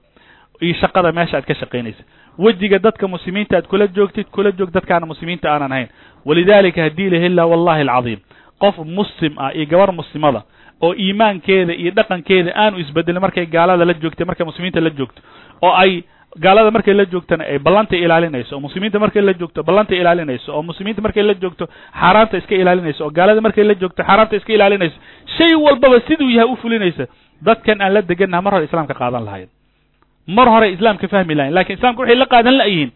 iyo 0.60 0.74
shaqada 0.80 1.12
meesha 1.12 1.36
aad 1.38 1.44
ka 1.46 1.54
shaqaynaysa. 1.54 2.02
Wejiga 2.38 2.78
dadka 2.78 3.08
muslimiinta 3.08 3.56
aad 3.56 3.66
kula 3.66 3.86
joogtid 3.86 4.26
kula 4.30 4.52
joog 4.52 4.70
dadkaana 4.70 5.06
muslimiinta 5.06 5.50
aanan 5.52 5.72
ahayn. 5.72 5.88
Walidalika 6.24 6.82
haddii 6.82 7.10
la 7.10 7.18
heli 7.18 7.34
laha 7.34 7.48
wallahi 7.48 7.80
alcadiim 7.88 8.20
qof 8.62 8.76
muslim 8.98 9.32
ah 9.44 9.50
iyo 9.56 9.66
gabar 9.72 9.90
muslimada 10.00 10.40
oo 10.86 10.92
iimaankeeda 11.04 11.72
iyo 11.82 11.90
dhaqankeeda 11.98 12.50
aanu 12.62 12.76
isbedelin 12.82 13.20
markay 13.26 13.46
gaalada 13.56 13.84
la 13.90 13.94
joogtay 14.02 14.26
markay 14.30 14.46
muslimiinta 14.50 14.80
la 14.86 14.90
joogto 14.98 15.20
oo 15.66 15.72
ay 15.82 15.92
gaalada 16.44 16.70
markay 16.76 16.94
la 17.00 17.04
joogtana 17.12 17.44
ay 17.52 17.58
ballanta 17.66 17.96
ilaalinayso 18.04 18.52
oo 18.56 18.60
muslimiinta 18.66 18.98
markay 19.04 19.22
la 19.28 19.32
joogto 19.40 19.60
ballanta 19.68 19.94
ilaalinayso 20.00 20.48
oo 20.56 20.62
muslimiinta 20.70 21.00
markay 21.06 21.22
la 21.30 21.34
joogto 21.42 21.64
xaaraamta 22.00 22.36
iska 22.40 22.54
ilaalinayso 22.62 23.00
oo 23.06 23.10
gaalada 23.18 23.40
markay 23.46 23.64
la 23.70 23.74
joogto 23.82 24.00
xaaraamta 24.08 24.34
iska 24.40 24.52
ilaalinayso. 24.56 24.96
Shay 25.36 25.52
walbaba 25.64 25.98
siduu 26.08 26.28
yahay 26.36 26.50
u 26.52 26.56
fulinaysa. 26.62 27.04
Dadkan 27.46 27.80
aan 27.84 27.92
la 27.94 28.02
degannaha 28.10 28.42
mar 28.46 28.52
hore 28.54 28.64
islaamka 28.68 28.94
qaadan 29.00 29.24
lahayn. 29.28 29.48
Mar 30.36 30.48
hore 30.54 30.68
islaamka 30.76 31.08
fahmi 31.14 31.34
lahayn 31.38 31.54
laakiin 31.56 31.76
islamka 31.78 32.00
waxay 32.02 32.16
la 32.22 32.26
qaadan 32.34 32.56
la'yihiin 32.60 32.90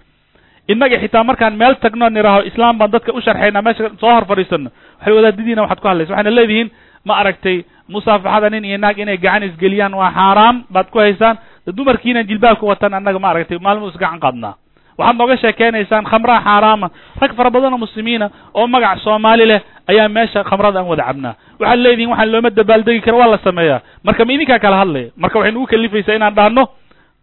innaga 0.69 0.99
xitaa 1.01 1.25
markaan 1.25 1.57
meel 1.57 1.75
tagno 1.83 2.09
niraho 2.11 2.43
islaam 2.51 2.79
baan 2.79 2.91
dadka 2.91 3.13
u 3.13 3.21
sharxaynaa 3.21 3.63
meesha 3.63 3.91
soo 4.01 4.11
hor 4.15 4.25
fadhiisano 4.31 4.71
waxay 4.99 5.13
wadaadadiina 5.17 5.63
waxaad 5.63 5.81
ku 5.81 5.89
hadlaysa. 5.89 6.13
Waxayna 6.13 6.31
leedihiin 6.39 6.71
ma 7.05 7.15
aragtay 7.21 7.65
musaafaxada 7.89 8.51
nin 8.51 8.65
iyo 8.65 8.79
naag 8.79 8.99
inay 8.99 9.17
gacan 9.19 9.43
isgeliyaan 9.43 9.95
waa 9.95 10.11
xaaraam? 10.13 10.65
Baad 10.71 10.91
ku 10.91 10.99
haysaan. 10.99 11.37
Dumarkiina 11.67 12.23
jilbaabka 12.25 12.67
watan 12.67 12.95
annaga 12.95 13.19
ma 13.19 13.29
aragtay 13.31 13.59
maalmu 13.59 13.89
is 13.89 13.97
gacan 13.99 14.21
qaadnaa. 14.21 14.55
Waxaad 14.99 15.17
nooga 15.17 15.37
sheekeynaysaan 15.37 16.05
khamraha 16.05 16.41
xaaraama. 16.45 16.91
Rag 17.21 17.33
fara 17.37 17.51
badan 17.51 17.73
oo 17.73 17.79
muslimiina 17.79 18.31
oo 18.55 18.67
magac 18.67 18.99
soomaali 19.05 19.47
leh 19.47 19.61
ayaa 19.91 20.09
meesha 20.09 20.45
khamrada 20.45 20.79
aan 20.81 20.87
wada 20.87 21.05
cabnaa. 21.09 21.35
Waxaad 21.61 21.79
leedihin 21.79 22.11
waxaan 22.11 22.31
looma 22.33 22.51
dabaaldegi 22.51 23.01
karo 23.01 23.19
waa 23.19 23.31
la 23.35 23.39
sameeyaa. 23.45 23.81
Marka 24.05 24.25
ma 24.25 24.33
idinkaa 24.33 24.59
kala 24.59 24.77
hadlaya. 24.83 25.11
Marka 25.17 25.39
waxay 25.39 25.53
nagu 25.53 25.67
kalifaysaa 25.67 26.15
inaan 26.17 26.35
dhahno 26.35 26.63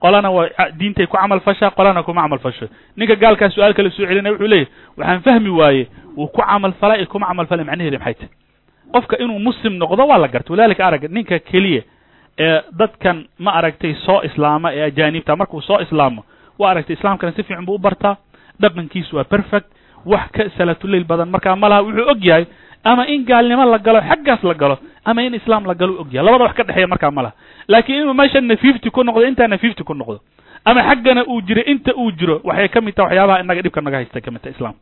qolana 0.02 0.30
waa 0.32 0.70
diintay 0.80 1.08
ku 1.08 1.18
camal 1.18 1.40
fashaa 1.40 1.72
qolana 1.78 2.04
kuma 2.04 2.22
camal 2.22 2.40
fasho. 2.40 2.66
Ninka 2.98 3.16
gaalkaa 3.16 3.50
su'aal 3.50 3.74
kale 3.74 3.90
soo 3.90 4.06
celinaya 4.06 4.34
wuxuu 4.34 4.48
leeyahy 4.48 4.68
waxaan 4.98 5.22
fahmi 5.22 5.50
waaye 5.50 5.88
wuu 6.18 6.28
ku 6.28 6.42
camal 6.42 6.74
falay 6.82 6.98
iyo 7.00 7.08
kuma 7.08 7.28
camal 7.28 7.48
falay 7.48 7.66
macnaheedi 7.66 7.98
maxay 7.98 8.14
tahy 8.14 8.30
qofka 8.94 9.16
inuu 9.24 9.40
muslim 9.40 9.74
noqdo 9.82 10.04
waa 10.08 10.18
la 10.18 10.28
garta 10.28 10.50
walidalika 10.54 10.86
arag 10.88 11.04
ninka 11.10 11.40
keliya 11.40 11.82
ee 12.40 12.62
dadkan 12.80 13.26
ma 13.40 13.52
aragtay 13.60 13.94
soo 14.06 14.22
islaama 14.28 14.74
ee 14.74 14.84
ajaanibta 14.90 15.36
markuu 15.36 15.62
soo 15.62 15.80
islaamo 15.86 16.22
waa 16.60 16.70
aragtay 16.72 16.96
islaamkana 16.96 17.32
si 17.36 17.44
fiican 17.44 17.66
buu 17.66 17.76
u 17.76 17.80
bartaa 17.88 18.16
dhaqankiisu 18.62 19.16
waa 19.18 19.24
perfect 19.24 19.68
wax 20.06 20.30
ka 20.32 20.44
salatuleyl 20.58 21.04
badan. 21.04 21.30
Markaa 21.30 21.56
ma 21.56 21.68
laha 21.70 21.82
wuxuu 21.84 22.10
og 22.12 22.24
yahay 22.26 22.46
ama 22.84 23.04
in 23.08 23.26
gaalnimo 23.26 23.66
la 23.66 23.78
galo 23.80 24.00
xaggaas 24.10 24.44
la 24.44 24.54
galo 24.54 24.78
ama 25.06 25.22
in 25.24 25.34
islaam 25.34 25.66
la 25.66 25.74
galo 25.74 25.94
u 25.94 26.00
og 26.02 26.14
yahay. 26.14 26.26
Labada 26.26 26.44
wax 26.46 26.54
ka 26.58 26.64
dhexeeya 26.64 26.88
markaa 26.88 27.12
ma 27.12 27.22
laha 27.26 27.34
laakiin 27.68 28.02
inuu 28.02 28.14
meeshana 28.14 28.58
fifty 28.58 28.90
ku 28.90 29.04
noqdo 29.04 29.28
intaana 29.28 29.58
fifty 29.58 29.84
ku 29.84 29.94
noqdo 29.94 30.20
ama 30.66 30.82
xaggana 30.90 31.24
uu 31.28 31.42
jiro 31.42 31.62
inta 31.66 31.92
uu 31.96 32.12
jiro 32.12 32.42
waxay 32.44 32.68
ka 32.70 32.82
mid 32.82 32.94
taha 32.96 33.08
waxyaabaha 33.08 33.40
inaga 33.44 33.62
dhibka 33.62 33.82
naga 33.82 33.98
haysta 33.98 34.22
ka 34.22 34.32
mid 34.32 34.42
taha 34.42 34.56
islam 34.56 34.74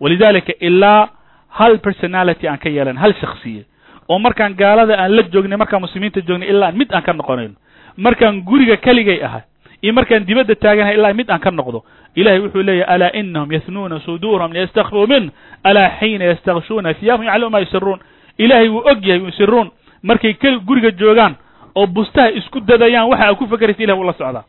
walidalika 0.00 0.52
ilaa 0.60 1.08
hal 1.48 1.78
personality 1.78 2.48
aan 2.48 2.58
ka 2.58 2.68
yeelan 2.68 2.96
hal 2.96 3.14
shaksiye 3.20 3.64
oo 4.08 4.18
markaan 4.18 4.54
gaalada 4.54 4.98
aan 4.98 5.16
la 5.16 5.22
joognay 5.22 5.56
markaan 5.58 5.80
muslimiinta 5.82 6.20
joognay 6.20 6.48
ilaa 6.48 6.72
mid 6.72 6.92
aan 6.92 7.02
ka 7.02 7.12
noqonayno 7.12 7.54
markaan 7.96 8.42
guriga 8.42 8.76
keligay 8.76 9.22
ahay 9.24 9.42
iyo 9.82 9.92
markaan 9.92 10.26
dibadda 10.26 10.54
taaganahay 10.54 10.94
ilaa 10.94 11.12
mid 11.14 11.30
aan 11.30 11.40
ka 11.40 11.50
noqdo 11.50 11.84
ilahay 12.14 12.40
wuxuu 12.40 12.62
leeyahy 12.62 12.94
alaa 12.94 13.10
inahum 13.12 13.52
yahnuuna 13.52 14.00
suduurahum 14.00 14.52
liyastakfuu 14.52 15.06
min 15.06 15.30
alaa 15.64 15.88
xiina 16.00 16.24
yastakshuuna 16.24 16.94
siyaabahum 16.94 17.26
yaclamu 17.28 17.50
ma 17.50 17.60
yusiruun 17.60 17.98
ilahay 18.38 18.68
wuu 18.68 18.82
og 18.90 19.06
yahay 19.06 19.22
yusiruun 19.24 19.70
markay 20.02 20.32
guriga 20.66 20.90
joogaan 20.90 21.34
oo 21.76 21.86
bustaha 21.86 22.30
isku 22.38 22.60
dadayaan 22.60 23.08
waxa 23.10 23.24
aad 23.28 23.36
ku 23.38 23.46
fakeraysa 23.46 23.82
ilah 23.82 23.96
wuu 23.98 24.04
la 24.06 24.12
socdaa. 24.12 24.44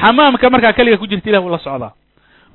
Xamaamka 0.00 0.50
markaa 0.50 0.72
keliga 0.72 0.96
ku 0.98 1.06
jirta 1.06 1.28
ilah 1.30 1.42
wuu 1.42 1.50
la 1.52 1.58
socdaa. 1.58 1.92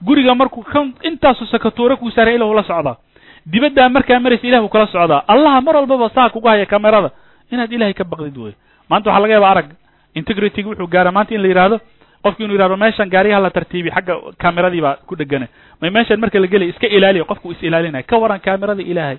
Guriga 0.03 0.35
markuu 0.35 0.63
ka 0.63 0.79
intaasu 1.03 1.45
sakatuura 1.45 1.95
kuu 1.95 2.11
saaray 2.11 2.35
ilah 2.35 2.47
wuu 2.47 2.55
la 2.55 2.63
socdaa. 2.63 2.97
Dibaddaa 3.45 3.89
markaa 3.89 4.19
maraysa 4.19 4.47
ilah 4.47 4.61
wuu 4.61 4.69
kala 4.69 4.87
socdaa. 4.87 5.23
Allaha 5.27 5.61
mar 5.61 5.75
walbaba 5.75 6.09
saa 6.15 6.29
kugu 6.29 6.47
haya 6.47 6.65
kamerada 6.65 7.11
inaad 7.51 7.71
ilahay 7.71 7.93
ka 7.93 8.03
baqdid 8.03 8.37
wey 8.37 8.53
maanta 8.89 9.09
waxaa 9.09 9.21
laga 9.23 9.33
yaaba 9.33 9.49
arag 9.49 9.67
integrityga 10.15 10.69
wuxuu 10.69 10.87
gaara 10.87 11.11
maanta 11.11 11.33
in 11.35 11.41
la 11.41 11.47
yidhahdo 11.47 11.77
qofki 12.23 12.43
inuu 12.43 12.55
yihahdo 12.57 12.77
meeshan 12.77 13.09
gaariyaha 13.09 13.41
la 13.41 13.49
tartiibi 13.49 13.89
xagga 13.89 14.13
kameradii 14.37 14.81
baa 14.81 14.95
ku 15.07 15.15
dhegana 15.15 15.47
may 15.81 15.89
meeshan 15.89 16.19
marka 16.19 16.39
la 16.39 16.47
gelaya 16.47 16.69
iska 16.69 16.87
ilaaliya 16.87 17.23
qofku 17.25 17.51
is 17.51 17.61
ilaalinaya 17.63 18.03
ka 18.03 18.17
waran 18.21 18.39
kamerada 18.39 18.81
ilaahay 18.83 19.17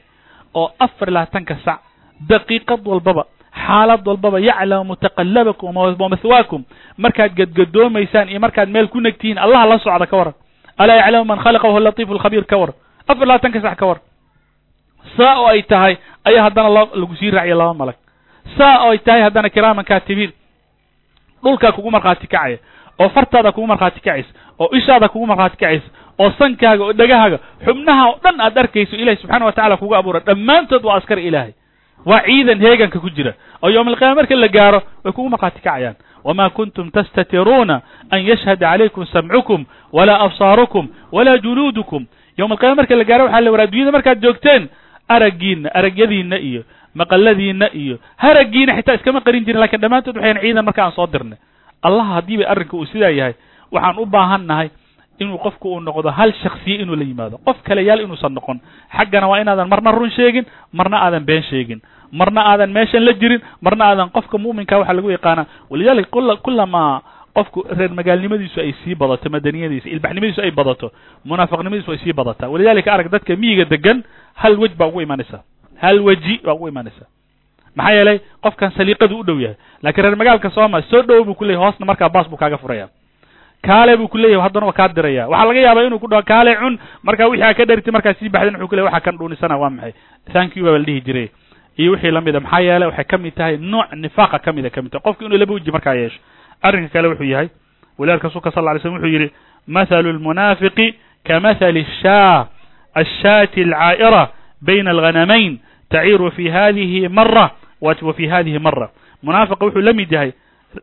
oo 0.54 0.70
afar 0.78 1.10
labaatanka 1.10 1.56
sac 1.64 1.78
daqiiqad 2.30 2.86
walbaba 2.86 3.24
xaalad 3.66 4.06
walbaba 4.08 4.38
yaclamu 4.40 4.84
mutaqalabakum 4.84 5.76
wamathwaakum 5.76 6.62
markaad 6.98 7.32
gadgadoomaysaan 7.34 8.28
iyo 8.28 8.40
markaad 8.40 8.68
meel 8.68 8.88
ku 8.88 9.00
negtihiin 9.00 9.38
allaha 9.38 9.66
la 9.66 9.78
socda 9.78 10.06
ka 10.06 10.16
waran 10.16 10.34
alaa 10.78 10.96
yaclamu 10.96 11.24
man 11.24 11.38
khalaqa 11.38 11.66
wahuwa 11.66 11.80
latifu 11.80 12.14
lkhabiir 12.14 12.44
ka 12.46 12.56
waran 12.56 12.74
afar 13.08 13.26
labaatanka 13.26 13.60
sac 13.60 13.78
ka 13.78 13.86
waran 13.86 14.02
saa 15.16 15.34
oo 15.40 15.46
ay 15.46 15.62
tahay 15.62 15.96
ayaa 16.24 16.42
haddana 16.46 16.68
lagu 16.94 17.16
sii 17.16 17.30
raaciya 17.30 17.54
laba 17.56 17.74
malag. 17.74 17.94
Saa 18.58 18.84
oo 18.84 18.90
ay 18.90 18.98
tahay 18.98 19.22
haddana 19.22 19.48
kiraaman 19.48 19.84
kaatibiin. 19.84 20.32
Dhulkaa 21.42 21.72
kugu 21.72 21.90
markhaati 21.90 22.26
kacaya 22.26 22.58
oo 23.00 23.08
fartaada 23.08 23.52
kugu 23.52 23.66
markhaati 23.66 24.00
kacaysa 24.00 24.28
oo 24.60 24.68
ishaada 24.76 25.08
kugu 25.08 25.26
markhaati 25.26 25.56
kacaysa 25.56 25.86
oo 26.20 26.30
sankaaga 26.38 26.84
oo 26.84 26.92
dhegahaaga 26.92 27.38
xubnaha 27.64 28.04
oo 28.08 28.18
dhan 28.24 28.40
aad 28.40 28.58
arkayso 28.58 28.96
ilahi 28.96 29.16
subxana 29.16 29.44
wa 29.46 29.52
tacala 29.52 29.76
kugu 29.76 29.94
abuura 29.96 30.20
dhammaantood 30.20 30.84
waa 30.84 30.96
askar 31.00 31.18
ilaahay 31.18 31.52
waa 32.06 32.22
ciidan 32.26 32.60
heeganka 32.60 32.98
ku 33.00 33.10
jira 33.10 33.32
oo 33.62 33.68
yowma 33.70 33.90
alqiyama 33.90 34.14
marka 34.14 34.34
la 34.36 34.48
gaaro 34.48 34.82
way 35.04 35.12
kugu 35.12 35.28
markhaati 35.28 35.60
kacayaan. 35.60 35.96
Wma 36.24 36.50
kuntum 36.50 36.90
tastatiruuna 36.90 37.80
an 38.10 38.20
yashhada 38.24 38.66
calaykum 38.70 39.06
samcukum 39.06 39.64
walaa 39.92 40.20
absaarukum 40.24 40.88
walaa 41.12 41.38
juluudukum. 41.38 42.06
Yowma 42.38 42.54
alqiyama 42.54 42.76
marka 42.82 42.96
la 42.96 43.04
gaaro 43.04 43.24
waxa 43.24 43.40
la 43.40 43.50
war 43.50 43.60
addunyada 43.60 43.92
markaad 43.92 44.20
joogteen 44.22 44.68
araggiina 45.08 45.68
aragyadiina 45.74 46.36
iyo 46.38 46.62
maqaladiina 46.94 47.66
iyo 47.74 47.98
haraggiina 48.16 48.76
xitaa 48.76 48.94
iskama 48.94 49.20
qarin 49.20 49.44
jirin 49.44 49.60
laakiin 49.60 49.80
dhammaantood 49.80 50.16
waxayan 50.16 50.40
ciidan 50.42 50.64
marka 50.64 50.82
aan 50.84 50.92
soo 50.92 51.06
dirnay. 51.06 51.38
Allah 51.82 52.04
haddiiba 52.16 52.44
arrinka 52.52 52.76
uu 52.76 52.86
sidaa 52.86 53.10
yahay 53.10 53.34
waxaan 53.72 53.98
u 53.98 54.06
baahan 54.06 54.44
nahay 54.46 54.68
inuu 55.20 55.38
qofku 55.38 55.66
uu 55.74 55.80
noqdo 55.80 56.10
hal 56.10 56.32
shaksiye 56.42 56.76
inuu 56.82 56.96
la 56.96 57.04
yimaado. 57.04 57.38
Qof 57.46 57.56
kale 57.62 57.82
yaal 57.84 58.00
inuusan 58.00 58.32
noqon. 58.34 58.58
Xaggana 58.96 59.26
waa 59.28 59.40
inaadan 59.40 59.68
marna 59.68 59.90
run 59.92 60.10
sheegin 60.10 60.44
marna 60.72 60.96
aadan 61.04 61.24
been 61.24 61.42
sheegin. 61.42 61.80
Marna 62.12 62.40
aadan 62.50 62.70
meeshan 62.72 63.04
la 63.04 63.12
jirin 63.12 63.40
marna 63.62 63.84
aadan 63.90 64.08
qofka 64.10 64.38
mu'minka 64.38 64.78
waxaa 64.78 64.92
lagu 64.98 65.10
yaqaanaa. 65.10 65.46
Walidalika 65.70 66.10
kula 66.10 66.36
kulamaa 66.36 67.02
qofku 67.36 67.58
reer 67.78 67.90
magaalnimadiisu 67.98 68.60
ay 68.60 68.72
sii 68.84 68.94
badato 68.94 69.30
madaniyadiisa 69.30 69.88
ilbaxnimadiisu 69.94 70.40
ay 70.42 70.50
badato 70.50 70.86
munaafiqnimadiisu 71.24 71.90
ay 71.92 71.98
sii 72.04 72.12
badataa. 72.12 72.48
Walidalika 72.48 72.92
arag 72.92 73.08
dadka 73.10 73.36
miyiga 73.36 73.64
degan 73.64 74.02
hal 74.34 74.58
wej 74.58 74.72
baa 74.78 74.86
ugu 74.90 75.00
imanaysaa 75.06 75.42
hal 75.82 76.00
weji 76.06 76.40
baa 76.44 76.52
ugu 76.58 76.68
imanaysaa 76.68 77.06
maxaa 77.76 77.92
yeelay 77.94 78.18
qofkan 78.42 78.70
saliiqadu 78.76 79.18
u 79.20 79.22
dhow 79.24 79.38
yahay. 79.40 79.56
Lakiin 79.82 80.04
reer 80.04 80.16
magaalka 80.16 80.50
sooma 80.50 80.82
soo 80.90 81.02
dhowo 81.02 81.24
buu 81.24 81.34
kuleyahy 81.34 81.62
hoosna 81.64 81.86
markaa 81.86 82.08
baas 82.08 82.26
buu 82.28 82.36
kaaga 82.36 82.58
furaya 82.58 82.88
kaale 83.62 83.96
buu 83.96 84.08
ku 84.08 84.18
leeyahy 84.18 84.42
haddana 84.42 84.66
waa 84.66 84.72
kaa 84.72 84.88
diraya. 84.88 85.28
Waxaa 85.28 85.46
laga 85.46 85.60
yaabaa 85.60 85.86
inuu 85.86 85.98
ku 85.98 86.08
dhaho 86.08 86.22
kaale 86.22 86.56
cun. 86.56 86.78
Markaa 87.02 87.28
wixii 87.28 87.54
ka 87.54 87.64
dharti 87.64 87.90
markaa 87.90 88.14
sii 88.14 88.28
baxdan 88.28 88.56
wuxuu 88.60 88.68
ku 88.68 88.84
waxaa 88.84 89.00
kan 89.00 89.16
dhuunisana 89.18 89.56
waa 89.58 89.70
maxay? 89.70 89.92
Thank 90.32 90.56
you 90.56 90.64
baa 90.64 90.78
la 90.78 90.84
dhihi 90.84 91.00
jiray. 91.00 91.28
Iyo 91.76 91.92
wixii 91.92 92.10
la 92.10 92.20
mida 92.20 92.38
ah, 92.38 92.40
maxaa 92.40 92.60
yeeley 92.60 92.88
waxay 92.88 93.04
ka 93.04 93.18
mid 93.18 93.34
tahay 93.34 93.56
nooc 93.56 93.92
nifaaqa 93.92 94.38
ka 94.38 94.52
mida 94.52 94.68
ah, 94.68 94.70
ka 94.70 94.82
mid 94.82 94.92
tahay. 94.92 95.02
Qofku 95.04 95.24
inuu 95.24 95.38
laba 95.38 95.54
weji 95.54 95.70
markaa 95.70 95.94
yeesho. 95.94 96.18
Arrinka 96.62 96.92
kale 96.92 97.08
wuxuu 97.08 97.24
yahay 97.24 97.48
walaalka 97.98 98.28
rasuulka 98.28 98.50
sal 98.50 98.68
alay 98.68 98.80
slm 98.80 98.96
wuxuu 98.96 99.12
yidhi 99.12 99.30
mathalu 99.66 100.12
lmunaafiqi 100.12 100.94
kamathali 101.24 101.86
shaa 102.02 102.46
ashaati 102.94 103.62
alcaa'ira 103.62 104.28
bayna 104.62 104.90
alghanamayn 104.90 105.58
taciiru 105.90 106.30
fi 106.32 106.48
hadihi 106.48 107.08
mara 107.08 107.50
wa 107.80 107.94
fi 107.94 108.26
hadihi 108.26 108.58
mara 108.58 108.90
munaafiqa 109.22 109.66
wuxuu 109.66 109.80
la 109.80 109.92
mid 109.92 110.12
yahay 110.12 110.32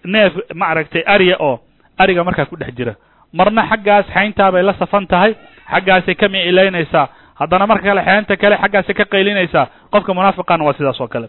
neef 0.06 0.34
maaragtay 0.54 1.04
arya 1.06 1.38
oo 1.40 1.60
ariga 1.98 2.24
markaa 2.24 2.46
ku 2.46 2.56
dhex 2.58 2.74
jira. 2.78 2.96
Marna 3.34 3.68
xaggaas 3.70 4.06
xayntaabay 4.14 4.64
la 4.64 4.74
safan 4.80 5.08
tahay 5.08 5.36
xaggaasay 5.72 6.16
ka 6.16 6.28
micilaynaysaa 6.30 7.06
haddana 7.40 7.68
marka 7.68 7.84
kale 7.90 8.02
xeynta 8.08 8.36
kale 8.38 8.56
xaggaasay 8.58 8.96
ka 8.96 9.06
qaylinaysaa. 9.06 9.66
Qofka 9.92 10.14
munaafiqana 10.14 10.64
waa 10.64 10.74
sidaas 10.74 11.02
oo 11.02 11.08
kale. 11.08 11.28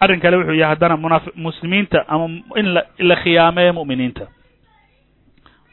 Arrin 0.00 0.20
kale 0.20 0.36
wuxuu 0.36 0.54
yahay 0.54 0.74
haddana 0.74 0.96
munaafi 0.96 1.30
muslimiinta 1.36 2.04
ama 2.08 2.26
in 2.56 2.66
la 2.74 2.82
la 2.98 3.16
khiyaameeyo 3.16 3.72
mu'miniinta. 3.72 4.24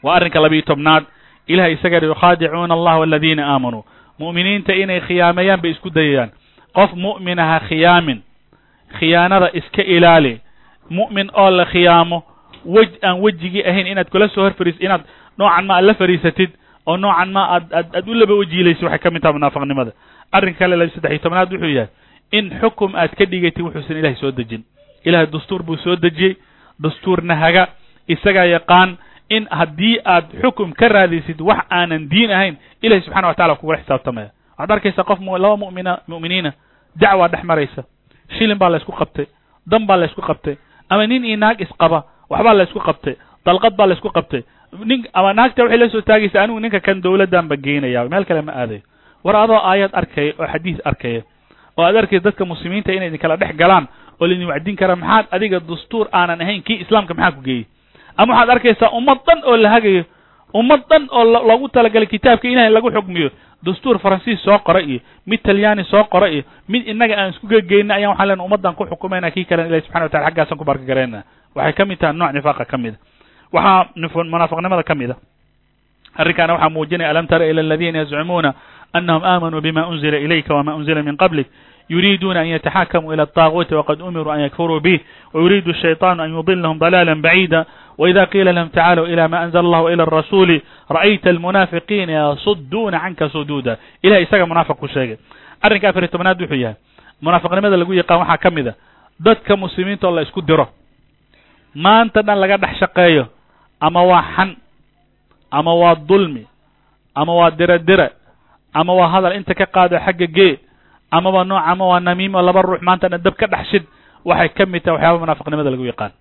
Waa 0.02 0.14
arrinka 0.16 0.40
labiiyo 0.40 0.62
tobnaad. 0.62 1.04
Ilahay 1.46 1.72
isaga 1.72 1.98
yukhaadicuuna 2.06 2.74
allah 2.74 2.98
waladiina 3.00 3.46
aamanuu 3.52 3.84
mu'miniinta 4.20 4.72
inay 4.74 5.00
khiyaameeyaan 5.00 5.60
bay 5.62 5.70
isku 5.70 5.90
dayayaan. 5.90 6.30
Qof 6.76 6.90
mu'min 6.94 7.38
aha 7.38 7.58
khiyaamin. 7.68 8.18
Khiyaanada 8.98 9.48
iska 9.54 9.82
ilaali. 9.82 10.40
Mu'min 10.90 11.30
oo 11.34 11.50
la 11.50 11.64
khiyaamo 11.64 12.18
wej 12.76 12.90
aan 13.02 13.20
wejigii 13.24 13.64
ahayn 13.70 13.86
inaad 13.86 14.08
kula 14.12 14.28
soo 14.28 14.42
hor 14.44 14.52
fariis 14.58 14.76
inaad 14.80 15.02
noocan 15.38 15.66
ma 15.66 15.74
aad 15.76 15.84
la 15.84 15.94
fariisatid 15.94 16.50
oo 16.86 16.96
noocan 16.96 17.30
ma 17.32 17.42
aad 17.54 17.72
aad 17.72 17.96
aad 17.96 18.08
u 18.08 18.14
laba 18.14 18.34
wajiilaysid 18.34 18.82
waxay 18.84 18.98
ka 18.98 19.10
mid 19.10 19.22
taha 19.22 19.32
munaafiqnimada 19.32 19.92
arrinka 20.32 20.58
kale 20.58 20.76
labi 20.76 20.90
saddex 20.94 21.10
iyo 21.12 21.18
tobnaad 21.24 21.52
wuxuu 21.52 21.72
yahay 21.78 21.88
in 22.32 22.50
xukum 22.60 22.94
aad 22.94 23.12
ka 23.18 23.24
dhigatid 23.24 23.62
wuxuusan 23.64 23.96
ilahay 23.96 24.16
soo 24.20 24.30
dejin. 24.30 24.62
Ilahay 25.04 25.26
dastuur 25.26 25.62
buu 25.62 25.76
soo 25.76 25.96
dejiyey 25.96 26.36
dastuurna 26.82 27.34
haga. 27.36 27.68
Isagaa 28.08 28.44
yaqaan 28.44 28.96
in 29.30 29.46
haddii 29.50 29.96
aad 30.04 30.24
xukum 30.42 30.72
ka 30.72 30.88
raadaysid 30.88 31.40
wax 31.40 31.64
aanan 31.70 32.08
diin 32.08 32.30
ahayn 32.30 32.56
ilahay 32.82 33.02
subxana 33.02 33.28
wa 33.28 33.34
tacala 33.34 33.54
kugula 33.54 33.78
xisaabtamaya. 33.78 34.30
Waxaad 34.58 34.70
arkaysaa 34.72 35.04
qof 35.04 35.18
laba 35.20 35.56
mumina 35.56 35.98
mu'miniina 36.08 36.52
dacwaa 37.00 37.28
dhex 37.28 37.44
maraysa. 37.44 37.84
Shilin 38.38 38.58
baa 38.58 38.68
la 38.70 38.76
ysku 38.76 38.92
qabtay 38.92 39.26
dan 39.66 39.86
baa 39.86 39.96
la 39.96 40.06
ysku 40.06 40.20
qabtay 40.20 40.56
ama 40.90 41.06
nin 41.06 41.24
iyo 41.24 41.36
naag 41.36 41.60
isqaba 41.60 42.04
waxbaa 42.30 42.54
la 42.54 42.64
ysku 42.64 42.80
qabtay 42.80 43.14
dalqad 43.46 43.74
baa 43.76 43.86
laysku 43.86 44.10
qabtay. 44.10 44.42
Nin 44.84 45.06
ama 45.14 45.32
naagta 45.32 45.62
waxay 45.64 45.78
la 45.78 45.88
soo 45.88 46.00
taagaysa 46.00 46.42
anigu 46.42 46.60
ninka 46.60 46.80
kan 46.80 47.00
dawladdan 47.00 47.48
ba 47.48 47.56
geynaya 47.56 48.04
meel 48.08 48.24
kale 48.24 48.42
ma 48.42 48.52
aadayo 48.52 48.80
war 49.24 49.36
adoo 49.36 49.56
aayad 49.70 49.90
arkaya 49.92 50.32
oo 50.38 50.46
xadiis 50.52 50.78
arkaya 50.84 51.22
oo 51.76 51.84
aad 51.84 51.96
arkaysa 51.96 52.24
dadka 52.24 52.44
muslimiinta 52.44 52.92
inay 52.92 53.08
idin 53.08 53.18
kala 53.18 53.36
dhex 53.36 53.56
galaan 53.56 53.88
oo 54.20 54.26
laidin 54.26 54.46
wacdin 54.48 54.76
kara 54.76 54.96
maxaad 54.96 55.26
adiga 55.30 55.60
dastuur 55.60 56.06
aanan 56.12 56.40
ahayn 56.40 56.62
kii 56.62 56.80
islaamka 56.84 57.14
maxaa 57.14 57.32
ku 57.36 57.40
geeyey? 57.42 57.64
Ama 58.16 58.32
waxaad 58.34 58.50
arkaysaa 58.50 58.90
ummad 58.98 59.18
dhan 59.26 59.40
oo 59.48 59.56
la 59.56 59.68
hagayo 59.70 60.04
ummad 60.54 60.82
dhan 60.90 61.08
oo 61.10 61.24
loogu 61.48 61.68
talagalay 61.68 62.06
kitaabka 62.06 62.48
ilahay 62.48 62.70
lagu 62.70 62.90
xukmiyo 62.92 63.30
dastuur 63.62 63.98
faransiis 63.98 64.42
soo 64.42 64.58
qora 64.58 64.80
iyo 64.80 65.00
mid 65.26 65.42
talyaani 65.42 65.84
soo 65.84 66.04
qora 66.04 66.28
iyo 66.30 66.42
mid 66.68 66.86
innaga 66.88 67.14
aan 67.18 67.30
isku 67.30 67.46
gegeyna 67.46 67.94
ayaan 67.94 68.10
waxan 68.10 68.28
len 68.28 68.40
ummaddan 68.40 68.74
ku 68.74 68.86
xukumayna 68.86 69.30
kii 69.30 69.44
kalena 69.44 69.68
ilahi 69.68 69.82
subxana 69.82 70.04
wa 70.04 70.10
tacala 70.10 70.30
xaggaasaan 70.30 70.58
ku 70.58 70.64
barka 70.64 70.84
garayna 70.84 71.22
waxay 71.54 71.72
ka 71.72 71.84
mid 71.84 71.98
taha 71.98 72.12
nooc 72.12 72.32
nifaaqa 72.32 72.64
ka 72.64 72.78
mida 72.78 72.96
ah. 72.96 73.90
waxaa 73.92 74.24
munaafiqnimada 74.24 74.82
ka 74.82 74.94
mida 74.94 75.14
ah. 75.14 76.22
arrinkaana 76.22 76.54
waxaa 76.54 76.70
muujinaya 76.70 77.10
alam 77.10 77.26
tara 77.26 77.46
ila 77.46 77.60
aladiina 77.60 77.98
yazcumuuna 77.98 78.54
anahum 78.92 79.24
aamanuu 79.24 79.60
bima 79.60 79.88
unzila 79.88 80.18
ilayka 80.18 80.54
wama 80.54 80.74
unzila 80.74 81.02
min 81.02 81.16
qablik? 81.16 81.46
Yuriiduuna 81.88 82.40
an 82.40 82.46
yataxakamuu 82.46 83.12
ila 83.12 83.22
ataaguuti 83.22 83.74
waqad 83.74 84.02
umiruu 84.02 84.30
an 84.30 84.40
yakfuruu 84.40 84.80
bih 84.80 85.00
wa 85.32 85.40
yuriidu 85.40 85.74
shayطaanu 85.74 86.22
an 86.22 86.30
yudilahum 86.30 86.78
dalaala 86.78 87.14
baciida 87.14 87.66
وإذا 87.97 88.23
قيل 88.33 88.55
لهم 88.55 88.67
تعالوا 88.73 89.05
إلى 89.05 89.27
ما 89.27 89.43
أنزل 89.45 89.59
الله 89.59 89.93
إلى 89.93 90.03
الرسول 90.03 90.49
رأيت 90.91 91.27
المنافقين 91.27 92.09
يصدون 92.09 92.93
عنك 92.95 93.21
صدودا 93.23 93.77
إلى 94.05 94.25
isaga 94.25 94.45
منافق 94.49 94.75
ku 94.81 94.87
sheegay 94.89 95.17
arrinka 95.61 95.89
afar 95.93 96.01
iyo 96.01 96.09
tobnaad 96.09 96.41
wuxuu 96.41 96.57
yahay 96.57 96.75
munaafiqnimada 97.21 97.77
lagu 97.77 97.93
yaqaan 97.93 98.19
waxaa 98.25 98.41
ka 98.41 98.49
mid 98.49 98.67
a 98.67 98.73
dadka 99.21 99.53
muslimiinta 99.53 100.09
oo 100.09 100.15
la 100.17 100.25
isku 100.25 100.41
diro 100.41 100.65
maanta 101.75 102.21
dhan 102.25 102.37
laga 102.41 102.57
dhex 102.57 102.73
shaqeeyo 102.81 103.23
ama 103.79 104.01
waa 104.09 104.23
xan 104.35 104.49
ama 105.53 105.71
waa 105.81 105.95
dulmi 105.95 106.43
ama 107.15 107.33
waa 107.39 107.51
dire 107.53 107.77
dire 107.79 108.09
ama 108.73 108.93
waa 108.93 109.09
hadal 109.13 109.37
inta 109.37 109.53
ka 109.53 109.65
qaado 109.69 109.97
xagga 110.05 110.27
gee 110.35 110.59
amaba 111.11 111.43
nooc 111.45 111.61
ama 111.71 111.83
waa 111.93 111.99
namiimo 112.01 112.41
laba 112.41 112.61
ruux 112.61 112.81
maanta 112.81 113.05
dhan 113.09 113.21
dab 113.21 113.35
ka 113.37 113.47
dhex 113.47 113.69
shid 113.71 113.83
waxay 114.25 114.49
ka 114.57 114.65
mid 114.65 114.81
tahay 114.83 114.97
waxyaaba 114.97 115.19
munaafiqnimada 115.23 115.69
lagu 115.73 115.85
yaqaan 115.85 116.11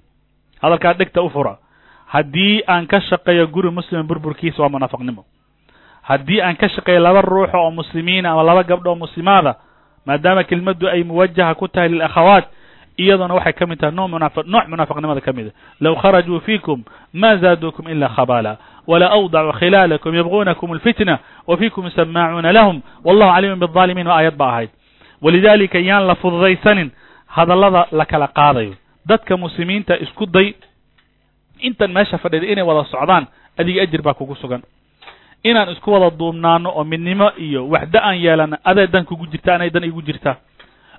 hadalkaa 0.63 0.95
dhegta 0.95 1.23
u 1.23 1.29
fura 1.35 1.59
haddii 2.08 2.64
aan 2.68 2.88
ka 2.88 3.02
shaqeeyo 3.02 3.48
guri 3.48 3.72
muslim 3.72 4.08
burburkiisa 4.08 4.62
waa 4.62 4.70
munaafiqnimo 4.70 5.26
haddii 6.02 6.42
aan 6.42 6.56
ka 6.56 6.70
shaqeeyo 6.70 7.00
laba 7.00 7.22
ruuxa 7.22 7.58
oo 7.58 7.72
muslimiina 7.72 8.30
ah 8.30 8.34
ama 8.34 8.44
laba 8.44 8.64
gabdho 8.64 8.90
oo 8.90 8.96
muslimaada 8.96 9.50
ah, 9.50 9.58
maadaama 10.06 10.44
kelmaddu 10.44 10.88
ay 10.88 11.04
muwajaha 11.04 11.56
ku 11.56 11.68
tahay 11.68 11.90
lilakhawaat 11.90 12.48
iyaduna 12.98 13.34
waxay 13.34 13.54
ka 13.54 13.68
mid 13.68 13.80
tahay 13.80 13.96
noo 13.96 14.08
nooc 14.08 14.68
munaafiqnimada 14.68 15.22
ka 15.22 15.34
mida 15.34 15.50
ah. 15.50 15.78
low 15.80 15.96
kharajuu 15.96 16.40
fiikum 16.40 16.84
ma 17.14 17.38
zaaduukum 17.38 17.88
ila 17.90 18.10
khabaala. 18.10 18.58
Wla 18.88 19.12
awdacu 19.12 19.52
khilaalakum 19.60 20.16
yabquunakum 20.16 20.72
alfitna 20.72 21.20
wa 21.48 21.58
fiikum 21.58 21.90
samaacuuna 21.90 22.54
lahum. 22.54 22.82
Wallahu 23.04 23.32
caliimun 23.34 23.68
biaalimiin 23.68 24.08
waa 24.08 24.18
aayad 24.18 24.36
ba 24.36 24.50
ahayd. 24.50 24.70
Walidaalika 25.22 25.80
yaan 25.80 26.08
la 26.08 26.16
fududaysanin 26.16 26.92
hadallada 27.28 27.88
la 27.92 28.06
kala 28.06 28.28
qaadayo. 28.28 28.74
Dadka 29.06 29.38
muslimiinta 29.38 29.98
isku 30.00 30.26
day 30.26 30.56
intan 31.60 31.92
meesha 31.92 32.18
fadhida 32.18 32.46
inay 32.48 32.64
wada 32.64 32.84
socdaan 32.92 33.28
adiga 33.58 33.82
ajir 33.82 34.02
baa 34.02 34.14
kugu 34.14 34.36
sugan. 34.36 34.62
Inaan 35.44 35.70
isku 35.70 35.92
wada 35.92 36.10
duubnaano 36.10 36.70
oo 36.76 36.84
midnimo 36.84 37.32
iyo 37.38 37.68
waxda 37.70 38.00
aan 38.04 38.18
yeelana 38.20 38.58
aday 38.64 38.88
dan 38.88 39.06
kugu 39.06 39.28
jirta 39.28 39.56
anay 39.56 39.70
dan 39.70 39.84
igu 39.84 40.02
jirtaa. 40.02 40.36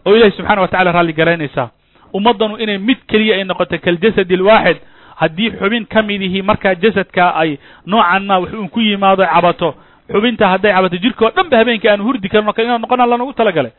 Oo 0.07 0.15
ilahi 0.17 0.31
subxana 0.37 0.61
wa 0.63 0.69
tacala 0.69 0.93
raalli 0.93 1.13
garaynaysaa 1.13 1.71
ummaddanu 2.15 2.57
inay 2.59 2.79
mid 2.79 2.99
keliya 3.09 3.35
ay 3.37 3.45
noqoto 3.45 3.79
kaljasadi 3.79 4.35
alwaaxid 4.35 4.79
haddii 5.17 5.51
xubin 5.59 5.87
ka 5.87 6.03
midihii 6.03 6.43
markaa 6.43 6.75
jasadka 6.75 7.35
ay 7.37 7.59
noocan 7.87 8.25
ma 8.27 8.39
wax 8.39 8.53
uun 8.53 8.69
ku 8.69 8.81
yimaado 8.81 9.25
cabato. 9.27 9.75
Xubinta 10.13 10.49
hadday 10.49 10.73
cabato 10.73 10.97
jirkao 10.97 11.31
dhan 11.37 11.49
ba 11.51 11.57
habeenkii 11.59 11.89
aanu 11.91 12.05
hurdi 12.05 12.29
karno 12.29 12.53
inaan 12.57 12.81
noqona 12.81 13.07
lanagu 13.07 13.33
talagalay 13.33 13.73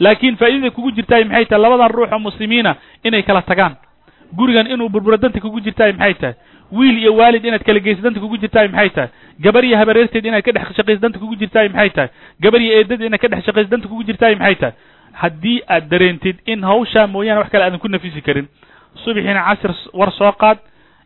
laakiin 0.00 0.36
faa'iidada 0.36 0.70
kugu 0.70 0.90
jirtaay 0.96 1.24
maxay 1.24 1.44
tahay 1.46 1.62
labadan 1.62 1.90
ruux 1.94 2.08
oo 2.12 2.18
muslimiina 2.18 2.76
inay 3.04 3.22
kala 3.22 3.42
tagaan 3.42 3.76
gurigan 4.32 4.66
inuu 4.66 4.88
burburo 4.88 5.16
danta 5.16 5.40
kugu 5.40 5.60
jirtaay 5.60 5.92
maxay 5.92 6.14
tahay? 6.14 6.34
Wiil 6.72 6.98
iyo 6.98 7.14
waalid 7.14 7.44
inaad 7.44 7.62
kala 7.64 7.80
geyso 7.80 8.02
danta 8.02 8.20
kugu 8.20 8.36
jirtaay 8.38 8.68
maxay 8.68 8.90
tahay? 8.90 9.08
Gabar 9.40 9.64
iyo 9.64 9.76
habareerteed 9.78 10.24
inaad 10.26 10.42
ka 10.42 10.52
dhex 10.52 10.76
shaqayso 10.76 11.00
danta 11.00 11.18
kugu 11.18 11.36
jirtaay 11.36 11.68
maxay 11.68 11.90
tahay? 11.90 12.08
Gabar 12.40 12.60
iyo 12.60 12.72
eedad 12.78 13.00
inaad 13.00 13.20
ka 13.20 13.28
dhex 13.28 13.44
shaqayso 13.46 13.70
danta 13.70 13.88
kugu 13.88 14.04
jirtaay 14.04 14.34
maxay 14.34 14.54
tahay? 14.56 14.74
Haddii 15.12 15.62
aad 15.68 15.88
dareentid 15.88 16.36
in 16.46 16.62
hawshaa 16.64 17.06
mooyaane 17.06 17.38
wax 17.40 17.50
kale 17.50 17.64
aadan 17.64 17.78
ku 17.80 17.88
nafisi 17.88 18.20
karin 18.22 18.48
subaxiina 19.04 19.42
casir 19.48 19.72
war 19.94 20.10
soo 20.12 20.32
qaad 20.32 20.58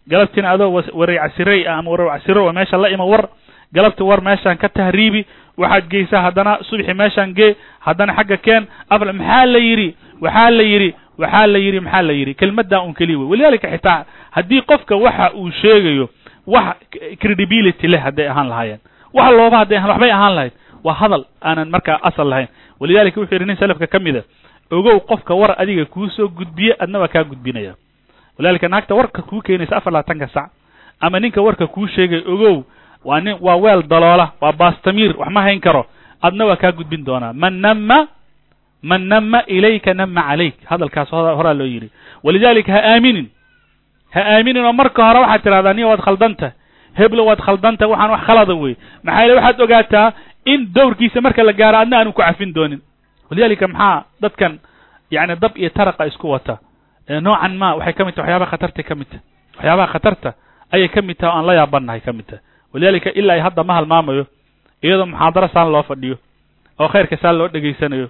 galabtiina 0.09 0.51
adoo 0.51 0.83
waray 0.95 1.19
casirey 1.19 1.67
ah 1.69 1.79
ama 1.79 1.91
warar 1.91 2.09
casiro 2.19 2.45
oo 2.47 2.53
meesha 2.53 2.77
la 2.77 2.89
ima 2.91 3.05
war 3.05 3.29
galabti 3.73 4.03
war 4.03 4.21
meeshaan 4.23 4.57
ka 4.59 4.69
tahriibi 4.69 5.25
waxaad 5.57 5.87
geysaa 5.93 6.23
haddana 6.27 6.59
subaxi 6.69 6.95
meeshaan 6.95 7.35
gee 7.35 7.55
haddana 7.87 8.15
xagga 8.19 8.37
keen 8.37 8.67
abl 8.91 9.13
maxaa 9.13 9.47
la 9.47 9.59
yidhi? 9.59 9.95
Waxaa 10.21 10.51
la 10.51 10.63
yidhi 10.63 10.95
waxaa 11.21 11.47
la 11.47 11.59
yidhi 11.59 11.81
maxaa 11.81 12.03
la 12.03 12.13
yidhi? 12.13 12.35
Kelmaddaa 12.35 12.81
un 12.87 12.95
keliya 12.95 13.19
wey. 13.19 13.29
Walidalika 13.31 13.69
xitaa 13.75 14.05
haddii 14.31 14.61
qofka 14.71 14.97
waxa 14.97 15.33
uu 15.35 15.51
sheegayo 15.61 16.09
wax 16.47 16.77
credibility 17.21 17.87
leh 17.89 18.01
hadday 18.03 18.29
ahaan 18.29 18.49
lahaayeen 18.49 18.81
wax 19.15 19.31
looba 19.39 19.57
hadday 19.59 19.79
ahaan 19.79 19.91
waxbay 19.91 20.13
ahaan 20.13 20.35
lahayd 20.35 20.53
waa 20.85 20.95
hadal 21.01 21.25
aanan 21.43 21.69
markaa 21.71 21.99
asal 22.09 22.29
lahayn. 22.29 22.49
Walidalika 22.81 23.21
wuxuu 23.21 23.35
yidhi 23.35 23.47
nin 23.47 23.57
salafka 23.57 23.87
ka 23.87 23.99
mida 23.99 24.23
ogow 24.71 25.01
qofka 25.01 25.35
war 25.35 25.55
adiga 25.63 25.85
kuu 25.85 26.09
soo 26.09 26.29
gudbiye 26.29 26.77
adna 26.79 26.99
waa 26.99 27.09
kaa 27.09 27.25
gudbinaya. 27.25 27.75
Walidalika 28.39 28.69
naagta 28.69 28.95
warka 28.95 29.23
kuu 29.23 29.41
keenaysa 29.43 29.77
afar 29.77 29.93
labaatanka 29.93 30.29
sac 30.29 30.51
ama 31.01 31.21
ninka 31.21 31.41
warka 31.43 31.67
kuu 31.67 31.87
sheegay 31.87 32.23
ogow 32.27 32.63
waa 33.05 33.21
nin 33.21 33.37
waa 33.41 33.57
weel 33.57 33.83
daloola 33.83 34.33
waa 34.41 34.53
bastamiir 34.53 35.15
wax 35.19 35.29
ma 35.31 35.43
hayn 35.43 35.61
karo 35.61 35.87
adna 36.23 36.45
waa 36.47 36.57
kaa 36.57 36.73
gudbin 36.73 37.05
doonaa. 37.05 37.33
Man 37.33 37.55
nama 37.61 38.09
man 38.83 39.03
nama 39.09 39.43
ilayka 39.47 39.95
nama 39.95 40.23
calayk 40.29 40.55
hadalkaas 40.71 41.11
horaa 41.11 41.55
loo 41.55 41.67
yidhi. 41.67 41.89
Walidalika 42.25 42.73
ha 42.73 42.81
aaminin. 42.95 43.27
Ha 44.15 44.21
aaminin 44.37 44.65
oo 44.65 44.73
marka 44.73 45.03
hore 45.07 45.19
waxaad 45.21 45.43
tidhahdaa 45.45 45.75
niya 45.77 45.87
waad 45.91 46.01
khaldanta. 46.07 46.49
Heblo 46.99 47.23
waad 47.29 47.41
khaldanta. 47.47 47.85
Waxaan 47.89 48.11
wax 48.15 48.23
khalada 48.27 48.55
wey 48.63 48.75
maxaa 49.05 49.23
yele 49.23 49.35
waxaad 49.39 49.61
ogaataa 49.61 50.07
in 50.53 50.61
dowrkiisa 50.75 51.21
marka 51.21 51.43
la 51.43 51.53
gaaro 51.53 51.79
adna 51.79 51.97
aanu 51.99 52.13
ku 52.13 52.23
cafin 52.23 52.53
doonin. 52.55 52.81
Walidalika 53.31 53.69
maxaa 53.69 54.05
dadkan 54.23 54.59
yani 55.11 55.37
dab 55.43 55.53
iyo 55.57 55.71
taraqa 55.71 56.07
isku 56.07 56.27
wata. 56.31 56.59
Noocan 57.25 57.57
ma 57.57 57.75
waxay 57.79 57.93
ka 57.93 58.05
mid 58.05 58.15
tahay. 58.15 58.33
Waxyaabaha 58.33 58.51
khatartay 58.53 58.85
ka 58.89 58.95
mid 58.95 59.09
tahay. 59.11 59.23
Waxyaabaha 59.57 59.89
khatarta 59.93 60.31
ayay 60.73 60.89
ka 60.89 61.03
mid 61.03 61.17
tahay 61.19 61.33
o 61.33 61.37
aan 61.39 61.47
la 61.47 61.55
yaabannahay 61.55 62.01
ka 62.01 62.13
mid 62.13 62.27
tahay. 62.27 62.43
Walidalika 62.73 63.11
ilaa 63.21 63.35
ay 63.35 63.41
hadda 63.47 63.63
ma 63.65 63.75
halmaamayo 63.79 64.25
iyadoo 64.83 65.07
muxaadaro 65.07 65.49
saan 65.55 65.69
loo 65.73 65.83
fadhiyo 65.83 66.17
oo 66.81 66.89
khayrka 66.89 67.17
saan 67.23 67.37
loo 67.39 67.49
dhegaysanayo 67.49 68.09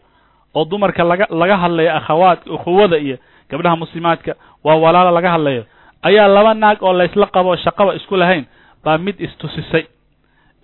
oo 0.54 0.64
dumarka 0.64 1.04
laga 1.04 1.26
laga 1.30 1.56
hadlayo 1.56 1.90
akhawaadka 1.96 2.50
ukhuwada 2.52 2.98
iyo 2.98 3.16
gabdhaha 3.50 3.76
muslimaadka 3.76 4.34
waa 4.64 4.74
walaalo 4.76 5.10
laga 5.10 5.30
hadlayo. 5.30 5.64
Ayaa 6.02 6.28
laba 6.28 6.54
naag 6.54 6.82
oo 6.82 6.92
laysla 6.92 7.26
qabo 7.26 7.56
shaqaba 7.56 7.94
isku 7.94 8.16
lahayn 8.16 8.44
baa 8.84 8.98
mid 8.98 9.20
istusisay. 9.20 9.84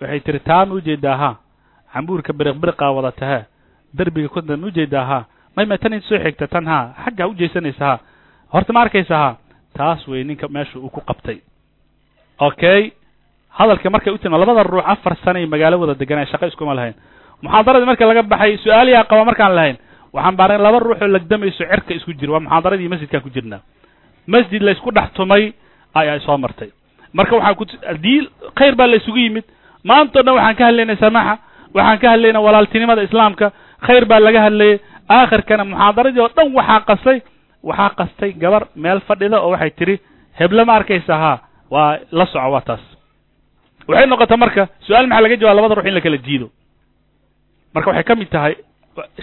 Waxay 0.01 0.19
tiri 0.19 0.39
taan 0.39 0.71
u 0.71 0.81
jeedaa 0.81 1.17
ha 1.17 1.29
cambuurka 1.93 2.33
biriq 2.33 2.57
biriqaa 2.61 2.91
wada 2.91 3.11
tahe 3.11 3.45
derbiga 3.93 4.29
kuntan 4.29 4.63
u 4.63 4.71
jeedaa 4.71 5.05
ha 5.05 5.19
mayma 5.55 5.77
tan 5.77 6.01
soo 6.01 6.19
xigta 6.19 6.47
tan 6.47 6.65
ha 6.67 6.93
xaggaa 7.05 7.27
ujeysanaysa 7.27 7.85
ha 7.85 7.99
horta 8.53 8.73
ma 8.73 8.81
arkaysa 8.81 9.15
ha 9.17 9.29
taas 9.77 10.07
wey 10.07 10.23
ninka 10.23 10.47
meesha 10.47 10.79
uu 10.79 10.89
ku 10.89 11.01
qabtay. 11.01 11.41
Okay. 12.39 12.91
Hadalka 13.57 13.89
markay 13.89 14.13
u 14.13 14.17
tima 14.17 14.37
labada 14.37 14.63
ruux 14.63 14.83
afar 14.85 15.17
sana 15.25 15.39
ay 15.39 15.45
magaalo 15.45 15.79
wada 15.81 15.93
deganay 15.97 16.25
shaqo 16.29 16.45
iskuma 16.45 16.73
lahayn 16.77 16.93
muxaadaradii 17.43 17.85
marka 17.91 18.05
laga 18.09 18.23
baxay 18.23 18.57
su'aaliyaa 18.63 19.03
qaba 19.11 19.23
markaan 19.29 19.53
lahayn. 19.57 19.77
Waxaan 20.13 20.35
baaray 20.39 20.57
laba 20.57 20.79
ruux 20.79 20.97
oo 21.01 21.07
lagdamayso 21.15 21.57
cerka 21.71 21.93
isku 21.97 22.11
jira. 22.19 22.31
Waa 22.33 22.39
muxaadaradii 22.45 22.87
masjidkaan 22.93 23.21
ku 23.25 23.29
jirnaa. 23.29 23.61
Masjid 24.27 24.61
la 24.61 24.71
isku 24.71 24.91
dhex 24.91 25.09
tumay 25.13 25.53
ayaa 25.95 26.19
soo 26.25 26.37
martay. 26.37 26.69
Marka 27.13 27.35
waxaa 27.35 27.53
ku 27.59 27.65
haddii 27.91 28.19
khayr 28.57 28.75
baa 28.75 28.87
la 28.87 28.95
isugu 28.97 29.17
yimid. 29.17 29.43
Maantao 29.83 30.23
dhan 30.23 30.35
waxaan 30.35 30.55
ka 30.59 30.63
hadlaynay 30.65 30.97
samaaxa 30.97 31.35
waxaan 31.75 31.99
ka 32.01 32.07
hadlaynay 32.13 32.41
walaaltinimada 32.47 33.03
islaamka. 33.07 33.51
Khayr 33.85 34.05
baa 34.05 34.19
laga 34.19 34.41
hadlayay. 34.47 34.79
Aakhirkana 35.09 35.63
muxaadaradii 35.71 36.19
oo 36.25 36.29
dhan 36.35 36.47
waxaa 36.57 36.79
qastay 36.89 37.17
waxaa 37.63 37.89
qastay 37.99 38.31
gabar 38.33 38.63
meel 38.75 38.99
fadhida 39.07 39.37
oo 39.41 39.51
waxay 39.53 39.71
tidhi 39.79 39.95
heble 40.39 40.63
ma 40.65 40.73
arkaysa 40.79 41.13
ha 41.23 41.33
waa 41.71 41.97
la 42.11 42.25
soco 42.25 42.49
waa 42.55 42.61
taas. 42.69 42.83
Waxay 43.87 44.07
noqota 44.11 44.35
marka 44.37 44.63
su'aal 44.87 45.07
maxaa 45.07 45.21
laga 45.25 45.35
jawaba 45.41 45.55
labada 45.61 45.75
ruux 45.75 45.87
in 45.87 45.93
la 45.93 46.01
kala 46.01 46.17
jiido 46.17 46.47
marka 47.77 47.89
waxay 47.91 48.03
ka 48.09 48.15
mid 48.21 48.29
tahay 48.35 48.53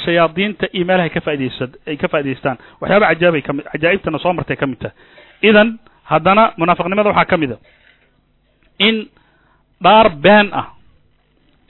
shayaadiinta 0.04 0.66
iyo 0.76 0.84
meelahay 0.88 1.10
ka 1.10 1.20
faidaysa 1.26 1.64
ay 1.90 1.96
ka 2.02 2.06
faa'idaystaan 2.12 2.56
waxyaaba 2.80 3.06
cajaabay 3.12 3.42
kami 3.48 3.60
cajaa'ibtana 3.72 4.18
soo 4.24 4.32
martay 4.38 4.56
ka 4.56 4.66
mid 4.70 4.78
tahay. 4.82 4.94
Idan 5.48 5.68
haddana 6.10 6.44
munaafiqnimada 6.60 7.10
waxaa 7.10 7.30
ka 7.32 7.36
mid 7.42 7.52
a. 7.52 7.58
In 8.78 8.96
dhaar 9.84 10.08
been 10.24 10.48
ah 10.60 10.66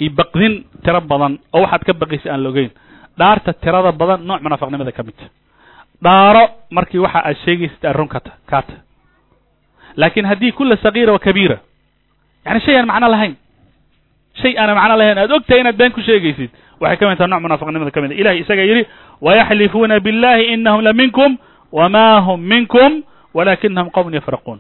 iyo 0.03 0.11
baqdin 0.21 0.55
tiro 0.85 1.01
badan 1.01 1.39
oo 1.55 1.63
waxaad 1.65 1.83
ka 1.89 1.93
baqaysa 2.03 2.29
aan 2.33 2.43
logeyn 2.47 2.71
dhaarta 3.19 3.53
tirada 3.63 3.93
badan 4.01 4.21
nooc 4.29 4.41
munaafiqnimada 4.45 4.93
ka 4.99 5.03
mid 5.09 5.17
tahay 5.19 5.33
dhaaro 6.05 6.45
markii 6.77 6.99
waxa 7.05 7.21
aad 7.29 7.37
sheegaysid 7.45 7.85
arun 7.91 8.09
kata 8.15 8.33
kaata 8.51 8.75
laakin 9.97 10.27
haddii 10.31 10.53
kula 10.53 10.77
sagiira 10.85 11.13
wa 11.13 11.19
kabiira 11.27 11.59
yani 12.47 12.61
shay 12.61 12.77
aan 12.77 12.87
macno 12.87 13.09
lahayn. 13.09 13.35
Shay 14.43 14.53
aana 14.59 14.75
macno 14.75 14.97
lahayn 15.01 15.19
aad 15.19 15.31
og 15.33 15.45
inaad 15.61 15.77
been 15.81 15.93
ku 15.93 16.01
sheegaysid 16.03 16.51
waxay 16.81 16.97
ka 16.97 17.09
mid 17.09 17.19
taha 17.19 17.29
noc 17.29 17.41
munaafiqnimada 17.43 17.91
ka 17.91 18.01
mid 18.01 18.13
a 18.13 18.15
ilahay 18.15 18.39
isaga 18.41 18.63
yidhi 18.63 18.87
wayaxlifuuna 19.21 20.01
billahi 20.01 20.45
inahum 20.55 20.81
la 20.83 20.93
minkum 20.93 21.37
wama 21.73 22.21
hum 22.27 22.41
minkum 22.41 23.03
walakinahum 23.35 23.91
qowmun 23.91 24.15
yafraquun. 24.15 24.59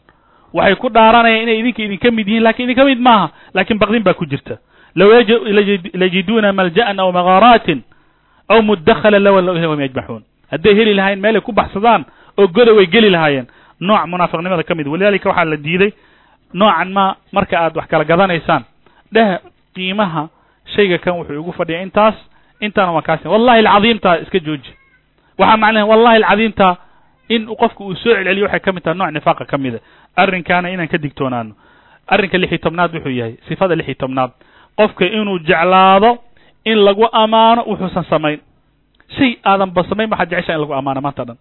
Waxay 0.52 0.74
ku 0.76 0.88
dhaaranayaan 0.90 1.42
inay 1.42 1.58
idinka 1.60 1.82
idinka 1.82 2.10
mid 2.10 2.26
yihiin 2.28 2.42
laakiin 2.42 2.66
idinka 2.70 2.84
mid 2.84 2.98
maaha 3.00 3.30
laakiin 3.54 3.78
baqdin 3.78 4.02
baa 4.02 4.14
ku 4.14 4.26
jirta. 4.26 4.58
Low 4.94 5.10
lajiduuna 5.94 6.52
malja'an 6.52 6.98
aw 7.00 7.10
magaaraatin 7.12 7.82
aw 8.48 8.62
mudakhala 8.62 9.18
lawallow 9.18 9.54
ilayhim 9.56 9.80
yajmaxuun 9.80 10.22
hadday 10.50 10.74
heli 10.74 10.94
lahayen 10.94 11.20
meelay 11.20 11.40
ku 11.40 11.52
baxsadaan 11.52 12.04
oo 12.38 12.46
goda 12.48 12.72
way 12.74 12.86
geli 12.86 13.10
lahaayeen. 13.10 13.46
Nooc 13.80 14.06
munaafiqnimada 14.06 14.62
ka 14.62 14.74
mid 14.74 14.86
walidalika 14.86 15.28
waxaa 15.28 15.44
la 15.44 15.56
diiday 15.56 15.90
noocan 16.54 16.92
ma 16.92 17.16
marka 17.32 17.58
aad 17.58 17.76
wax 17.76 17.86
kala 17.90 18.04
gadanaysaan 18.04 18.62
dheh 19.12 19.38
qiimaha 19.74 20.28
shayga 20.74 20.98
kan 20.98 21.14
wuxuu 21.18 21.40
igu 21.40 21.52
fadhiya 21.52 21.82
intaas 21.82 22.14
intaana 22.60 22.92
waan 22.92 23.02
kaasi. 23.08 23.28
Wallahi 23.28 23.58
alcadiimtaa 23.66 24.16
iska 24.24 24.38
jooji. 24.46 24.70
Waxaa 25.38 25.56
macnaha 25.56 25.86
wallahi 25.86 26.16
alcadiimtaa 26.22 26.76
in 27.28 27.46
qofka 27.60 27.84
uu 27.84 27.94
soo 27.94 28.14
celceliyo 28.14 28.44
waxay 28.46 28.60
ka 28.60 28.72
mid 28.72 28.82
tahay 28.84 28.96
nooc 28.98 29.10
nifaaqa 29.16 29.44
ka 29.50 29.58
mida 29.58 29.78
arrinkaana 30.16 30.68
inaan 30.70 30.88
ka 30.88 30.98
digtoonaano. 30.98 31.52
Arrinka 32.06 32.38
lix 32.38 32.50
iyo 32.52 32.58
tobnaad 32.58 32.90
wuxuu 32.94 33.10
yahay 33.20 33.34
sifada 33.48 33.74
lix 33.76 33.86
iyo 33.88 33.94
tobnaad. 33.98 34.30
Qofka 34.78 35.04
inuu 35.06 35.38
jeclaado 35.38 36.18
in 36.64 36.78
lagu 36.84 37.08
amaano 37.12 37.62
wuxuusan 37.66 38.04
samayn. 38.10 38.40
Shay 39.16 39.30
aadanba 39.44 39.84
samayn 39.88 40.10
waxaad 40.10 40.30
jeceshaa 40.30 40.54
in 40.54 40.60
lagu 40.60 40.74
amaano 40.74 41.00
maanta 41.00 41.24
dhan. 41.24 41.36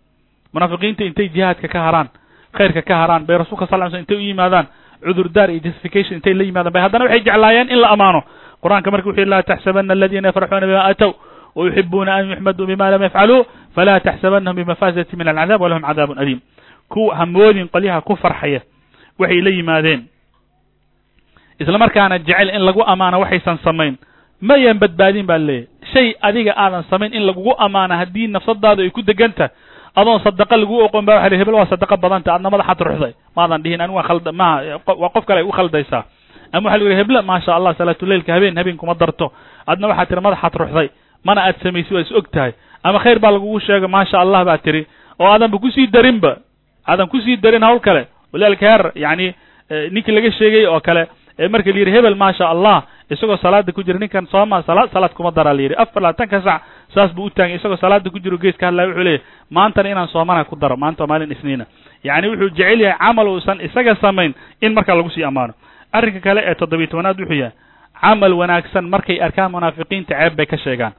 Munaafiqiinta 0.53 1.03
intay 1.03 1.29
jihaadka 1.29 1.67
ka 1.67 1.79
haraan 1.88 2.09
khayrka 2.57 2.81
ka 2.81 2.95
haraan 3.01 3.25
bay 3.25 3.38
rasulka 3.38 3.67
sal 3.67 3.81
sl 3.91 3.97
intay 3.97 4.17
u 4.17 4.19
yimaadaan 4.21 4.65
cudurdaar 5.05 5.49
iyo 5.51 5.59
justification 5.67 6.15
intay 6.19 6.34
la 6.34 6.43
yimaadaan 6.43 6.73
bay 6.73 6.81
haddana 6.86 7.05
waxay 7.05 7.21
jeclaayeen 7.27 7.69
in 7.73 7.79
la 7.81 7.89
amaano 7.95 8.21
qur'anka 8.64 8.91
marka 8.91 9.07
wuxu 9.09 9.22
yhi 9.22 9.30
laa 9.34 9.43
taxsabana 9.43 9.93
aladina 9.93 10.28
yafraxuuna 10.32 10.68
bima 10.70 10.84
aatow 10.89 11.11
wayuxibuuna 11.55 12.11
an 12.18 12.24
yuxmaduu 12.32 12.66
bima 12.72 12.89
lam 12.91 13.01
yafcaluu 13.07 13.41
falaa 13.76 13.99
taxsabanahum 14.07 14.55
bimafazati 14.59 15.14
min 15.20 15.28
alcadaab 15.28 15.61
walahum 15.61 15.84
cadaabun 15.89 16.18
aliim. 16.22 16.39
Kuwa 16.89 17.16
hamoodin 17.20 17.68
qolyaha 17.74 18.01
ku 18.01 18.16
farxaya 18.16 18.61
waxay 19.20 19.41
la 19.41 19.49
yimaadeen. 19.49 20.01
Isla 21.59 21.78
markaana 21.78 22.18
jecel 22.20 22.49
in 22.49 22.61
lagu 22.66 22.82
amaano 22.86 23.20
waxaysan 23.24 23.57
samayn. 23.64 23.97
Mayan 24.41 24.78
badbaadin 24.82 25.26
baa 25.26 25.38
leeyahy 25.38 25.68
shay 25.93 26.07
adiga 26.22 26.53
aadan 26.57 26.84
samayn 26.89 27.14
in 27.14 27.24
lagugu 27.28 27.53
amaano 27.66 27.93
haddii 27.95 28.28
nafsadaadu 28.28 28.82
ay 28.84 28.89
ku 28.89 29.01
degantahay 29.01 29.49
adoon 29.95 30.20
sadaqa 30.26 30.57
lagu 30.57 30.76
oqon 30.84 31.05
ba 31.05 31.14
waa 31.22 31.30
hebel 31.30 31.53
waa 31.55 31.70
sadaqa 31.70 31.95
badanta 32.03 32.34
adna 32.36 32.49
madaxaad 32.49 32.82
ruxday 32.88 33.14
maadan 33.38 33.61
dhihin 33.64 33.80
anigu 33.82 33.95
waan 33.97 34.07
khalda 34.09 34.32
maha 34.32 34.82
waa 35.01 35.09
qof 35.16 35.24
kale 35.26 35.39
ay 35.39 35.47
u 35.47 35.51
khaldaysaa 35.57 36.03
ama 36.53 36.69
waxa 36.69 36.83
la 36.83 36.89
yihi 36.89 36.99
heble 37.01 37.21
maasha 37.21 37.51
allah 37.55 37.73
salaatuleilka 37.77 38.33
habeen 38.33 38.57
habeen 38.57 38.77
kuma 38.77 38.93
darto. 38.95 39.31
Adna 39.67 39.87
waxaad 39.87 40.07
tiri 40.09 40.21
madaxaad 40.21 40.55
ruxday 40.61 40.89
mana 41.25 41.41
aad 41.47 41.55
samaysi 41.63 41.93
waa 41.93 42.01
is 42.01 42.11
og 42.11 42.27
tahay. 42.31 42.51
Ama 42.83 42.99
khayr 42.99 43.19
baa 43.19 43.31
lagugu 43.31 43.59
sheega 43.59 43.87
maasha 43.87 44.19
allah 44.21 44.45
baa 44.45 44.57
tiri 44.57 44.85
oo 45.19 45.27
aadanba 45.27 45.57
ku 45.57 45.69
sii 45.71 45.87
darinba. 45.87 46.37
Aadan 46.87 47.07
ku 47.07 47.17
sii 47.21 47.37
darin 47.37 47.63
hawl 47.63 47.79
kale. 47.79 48.07
Walidalika 48.33 48.65
heer 48.69 48.91
yani 48.95 49.33
ninkii 49.91 50.11
laga 50.15 50.31
sheegay 50.31 50.65
oo 50.67 50.79
kale 50.79 51.07
marka 51.49 51.71
la 51.71 51.79
yidhi 51.79 51.91
hebel 51.91 52.15
maasha 52.15 52.45
allah 52.49 52.83
isagoo 53.09 53.37
salaada 53.37 53.71
ku 53.71 53.83
jira 53.83 53.99
ninkan 53.99 54.27
sooma 54.27 54.61
salaad 54.67 54.89
salaad 54.93 55.13
kuma 55.13 55.31
daraa 55.31 55.53
la 55.53 55.61
yidhi. 55.61 55.75
Afar 55.77 56.01
labaatanka 56.03 56.41
sac 56.43 56.61
saas 56.93 57.11
buu 57.15 57.25
u 57.25 57.29
taagay. 57.29 57.55
Isagoo 57.55 57.77
salaada 57.77 58.09
ku 58.09 58.19
jiro 58.19 58.37
gees 58.37 58.57
ka 58.57 58.65
hadlaya 58.67 58.87
wuxuu 58.89 59.03
leeyahy 59.03 59.21
maantana 59.49 59.89
inaan 59.89 60.07
soomana 60.07 60.43
ku 60.45 60.55
daro 60.55 60.75
maanta 60.77 61.03
waa 61.03 61.07
maalin 61.07 61.31
isniina. 61.31 61.65
Yacni 62.03 62.27
wuxuu 62.29 62.49
jecel 62.57 62.81
yahay 62.81 62.97
camal 62.99 63.27
uusan 63.27 63.61
isaga 63.61 63.95
samayn 64.01 64.33
in 64.61 64.73
markaa 64.73 64.95
lagu 64.95 65.09
sii 65.09 65.23
ammaano 65.23 65.53
arrinka 65.97 66.19
kale 66.19 66.41
ee 66.49 66.55
toddobiyi 66.61 66.87
tobanaad 66.91 67.19
wuxuu 67.21 67.35
yahay 67.43 67.51
camal 68.01 68.33
wanaagsan 68.41 68.85
markay 68.93 69.17
arkaan 69.25 69.51
munaafiqiinta 69.51 70.15
ceeb 70.19 70.35
bay 70.37 70.45
ka 70.45 70.57
sheegaan. 70.57 70.93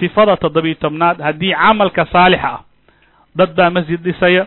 Sifada 0.00 0.36
toddobiyi 0.36 0.74
tobnaad 0.74 1.20
haddii 1.26 1.52
camalka 1.54 2.04
saalixa 2.12 2.48
ah 2.54 2.60
dad 3.38 3.50
baa 3.56 3.70
masjid 3.70 4.00
dhisaya 4.06 4.46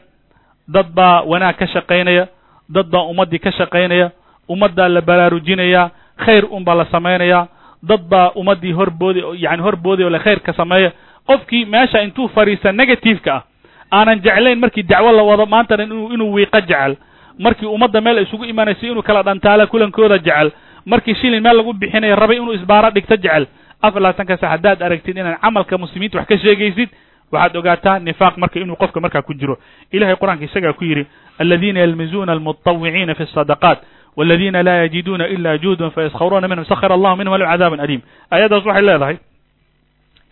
dad 0.68 0.88
baa 0.97 1.22
wanaag 1.32 1.56
ka 1.60 1.68
shaqaynaya 1.74 2.28
dad 2.70 2.88
baa 2.93 3.04
ummaddii 3.12 3.39
ka 3.39 3.52
shaqaynaya 3.52 4.12
ummaddaa 4.49 4.89
la 4.89 5.02
baraarujinaya 5.02 5.89
khayr 6.26 6.45
un 6.56 6.64
baa 6.64 6.76
la 6.76 6.86
samaynaya 6.91 7.47
dad 7.84 8.02
baa 8.10 8.32
ummaddii 8.36 8.72
horbooday 8.80 9.24
yani 9.45 9.62
horbooday 9.62 10.06
oo 10.06 10.10
le 10.10 10.20
khayrka 10.20 10.54
sameeya. 10.54 10.91
Qofkii 11.28 11.66
meesha 11.66 12.02
intuu 12.02 12.28
fadhiista 12.36 12.72
negativeka 12.72 13.34
ah 13.36 13.43
aanan 13.91 14.22
jeclayn 14.26 14.60
markii 14.60 14.84
dacwo 14.84 15.12
la 15.12 15.24
wado 15.24 15.45
maantana 15.45 15.84
inu 15.84 16.10
inuu 16.14 16.34
wiiqo 16.34 16.60
jecel 16.62 16.95
markii 17.41 17.67
ummadda 17.67 18.01
meel 18.01 18.19
isugu 18.23 18.45
imanaysa 18.45 18.87
inuu 18.87 19.03
kala 19.03 19.23
dhantaalo 19.23 19.67
kulankooda 19.67 20.19
jecel 20.19 20.51
markii 20.87 21.14
shilin 21.14 21.43
meel 21.43 21.57
lagu 21.57 21.73
bixinayo 21.73 22.17
rabay 22.17 22.37
inuu 22.37 22.53
isbaaro 22.53 22.91
dhigto 22.91 23.17
jecel 23.17 23.47
afar 23.83 24.01
labaatanka 24.03 24.37
sax 24.37 24.51
haddaad 24.51 24.83
aragtid 24.83 25.17
inaan 25.17 25.39
camalka 25.43 25.79
muslimiinta 25.79 26.19
wax 26.19 26.27
ka 26.29 26.39
sheegaysid 26.39 26.89
waxaad 27.33 27.57
ogaataa 27.57 27.99
nifaaq 27.99 28.35
marka 28.43 28.61
inuu 28.61 28.77
qofka 28.77 29.01
markaa 29.01 29.23
ku 29.23 29.35
jiro 29.35 29.59
ilahay 29.93 30.14
qur-aanka 30.17 30.45
isagaa 30.49 30.73
ku 30.73 30.85
yidhi 30.85 31.07
aladiina 31.39 31.81
yalmizuuna 31.81 32.33
almuطawiciina 32.33 33.14
fi 33.14 33.23
الsadaqaat 33.23 33.79
wاladina 34.17 34.62
laa 34.62 34.77
yajiduuna 34.85 35.27
ila 35.29 35.59
juhdun 35.59 35.91
fayaskharuuna 35.91 36.49
minhum 36.49 36.64
sakhr 36.64 36.93
allahu 36.93 37.17
minhum 37.21 37.33
walahum 37.33 37.53
cadaabun 37.53 37.81
aliim 37.85 38.01
aayaddaas 38.31 38.64
waxay 38.64 38.83
leedahay 38.89 39.17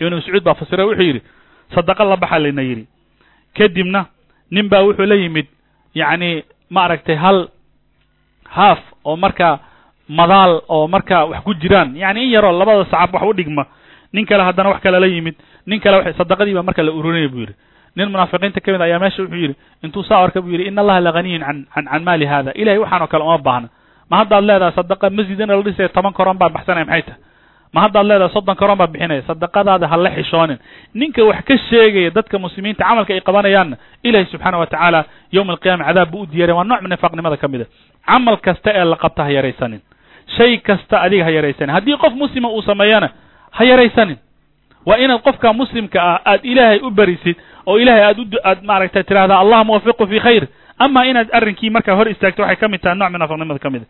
ibnu 0.00 0.16
mascuud 0.16 0.42
baa 0.48 0.54
fasira 0.60 0.86
wuxuu 0.88 1.02
yidhi 1.08 1.20
sadaqa 1.74 2.04
la 2.04 2.16
baxa 2.16 2.38
layna 2.44 2.62
yidhi 2.62 2.84
kadibna 3.58 4.00
nin 4.50 4.68
baa 4.72 4.82
wuxuu 4.86 5.06
la 5.06 5.14
yimid 5.14 5.46
yacni 5.94 6.30
ma 6.69 6.79
aragtay 6.85 7.15
hal 7.15 7.47
haaf 8.55 8.79
oo 9.05 9.15
markaa 9.17 9.59
madaal 10.09 10.61
oo 10.69 10.87
markaa 10.87 11.25
wax 11.31 11.41
ku 11.43 11.53
jiraan. 11.53 11.95
Yani 11.95 12.23
in 12.25 12.31
yaroo 12.33 12.51
labada 12.59 12.85
sacab 12.91 13.13
wax 13.13 13.23
u 13.29 13.33
dhigma. 13.33 13.65
Nin 14.13 14.25
kale 14.25 14.43
haddana 14.43 14.69
wax 14.69 14.81
kale 14.81 14.99
la 14.99 15.07
yimid. 15.07 15.35
Nin 15.65 15.79
kale 15.79 15.97
w 16.01 16.13
sadaqadii 16.17 16.53
baa 16.53 16.63
marka 16.63 16.83
la 16.83 16.91
ururinaya 16.91 17.29
buu 17.29 17.39
yidhi. 17.45 17.53
Nin 17.95 18.09
munaafiqiinta 18.09 18.59
ka 18.61 18.71
mid 18.71 18.81
ayaa 18.81 18.99
meesha 18.99 19.21
wuxuu 19.23 19.35
yidhi 19.43 19.55
intuu 19.83 20.03
saa 20.03 20.23
arka 20.23 20.41
buu 20.41 20.49
yidhi 20.51 20.67
in 20.67 20.77
allaha 20.79 20.99
laganiyun 21.01 21.43
an 21.43 21.65
an 21.75 21.85
can 21.85 22.03
maali 22.03 22.25
hada 22.25 22.51
ilahay 22.55 22.79
waxaan 22.79 23.01
oo 23.01 23.07
kale 23.07 23.23
uma 23.23 23.37
baahna. 23.37 23.67
Ma 24.09 24.17
haddaad 24.17 24.43
leedahay 24.43 24.73
sadaqa 24.73 25.09
masjid 25.09 25.39
in 25.39 25.47
la 25.49 25.61
dhisaya 25.61 25.89
toban 25.89 26.13
koron 26.13 26.37
baa 26.37 26.49
baxsanaya 26.49 26.85
maxay 26.85 27.01
tahay 27.03 27.19
ma 27.73 27.79
haddaad 27.83 28.05
leedahay 28.09 28.33
soddon 28.35 28.55
koron 28.55 28.77
baa 28.81 28.87
bixinaya 28.93 29.21
sadaqadaada 29.29 29.85
ha 29.91 29.97
la 29.97 30.09
xishoonin. 30.17 30.57
Ninka 30.99 31.21
wax 31.29 31.41
ka 31.47 31.55
sheegaya 31.69 32.09
dadka 32.17 32.35
muslimiinta 32.45 32.83
camalka 32.89 33.13
ay 33.13 33.21
qabanayaanna 33.21 33.75
ilahay 34.07 34.25
subxaana 34.31 34.57
wa 34.61 34.65
tacaala 34.65 34.99
yowma 35.35 35.53
alqiyama 35.53 35.83
cadaab 35.89 36.09
buu 36.11 36.21
u 36.21 36.25
diyaray 36.25 36.55
waa 36.57 36.63
nooc 36.71 36.81
nifaaqnimada 36.93 37.37
ka 37.37 37.47
mid 37.47 37.61
a. 37.61 37.65
Camal 38.07 38.37
kasta 38.45 38.69
ee 38.79 38.85
la 38.91 38.95
qabta 39.03 39.21
ha 39.23 39.31
yaraysanin. 39.37 39.81
Shay 40.37 40.57
kasta 40.67 40.95
adiga 41.05 41.23
ha 41.25 41.31
yaraysanin. 41.37 41.73
Haddii 41.75 41.97
qof 42.03 42.13
muslima 42.21 42.47
uu 42.49 42.61
sameeyana 42.61 43.09
ha 43.57 43.63
yaraysanin. 43.71 44.17
Waa 44.85 44.97
inaad 45.03 45.21
qofka 45.27 45.53
muslimka 45.53 45.99
ah 46.11 46.19
aad 46.31 46.41
ilaahay 46.51 46.79
u 46.81 46.89
barisid 46.99 47.35
oo 47.69 47.77
ilahay 47.83 48.03
aad 48.09 48.17
aad 48.49 48.59
maaragtay 48.69 49.03
tirahdaa 49.03 49.39
allah 49.43 49.59
muwafiqu 49.65 50.07
fi 50.11 50.19
khayr. 50.25 50.43
Ama 50.79 51.05
inaad 51.05 51.27
arrinkii 51.37 51.69
markaa 51.69 51.95
hor 51.99 52.07
istaagto 52.09 52.41
waxay 52.41 52.55
ka 52.61 52.67
mid 52.73 52.81
tahay 52.81 52.97
nooc 52.97 53.11
munaafiqnimada 53.13 53.59
ka 53.65 53.69
mid 53.69 53.81
a. 53.83 53.85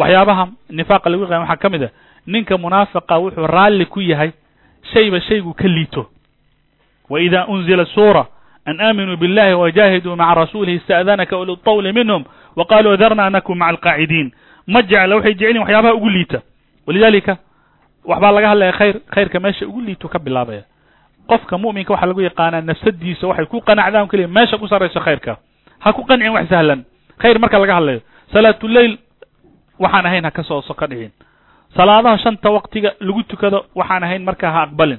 Waxyaabaha 0.00 0.44
nifaaqa 0.78 1.10
lagu 1.10 1.22
yaqaan 1.24 1.40
waxaa 1.44 1.56
ka 1.62 1.68
mid 1.74 1.82
a 1.82 1.88
ninka 2.26 2.58
munaafiqa 2.58 3.18
wuxuu 3.18 3.46
raalli 3.46 3.86
ku 3.86 4.00
yahay 4.00 4.32
shayba 4.92 5.20
shaygu 5.20 5.54
ka 5.54 5.68
liito. 5.68 6.06
Wa 7.10 7.20
ida 7.20 7.46
unzila 7.46 7.84
suura 7.86 8.26
an 8.66 8.80
aaminuu 8.80 9.16
billahi 9.16 9.54
wajahiduu 9.54 10.16
maca 10.16 10.34
rasuulihi 10.34 10.76
ista'danaka 10.76 11.38
uli 11.38 11.56
طawli 11.64 11.92
minhum 11.92 12.24
wa 12.56 12.64
qaluu 12.64 12.96
darna 12.96 13.30
nakum 13.30 13.58
maca 13.58 13.70
alqaacidiin. 13.70 14.30
Ma 14.66 14.82
jecla 14.82 15.16
waxay 15.16 15.34
jecelyihin 15.34 15.60
waxyaabaha 15.62 15.94
ugu 15.94 16.08
liita. 16.08 16.42
Walidalika 16.86 17.36
waxbaa 18.04 18.32
laga 18.32 18.48
hadlaya 18.48 18.72
khayr 18.72 18.94
khayrka 19.14 19.40
meesha 19.40 19.66
ugu 19.66 19.80
liitu 19.80 20.08
ka 20.08 20.18
bilaabaya. 20.18 20.62
Qofka 21.28 21.58
mu'minka 21.58 21.92
waxaa 21.92 22.06
lagu 22.06 22.20
yaqaanaa 22.20 22.60
nafsadiisa 22.60 23.26
waxay 23.26 23.46
ku 23.46 23.60
qanacdaan 23.60 24.08
keliya 24.08 24.28
meesha 24.28 24.58
ku 24.58 24.68
sarrayso 24.68 25.00
khayrka. 25.00 25.36
Ha 25.78 25.92
ku 25.92 26.04
qancin 26.04 26.30
wax 26.30 26.48
sahlan. 26.48 26.84
Khayr 27.18 27.38
marka 27.38 27.58
laga 27.58 27.74
hadlayo. 27.74 28.00
Salaatuleyl 28.32 28.98
waxaan 29.78 30.06
ahayn 30.06 30.24
ha 30.24 30.30
ka 30.30 30.42
soo 30.42 30.62
so 30.62 30.74
ka 30.74 30.86
dhicin 30.86 31.10
salaadaha 31.76 32.18
shanta 32.18 32.50
waqtiga 32.50 32.94
lagu 33.00 33.22
tukado 33.22 33.66
waxaan 33.74 34.02
ahayn 34.04 34.24
markaa 34.24 34.50
ha 34.50 34.62
aqbalin. 34.66 34.98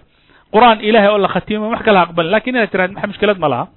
Qur'aan 0.53 0.79
ilahay 0.81 1.07
oo 1.09 1.17
la 1.17 1.27
khatiimo 1.27 1.69
wax 1.69 1.81
kale 1.83 1.97
ha 1.97 2.03
aqbalin. 2.03 2.31
Lakin 2.31 2.55
inaad 2.55 2.71
tiraad 2.71 2.91
maxa 2.91 3.07
mushkilad 3.07 3.37
ma 3.39 3.47
laha. 3.49 3.67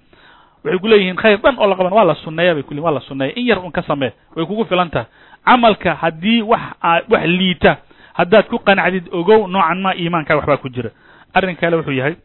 Waxay 0.65 0.79
ku 0.79 0.89
khayr 1.23 1.39
dhan 1.43 1.59
oo 1.59 1.67
la 1.67 1.77
qaban 1.77 1.93
waa 1.93 2.05
la 2.05 2.15
sunneeya 2.15 2.55
bay 2.55 2.63
ku 2.63 2.75
waa 2.81 2.91
la 2.93 3.01
sunneeya 3.01 3.33
in 3.37 3.47
yar 3.47 3.59
un 3.59 3.71
ka 3.73 3.83
samee 3.83 4.13
way 4.37 4.47
kugu 4.47 4.65
filan 4.65 4.91
tahay. 4.91 5.07
Camalka 5.45 5.95
haddii 5.95 6.43
wax 6.43 6.63
wax 7.11 7.25
liita 7.27 7.77
haddaad 8.15 8.47
ku 8.49 8.59
qanacdid 8.59 9.09
ogow 9.13 9.47
noocan 9.47 9.81
ma 9.83 9.95
iimaankaa 9.95 10.37
waxbaa 10.37 10.57
ku 10.57 10.69
jira. 10.69 10.91
Arrin 11.35 11.57
kale 11.57 11.77
wuxuu 11.77 11.93
yahay 11.93 12.17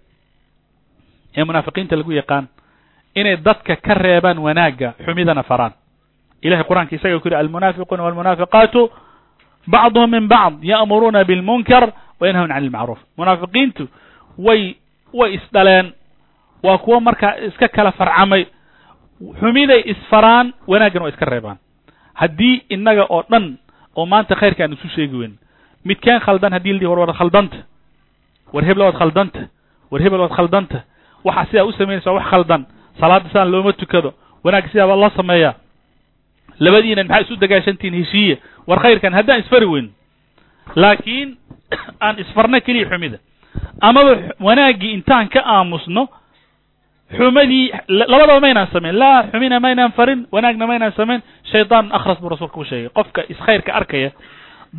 ee 1.38 1.44
munaafiqiinta 1.44 1.96
lagu 1.96 2.12
yaqaan 2.12 2.48
inay 3.16 3.38
dadka 3.38 3.76
ka 3.76 3.94
reebaan 3.94 4.38
wanaagga 4.40 4.94
xumidana 5.06 5.44
faraan. 5.44 5.74
Ilahay 6.42 6.64
qur'aanka 6.64 6.96
isaga 6.96 7.20
ku 7.20 7.28
yidhi 7.28 7.36
almunaafiquuna 7.36 8.04
walmunaafiqaatu 8.04 8.90
bacduhum 9.74 10.10
min 10.12 10.28
bacd 10.28 10.64
ya'muruuna 10.64 11.24
bilmunkar 11.30 11.84
wayanhawna 12.20 12.54
can 12.54 12.64
ilmacruuf 12.64 13.00
munaafiqiintu 13.18 13.84
way 14.38 14.76
way 15.14 15.30
isdhaleen 15.38 15.88
waa 16.64 16.78
kuwo 16.78 17.00
markaa 17.00 17.34
iska 17.48 17.68
kala 17.68 17.92
farcamay. 17.92 18.46
xumiday 19.40 19.82
isfaraan 19.92 20.54
wanaaggan 20.68 21.02
waa 21.04 21.10
iska 21.10 21.26
reebaan. 21.26 21.58
Haddii 22.14 22.62
innaga 22.70 23.04
oo 23.10 23.24
dhan 23.32 23.58
oo 23.96 24.06
maanta 24.06 24.36
khayrka 24.36 24.64
aan 24.64 24.74
isu 24.74 24.88
sheegi 24.96 25.16
weyn 25.16 25.34
midkeen 25.86 26.20
khaldan 26.20 26.54
haddii 26.54 26.74
la 26.74 26.80
dihi 26.80 26.90
war 26.92 27.00
war 27.00 27.14
khaldanta. 27.18 27.58
War 28.54 28.64
hebla 28.66 28.86
waad 28.86 28.96
khaldanta. 29.02 29.40
War 29.92 30.02
hebel 30.02 30.20
waad 30.20 30.32
khaldanta. 30.38 30.84
Waxa 31.24 31.46
sidaa 31.52 31.64
u 31.66 31.72
samaynaysa 31.72 32.12
wax 32.12 32.26
khaldan. 32.32 32.66
Salaadda 33.00 33.30
sidaan 33.30 33.52
looma 33.52 33.74
tukado. 33.74 34.14
Wanaagga 34.44 34.70
sidaa 34.72 34.88
baa 34.88 34.96
loo 34.96 35.10
sameeyaa. 35.10 35.54
Labadiinan 36.60 37.08
maxaa 37.08 37.22
isu 37.26 37.36
dagaashantihiin 37.36 37.96
heshiiye 38.00 38.36
war 38.70 38.80
khayrkan 38.80 39.14
haddaan 39.14 39.40
isfari 39.42 39.66
weyn. 39.66 39.90
Laakiin 40.76 41.38
aan 42.06 42.20
isfarno 42.22 42.62
keliya 42.62 42.90
xumida. 42.90 43.18
Amaba 43.82 44.14
wanaaggii 44.40 44.94
intaan 44.94 45.30
ka 45.30 45.42
aamusno 45.42 46.08
xumadii 47.18 47.72
labadaba 47.88 48.40
maynaan 48.40 48.68
samayn 48.74 49.00
laa 49.00 49.24
xumina 49.32 49.60
maynaan 49.60 49.92
farin 49.98 50.28
wanaagna 50.32 50.68
maynaan 50.68 50.94
samayn 50.94 51.24
shaytaan 51.52 51.90
akhras 51.92 52.22
buu 52.22 52.30
rasuulka 52.30 52.60
u 52.60 52.66
sheegay. 52.66 52.90
Qofka 52.94 53.24
iskhayrka 53.30 53.74
arkaya 53.74 54.12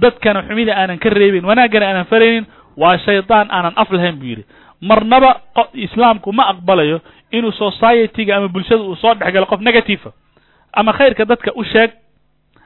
dadkana 0.01 0.43
xumida 0.43 0.77
aanan 0.77 0.99
ka 0.99 1.11
reebin 1.11 1.45
wanaaggana 1.45 1.87
aanan 1.87 2.07
faraynin 2.07 2.47
waa 2.77 2.99
shaydaan 2.99 3.51
aanan 3.51 3.73
af 3.77 3.91
lahayn 3.91 4.17
buu 4.17 4.27
yidhi. 4.27 4.45
Marnaba 4.81 5.41
islaamku 5.75 6.33
ma 6.33 6.47
aqbalayo 6.55 7.01
inuu 7.33 7.53
society-ga 7.53 8.37
ama 8.37 8.49
bulshada 8.49 8.83
uu 8.83 8.97
soo 8.97 9.15
dhex 9.15 9.33
galo 9.33 9.47
qof 9.47 9.61
negative'a. 9.61 10.13
Ama 10.73 10.93
khayrka 10.93 11.25
dadka 11.25 11.51
u 11.55 11.65
sheeg 11.65 11.91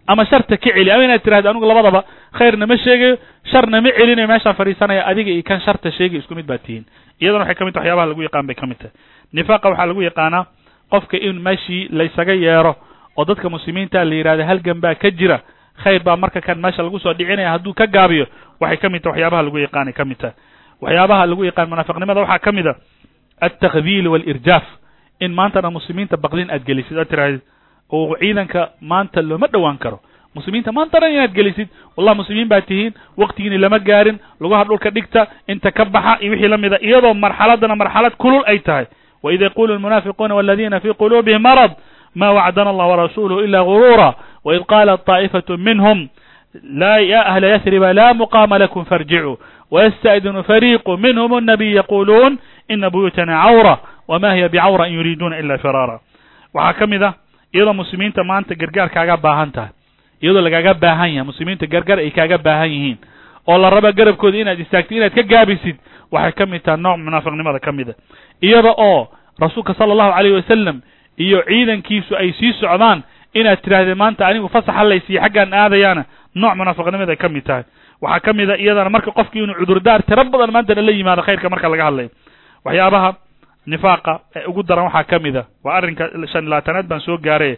ama 0.07 0.25
sharta 0.31 0.57
ka 0.57 0.71
celi 0.75 0.91
ama 0.91 1.05
inaad 1.05 1.23
tirahdo 1.25 1.49
anigu 1.51 1.67
labadaba 1.67 2.01
khayrna 2.39 2.67
ma 2.67 2.77
sheegayo 2.85 3.17
sharna 3.53 3.81
ma 3.85 3.91
celinayo 3.99 4.29
meeshaan 4.33 4.55
fadhiisanaya 4.59 5.03
adiga 5.11 5.31
iyo 5.31 5.43
kan 5.43 5.61
sharta 5.67 5.91
sheegay 5.93 6.19
isku 6.21 6.35
mid 6.35 6.47
baa 6.47 6.59
tihiin. 6.59 6.85
Iyadana 7.21 7.45
waxay 7.45 7.55
ka 7.59 7.65
mid 7.65 7.75
tahay 7.75 7.89
waxyaabaha 7.91 8.07
lagu 8.11 8.23
yaqaan 8.27 8.47
bay 8.49 8.55
ka 8.61 8.67
mid 8.67 8.79
tahay. 8.79 8.93
Nifaaqa 9.33 9.67
waxaa 9.73 9.87
lagu 9.91 10.03
yaqaanaa 10.03 10.43
qofka 10.93 11.17
in 11.29 11.37
meeshii 11.47 11.89
laysaga 11.99 12.35
yeero 12.45 12.73
oo 13.17 13.25
dadka 13.25 13.49
muslimiinta 13.49 14.05
la 14.05 14.15
yidhahda 14.15 14.45
halgan 14.51 14.81
baa 14.85 14.95
ka 14.95 15.11
jira 15.11 15.39
khayr 15.83 16.03
baa 16.07 16.17
marka 16.17 16.41
kan 16.41 16.59
meesha 16.65 16.83
lagu 16.83 16.99
soo 16.99 17.15
dhicinaya 17.15 17.51
hadduu 17.55 17.73
ka 17.75 17.87
gaabiyo 17.87 18.27
waxay 18.61 18.77
ka 18.83 18.89
mid 18.95 19.03
tahay 19.03 19.13
waxyaabaha 19.23 19.43
lagu 19.47 19.59
yaqaanay 19.67 19.93
ka 19.99 20.05
mid 20.05 20.19
tahay. 20.19 20.35
Waxyaabaha 20.85 21.27
lagu 21.31 21.43
yaqaan 21.49 21.69
munaafiqnimada 21.73 22.21
waxaa 22.25 22.39
ka 22.45 22.53
mid 22.53 22.67
a 22.67 22.75
altakdiil 23.41 24.09
walirjaaf. 24.09 24.65
In 25.21 25.33
maantana 25.33 25.71
muslimiinta 25.71 26.17
baqdin 26.17 26.51
aad 26.51 26.65
gelisid 26.67 26.99
aad 26.99 27.09
tirahdid 27.09 27.41
oo 27.94 28.16
ciidanka 28.20 28.70
maanta 28.82 29.22
looma 29.22 29.48
dhowaan 29.54 29.78
karo 29.78 30.00
muslimiinta 30.36 30.72
maanta 30.72 31.00
dhan 31.00 31.12
inaad 31.14 31.34
gelisid 31.34 31.68
wallah 31.98 32.16
muslimiin 32.16 32.48
baa 32.48 32.62
tihiin 32.62 32.94
waktigiini 33.18 33.58
lama 33.58 33.80
gaarin 33.80 34.18
lugaha 34.40 34.64
dhulka 34.70 34.90
dhigta 34.92 35.28
inta 35.48 35.72
ka 35.72 35.86
baxa 35.86 36.18
iyo 36.22 36.32
wixii 36.32 36.48
la 36.48 36.58
mida 36.58 36.78
iyadoo 36.82 37.14
marxaladana 37.14 37.76
marxalad 37.76 38.14
kulul 38.18 38.44
ay 38.46 38.60
tahay 38.60 38.86
waid 39.24 39.42
yaqulu 39.42 39.76
lmunaafiquuna 39.76 40.36
waladiina 40.36 40.80
fi 40.80 40.94
quluubihim 40.94 41.42
marad 41.42 41.72
ma 42.16 42.32
wacdana 42.32 42.70
allah 42.70 42.88
warasuluhu 42.90 43.42
ila 43.48 43.64
gurura 43.64 44.10
waid 44.46 44.62
qalat 44.66 45.02
طaa'ifatu 45.06 45.58
minhum 45.58 46.08
la 46.82 46.98
ya 47.00 47.22
ahla 47.26 47.48
yasriba 47.48 47.94
la 47.94 48.14
muqama 48.14 48.58
lakum 48.60 48.86
farjicuu 48.86 49.38
ويستأذن 49.72 50.42
فريق 50.42 50.90
منهم 50.90 51.38
النبي 51.38 51.72
يقولون 51.76 52.32
إن 52.72 52.90
بيوتنا 52.90 53.36
عورة 53.40 53.82
وما 54.08 54.34
هي 54.34 54.48
بعورة 54.48 54.86
إن 54.86 54.94
يريدون 54.94 55.34
إلا 55.34 55.58
فرارا 55.58 56.00
waxaa 56.54 56.74
ka 56.80 56.88
mid 56.88 57.04
ah 57.04 57.14
iyadoo 57.55 57.75
muslimiinta 57.81 58.25
maanta 58.25 58.55
gargaar 58.55 58.89
kaaga 58.97 59.17
baahan 59.17 59.51
tahay 59.57 59.71
iyadoo 60.23 60.41
lagaaga 60.47 60.75
baahan 60.85 61.11
yahay 61.15 61.27
muslimiinta 61.31 61.67
gargaar 61.75 61.99
ay 62.05 62.11
kaaga 62.11 62.39
baahan 62.47 62.71
yihiin 62.75 62.99
oo 63.47 63.59
la 63.63 63.71
raba 63.71 63.93
garabkooda 63.93 64.37
inaad 64.43 64.61
istaagtid 64.65 64.97
inaad 64.99 65.15
ka 65.19 65.23
gaabisid 65.23 65.77
waxay 66.13 66.33
ka 66.39 66.45
mid 66.47 66.63
tahay 66.67 66.81
nooc 66.85 66.99
munaafiqnimada 67.07 67.59
ka 67.67 67.73
mid 67.73 67.89
a 67.91 67.95
iyada 68.43 68.73
oo 68.89 69.09
rasuulka 69.41 69.75
sala 69.79 69.93
allahu 69.95 70.13
alayh 70.19 70.33
wasalam 70.41 70.77
iyo 71.25 71.43
ciidankiisu 71.49 72.13
ay 72.17 72.33
sii 72.39 72.53
socdaan 72.61 73.03
inaad 73.35 73.61
tidhahdeen 73.65 73.99
maanta 73.99 74.27
anigu 74.27 74.49
fasaxa 74.49 74.85
laysiiye 74.91 75.21
xaggaan 75.25 75.53
aadayaana 75.63 76.03
nooc 76.35 76.55
munaafiqnimada 76.61 77.17
ka 77.17 77.29
mid 77.29 77.45
tahay. 77.49 77.65
Waxaa 78.03 78.21
ka 78.27 78.33
mid 78.39 78.51
a 78.51 78.57
iyadana 78.59 78.91
marka 78.91 79.11
qofkii 79.19 79.43
inuu 79.45 79.55
cudurdaar 79.61 80.03
tiro 80.09 80.25
badan 80.33 80.51
maantana 80.55 80.83
la 80.87 80.91
yimaado 80.93 81.23
khayrka 81.27 81.49
marka 81.51 81.69
laga 81.73 81.85
hadlayo. 81.89 82.09
Waxyaabaha 82.65 83.09
nifaaqa 83.67 84.21
ee 84.37 84.45
ugu 84.47 84.63
daran 84.63 84.85
waxaa 84.85 85.05
ka 85.05 85.19
mid 85.19 85.37
a 85.37 85.45
waa 85.65 85.77
arrinka 85.77 86.05
shan 86.33 86.45
labaatanaad 86.49 86.87
baan 86.87 87.01
soo 87.01 87.19
gaaray 87.19 87.57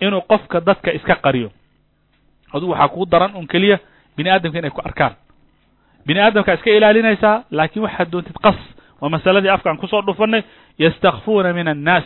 inuu 0.00 0.20
qofka 0.30 0.60
dadka 0.60 0.92
iska 0.92 1.14
qariyo. 1.24 1.50
Adugu 2.54 2.72
waxaa 2.72 2.88
kugu 2.88 3.06
daran 3.06 3.32
un 3.34 3.46
keliya 3.46 3.78
bini 4.16 4.30
aadamka 4.30 4.58
inay 4.58 4.70
ku 4.70 4.80
arkaan. 4.84 5.14
Bini 6.06 6.20
aadamkaa 6.20 6.54
iska 6.54 6.70
ilaalinaysaa 6.70 7.42
laakiin 7.50 7.82
waxaad 7.82 8.10
doontid 8.10 8.36
qas. 8.42 8.56
Waa 9.00 9.08
masaladii 9.10 9.48
afkaan 9.50 9.76
ku 9.78 9.86
soo 9.86 10.02
dhufanay 10.02 10.42
yastakfuuna 10.78 11.52
min 11.52 11.68
annaas 11.68 12.04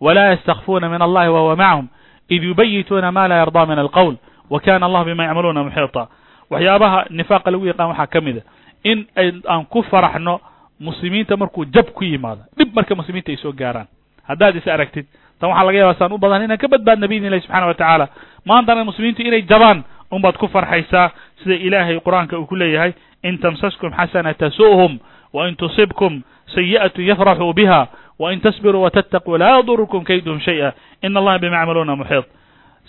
walaa 0.00 0.30
yastakfuuna 0.34 0.88
min 0.88 1.02
allahi 1.02 1.28
wahuwa 1.28 1.56
macahum 1.56 1.88
id 2.28 2.42
yubayituuna 2.42 3.12
ma 3.12 3.28
laa 3.28 3.38
yardaa 3.38 3.66
min 3.66 3.78
alqowl 3.78 4.14
wa 4.50 4.60
kana 4.60 4.86
allahu 4.86 5.04
bima 5.04 5.24
yacmaluuna 5.24 5.64
muxiita 5.64 6.06
waxyaabaha 6.50 7.04
nifaaqa 7.10 7.50
lagu 7.50 7.66
yaqaan 7.66 7.88
waxaa 7.90 8.06
ka 8.06 8.20
mid 8.20 8.36
a 8.38 8.42
in 8.84 9.06
aan 9.48 9.64
ku 9.66 9.82
faraxno 9.82 10.40
muslimiinta 10.80 11.36
markuu 11.36 11.64
jab 11.64 11.86
ku 11.94 12.04
yimaado 12.04 12.42
dhib 12.58 12.74
marka 12.74 12.94
muslimiinta 12.94 13.32
ay 13.32 13.36
soo 13.36 13.52
gaaraan. 13.52 13.86
Haddaad 14.28 14.56
is 14.56 14.66
aragtid 14.68 15.06
tan 15.40 15.50
waxaa 15.50 15.64
laga 15.66 15.78
yaba 15.78 15.94
saan 15.98 16.12
u 16.12 16.18
badan 16.18 16.42
inaan 16.44 16.58
ka 16.58 16.68
badbaadna 16.68 17.08
biidn 17.08 17.24
illahi 17.26 17.42
subxana 17.42 17.66
wa 17.66 17.74
tacaala. 17.74 18.08
Maantana 18.44 18.84
muslimiintu 18.84 19.22
inay 19.22 19.42
jabaan 19.42 19.84
unbaad 20.10 20.36
ku 20.38 20.48
farxaysaa 20.48 21.10
sida 21.42 21.54
ilaahay 21.54 22.00
qur'aanka 22.00 22.38
uu 22.38 22.46
ku 22.46 22.56
leeyahay 22.56 22.92
in 23.22 23.38
tamsaskum 23.38 23.90
xasana 23.92 24.34
tasu'hum 24.34 24.98
wain 25.32 25.56
tusibkum 25.56 26.22
sayi'atu 26.54 27.02
yafraxuu 27.02 27.52
biha 27.52 27.88
wain 28.18 28.40
tasbiruu 28.40 28.82
watattaquu 28.82 29.38
laa 29.38 29.56
yadurukum 29.56 30.04
kayduhum 30.04 30.40
shay'a. 30.40 30.72
Ina 31.02 31.20
allaha 31.20 31.38
bima 31.38 31.56
yacmaluuna 31.56 31.96
muxiit 31.96 32.24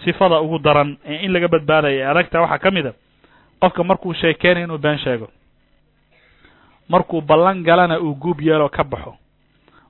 sifada 0.05 0.39
ugu 0.41 0.59
daran 0.59 0.97
ee 1.05 1.25
in 1.25 1.31
laga 1.33 1.47
badbaadaya 1.47 1.99
ee 1.99 2.05
adagta 2.11 2.41
waxaa 2.41 2.57
ka 2.59 2.71
mid 2.71 2.85
a 2.87 2.93
qofka 3.61 3.83
markuu 3.83 4.13
sheekeynayo 4.13 4.65
inuu 4.65 4.77
been 4.77 4.97
sheego 4.97 5.27
markuu 6.89 7.21
ballan 7.21 7.63
galana 7.63 7.99
uu 7.99 8.15
guub 8.15 8.41
yeeloo 8.41 8.69
ka 8.69 8.83
baxo. 8.83 9.15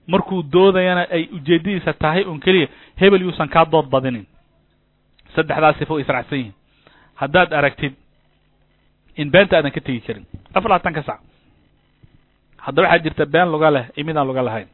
Markuu 0.08 0.44
doodayana 0.44 1.06
ay 1.12 1.30
ujeeddadiisa 1.34 1.94
tahay 1.94 2.24
un 2.26 2.40
keliya 2.40 2.68
hebel 2.98 3.22
yuusan 3.22 3.48
kaa 3.50 3.66
dood 3.66 3.90
badinin. 3.90 4.26
Saddexdaas 5.36 5.78
sifo 5.78 5.94
way 5.94 6.02
israacsan 6.04 6.38
yihiin. 6.38 6.54
Haddaad 7.16 7.54
aragtid 7.54 7.94
in 9.18 9.30
beenta 9.32 9.58
aadan 9.58 9.72
ka 9.72 9.82
tegi 9.82 10.02
karin. 10.02 10.26
Afar 10.54 10.70
labaatan 10.70 10.94
ka 10.94 11.04
sac. 11.04 11.20
Hadda 12.58 12.82
waxaa 12.82 13.00
jirta 13.04 13.26
been 13.26 13.52
luga 13.52 13.72
leh 13.72 13.86
iyo 13.96 14.06
mid 14.06 14.18
aan 14.18 14.28
luga 14.28 14.42
lahayn. 14.42 14.68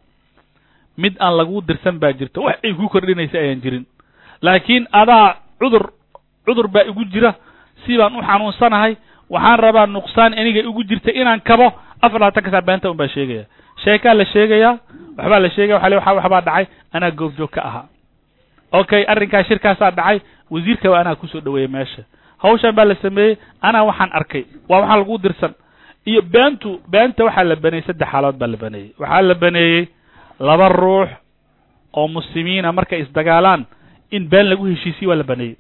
Mid 0.98 1.16
aan 1.20 1.38
laguu 1.38 1.62
dirsan 1.62 2.00
baa 2.00 2.14
jirta 2.14 2.42
wax 2.42 2.58
ay 2.64 2.74
ku 2.74 2.88
kordhinaysa 2.90 3.38
ayaan 3.38 3.62
jirin. 3.62 3.86
Laakiin 4.42 4.88
adaa 4.92 5.36
cudur 5.60 5.92
cudur 6.46 6.68
baa 6.68 6.84
igu 6.88 7.04
jira. 7.12 7.36
Si 7.86 7.98
baan 7.98 8.16
u 8.16 8.22
xanuunsanahay. 8.22 8.96
Waxaan 9.30 9.60
rabaa 9.60 9.86
nuqsaan 9.88 10.34
aniga 10.34 10.60
igu 10.64 10.84
jirta 10.84 11.12
inaan 11.12 11.42
kabo 11.42 11.74
afar 12.02 12.20
labaatan 12.20 12.44
ka 12.44 12.52
sac 12.52 12.66
beenta 12.66 12.92
un 12.92 12.98
baa 12.98 13.08
sheegaya 13.08 13.46
sheekaa 13.84 14.14
la 14.14 14.26
sheegayaa 14.26 14.78
waxbaa 15.18 15.40
la 15.40 15.50
sheegaya 15.50 15.76
waxa 15.76 15.90
le 15.90 15.96
wa 15.96 16.14
waxbaa 16.14 16.42
dhacay 16.42 16.66
anaa 16.94 17.12
goobjoog 17.12 17.50
ka 17.50 17.62
ahaa. 17.62 17.86
Okay 18.72 19.06
arrinkaa 19.08 19.44
shirkaasaa 19.44 19.92
dhacay 19.92 20.20
wasiirka 20.52 20.90
waa 20.90 21.00
anaa 21.00 21.16
ku 21.16 21.28
soo 21.28 21.42
dhaweeyey 21.42 21.68
meesha. 21.68 22.04
Hawshan 22.38 22.76
baa 22.76 22.86
la 22.86 22.96
sameeyey 22.96 23.38
anaa 23.62 23.84
waxaan 23.84 24.12
arkay 24.14 24.46
waa 24.70 24.80
waxaa 24.80 24.98
lagu 24.98 25.18
dirsan. 25.18 25.54
Iyo 26.06 26.22
beentu 26.22 26.82
beenta 26.90 27.24
waxaa 27.24 27.44
la 27.44 27.56
baneeyey 27.56 27.86
saddex 27.88 28.10
xaalood 28.12 28.38
baa 28.38 28.48
la 28.48 28.58
baneeyey. 28.58 28.92
Waxaa 29.00 29.22
la 29.22 29.36
baneeyey 29.36 29.88
laba 30.40 30.70
ruux 30.70 31.10
oo 31.94 32.08
muslimiina 32.08 32.72
markay 32.72 33.00
isdagaalaan 33.02 33.66
in 34.12 34.30
been 34.30 34.50
lagu 34.50 34.66
heshiisiye 34.66 35.08
waa 35.08 35.16
la 35.16 35.24
baneeyey. 35.24 35.58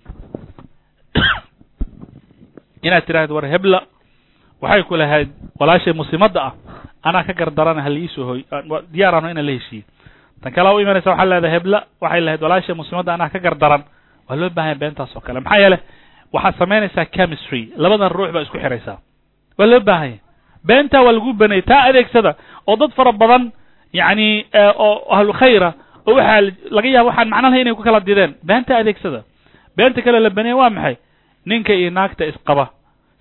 Inaad 2.85 3.05
tidhahdo 3.05 3.35
war 3.35 3.47
hebla 3.47 3.94
waxay 4.65 4.83
ku 4.89 4.95
lahayd 5.01 5.29
walaashay 5.59 5.93
muslimadda 6.01 6.41
ah. 6.49 6.53
Anaa 7.07 7.23
ka 7.27 7.33
gardarana 7.39 7.81
hala 7.85 7.99
iisoo 8.03 8.25
hoy 8.29 8.39
diyaarano 8.93 9.29
inaan 9.31 9.45
la 9.45 9.51
heshiiye 9.57 9.83
tan 10.41 10.51
kale 10.55 10.69
u 10.75 10.79
imanaysa 10.83 11.09
waxaa 11.11 11.25
leedahay 11.31 11.53
hebla 11.57 11.79
waxay 12.01 12.21
lahayd 12.25 12.41
walaashay 12.45 12.75
muslimadda 12.81 13.11
anaa 13.13 13.29
ka 13.33 13.39
gardaran 13.45 13.83
waa 14.29 14.35
loo 14.41 14.49
baahanya 14.49 14.75
beentaas 14.81 15.15
oo 15.15 15.21
kale. 15.21 15.39
Maxaa 15.39 15.59
yeele 15.63 15.77
waxaad 16.33 16.55
samaynaysaa 16.59 17.05
chemistry. 17.15 17.61
Labadan 17.77 18.09
ruux 18.15 18.31
baa 18.33 18.41
isku 18.45 18.57
xiraysaa 18.63 18.97
waa 19.57 19.67
loo 19.71 19.79
baahanya 19.89 20.17
beentaa 20.67 21.01
waa 21.05 21.13
lagu 21.17 21.33
baneeyey 21.41 21.61
taa 21.69 21.81
adeegsada 21.89 22.31
oo 22.67 22.75
dad 22.81 22.91
fara 22.97 23.11
badan 23.21 23.43
yacni 23.93 24.45
oo 24.85 25.05
ahlu 25.15 25.33
khayra 25.39 25.69
oo 26.07 26.13
waxaa 26.17 26.41
laga 26.75 26.89
yaaba 26.95 27.09
waxaan 27.09 27.29
macno 27.33 27.47
lahay 27.49 27.61
inay 27.61 27.73
ku 27.77 27.83
kala 27.85 27.99
dideen. 27.99 28.31
Beenta 28.47 28.77
adeegsada. 28.81 29.19
Beenta 29.77 30.01
kale 30.01 30.19
la 30.19 30.29
baneeye 30.29 30.57
waa 30.61 30.69
maxay? 30.69 30.95
Ninka 31.45 31.73
iyo 31.73 31.89
naagta 31.93 32.25
isqaba 32.25 32.65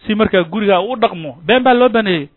si 0.07 0.15
markaa 0.15 0.43
guriga 0.43 0.81
u 0.81 0.97
dhaqmo 0.97 1.37
been 1.47 1.63
baa 1.63 1.75
loo 1.75 1.89
baneeyey 1.89 2.29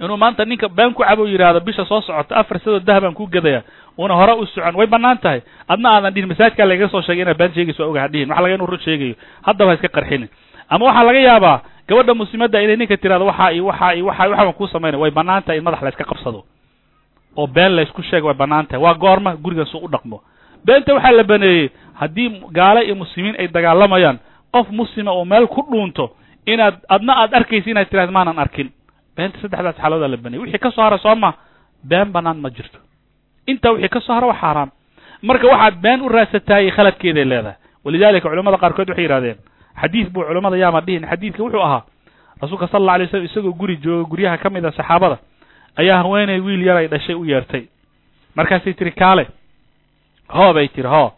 inuu 0.00 0.16
maanta 0.16 0.44
ninka 0.44 0.68
been 0.68 0.92
ku 0.94 1.02
cabo 1.02 1.26
yidhaahdo 1.28 1.60
bisha 1.60 1.84
soo 1.84 2.00
socota 2.00 2.36
afar 2.36 2.58
sadoo 2.60 2.80
dahabaan 2.80 3.14
ku 3.14 3.26
gadaya 3.26 3.62
una 3.98 4.14
hore 4.14 4.32
u 4.40 4.46
socon. 4.46 4.74
Way 4.76 4.86
bannaan 4.86 5.18
tahay. 5.18 5.42
Adna 5.68 5.90
aadan 5.92 6.14
dhihin 6.14 6.28
masaajkaa 6.28 6.64
lagaga 6.64 6.88
soo 6.88 7.02
sheegay 7.02 7.22
inaad 7.22 7.36
been 7.36 7.52
sheegayso 7.52 7.82
waa 7.82 7.90
ogaha 7.90 8.08
dhihin. 8.08 8.28
Waxa 8.30 8.42
laga 8.42 8.54
inu 8.54 8.66
run 8.66 8.80
sheegayo. 8.80 9.14
Haddaba 9.42 9.70
ha 9.70 9.74
iska 9.76 9.88
qarxinin 9.88 10.28
ama 10.68 10.84
waxaa 10.86 11.04
laga 11.04 11.18
yaabaa 11.20 11.60
gabadha 11.88 12.14
muslimadda 12.14 12.62
inay 12.62 12.76
ninka 12.76 12.96
tirahdo 12.96 13.26
waxaa 13.26 13.52
iyo 13.52 13.66
waxaa 13.66 13.94
iyo 13.94 14.06
waxa 14.06 14.28
waxaan 14.28 14.52
kuu 14.52 14.66
samaynay 14.72 15.00
way 15.00 15.10
bannaan 15.10 15.42
tahay 15.42 15.58
in 15.58 15.64
madax 15.64 15.82
la 15.82 15.88
iska 15.90 16.04
qabsado. 16.04 16.44
Oo 17.36 17.46
been 17.46 17.76
la 17.76 17.82
isku 17.82 18.02
sheego 18.02 18.26
way 18.28 18.34
bannaan 18.36 18.66
tahay. 18.66 18.80
Waa 18.82 18.94
goorma 18.94 19.36
gurigan 19.36 19.66
suu 19.66 19.84
u 19.84 19.88
dhaqmo. 19.88 20.22
Beenta 20.64 20.94
waxaa 20.94 21.12
la 21.12 21.24
baneeyey 21.24 21.68
haddii 22.00 22.40
gaale 22.52 22.80
iyo 22.86 22.94
muslimiin 22.94 23.36
ay 23.38 23.48
dagaalamayaan 23.48 24.18
qof 24.52 24.70
muslima 24.70 25.10
oo 25.12 25.24
meel 25.24 25.46
ku 25.46 25.60
dhuunto 25.70 26.16
inaad 26.46 26.76
adna 26.88 27.12
aad 27.22 27.34
arkaysa 27.34 27.70
inaad 27.70 27.88
tiraad 27.90 28.10
maanan 28.10 28.38
arkin. 28.38 28.68
Beenta 29.16 29.38
saddexdaas 29.42 29.76
xaaloodaa 29.80 30.08
la 30.08 30.16
baneeyey 30.16 30.42
wixii 30.44 30.58
ka 30.58 30.70
soo 30.70 30.82
hara 30.84 30.98
soo 30.98 31.14
ma 31.16 31.32
been 31.84 32.12
banaan 32.12 32.38
ma 32.40 32.50
jirto. 32.50 32.78
Intaa 33.46 33.72
wixii 33.72 33.88
ka 33.88 34.00
soo 34.00 34.14
hara 34.14 34.26
waa 34.26 34.40
xaaraam. 34.40 34.70
Marka 35.22 35.46
waxaad 35.46 35.74
been 35.82 36.00
u 36.02 36.08
raadsataayey 36.08 36.70
khaladkeeday 36.70 37.24
leedahay. 37.24 37.56
Walidalika 37.84 38.28
culamada 38.28 38.56
qaarkood 38.58 38.88
waxay 38.88 39.04
yidhahdeen 39.04 39.36
xadiid 39.82 40.08
buu 40.12 40.24
culamada 40.24 40.56
yaama 40.56 40.80
dhihin. 40.80 41.06
Xadiidka 41.10 41.42
wuxuu 41.42 41.60
ahaa 41.62 41.82
rasuulka 42.42 42.66
sal 42.68 42.80
alla 42.82 42.92
alay 42.92 43.06
slam 43.08 43.24
isagoo 43.24 43.52
guri 43.52 43.76
jooga 43.76 44.08
guryaha 44.10 44.38
ka 44.38 44.50
mid 44.50 44.64
a 44.64 44.72
saxaabada 44.72 45.18
ayaa 45.76 46.02
haweeney 46.02 46.40
wiil 46.40 46.62
yar 46.66 46.76
ay 46.76 46.88
dhashay 46.88 47.14
u 47.14 47.24
yeertay. 47.24 47.64
Markaasay 48.36 48.72
tiri 48.74 48.92
kaale 48.92 49.26
hoo 50.28 50.52
bay 50.54 50.68
tiri 50.68 50.88
hoo. 50.88 51.12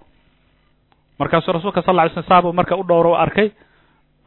Markaasuu 1.18 1.53
rasuulka 1.53 1.83
sal 1.83 1.95
lla 1.95 2.03
alay 2.03 2.12
slam 2.14 2.25
saabuu 2.29 2.53
marka 2.53 2.77
u 2.77 2.83
dhowro 2.85 3.14
arkay 3.16 3.51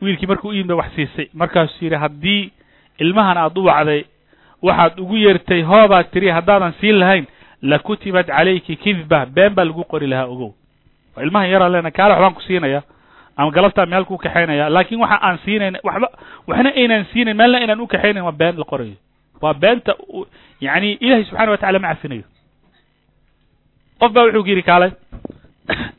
wiilkii 0.01 0.27
markuu 0.27 0.49
u 0.49 0.53
yimid 0.53 0.71
wax 0.71 0.91
siisay. 0.95 1.27
Markaasuu 1.33 1.85
yidhi 1.85 1.95
haddii 1.95 2.51
ilmahan 2.99 3.37
aad 3.37 3.57
u 3.57 3.63
wacday 3.65 4.03
waxaad 4.61 4.99
ugu 4.99 5.17
yeertay 5.17 5.61
hoo 5.61 5.87
baad 5.87 6.09
tiri 6.11 6.29
haddaadan 6.29 6.73
siin 6.81 6.95
lahayn 6.99 7.25
la 7.61 7.79
kutibat 7.79 8.27
calayki 8.27 8.75
kidba 8.75 9.25
been 9.25 9.53
baa 9.55 9.65
lagu 9.65 9.83
qori 9.83 10.07
lahaa 10.07 10.25
ogow. 10.27 10.51
Waa 11.15 11.23
ilmahan 11.23 11.49
yaraa 11.49 11.69
leena 11.69 11.91
kaale 11.91 12.11
waxbaan 12.13 12.33
ku 12.33 12.41
siinaya 12.41 12.81
ama 13.37 13.51
galabtaa 13.51 13.85
meel 13.85 14.05
ku 14.05 14.17
kaxaynaya 14.17 14.69
laakin 14.69 14.99
waxa 14.99 15.17
aan 15.21 15.37
siinayn 15.45 15.77
waxba 15.83 16.07
waxna 16.47 16.69
aynaan 16.75 17.05
siinayn 17.13 17.37
meelna 17.37 17.57
aynaan 17.57 17.79
u 17.81 17.87
kaxaynayn 17.87 18.25
waa 18.25 18.31
been 18.31 18.55
la 18.57 18.63
qorayo. 18.71 18.95
Waa 19.41 19.53
beenta 19.53 19.93
yani 20.61 20.91
ilahay 20.99 21.23
subxana 21.25 21.51
wa 21.51 21.57
tacala 21.57 21.79
ma 21.79 21.87
cafinayo 21.87 22.23
qof 23.99 24.11
baa 24.13 24.23
wuxuu 24.23 24.43
ku 24.43 24.49
yidhi 24.49 24.63
kaale 24.63 24.91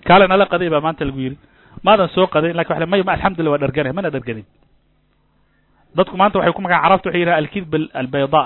kaale 0.09 0.27
nala 0.27 0.47
qaday 0.47 0.69
baa 0.71 0.81
maanta 0.81 1.05
lagu 1.05 1.21
yidhi 1.21 1.37
maadan 1.87 2.09
soo 2.15 2.27
qadayn 2.35 2.57
laakiin 2.59 2.81
wa 2.81 2.87
may 2.93 3.03
ma 3.09 3.13
alxamdulillah 3.17 3.53
waa 3.55 3.63
dharganay 3.65 3.93
mana 3.99 4.11
dharganin 4.15 4.45
dadku 5.97 6.17
maanta 6.21 6.39
waxay 6.39 6.53
ku 6.57 6.63
magaan 6.67 6.83
carabta 6.85 7.09
waxay 7.09 7.21
yidhaha 7.23 7.39
alkidb 7.43 7.75
albayda 8.01 8.43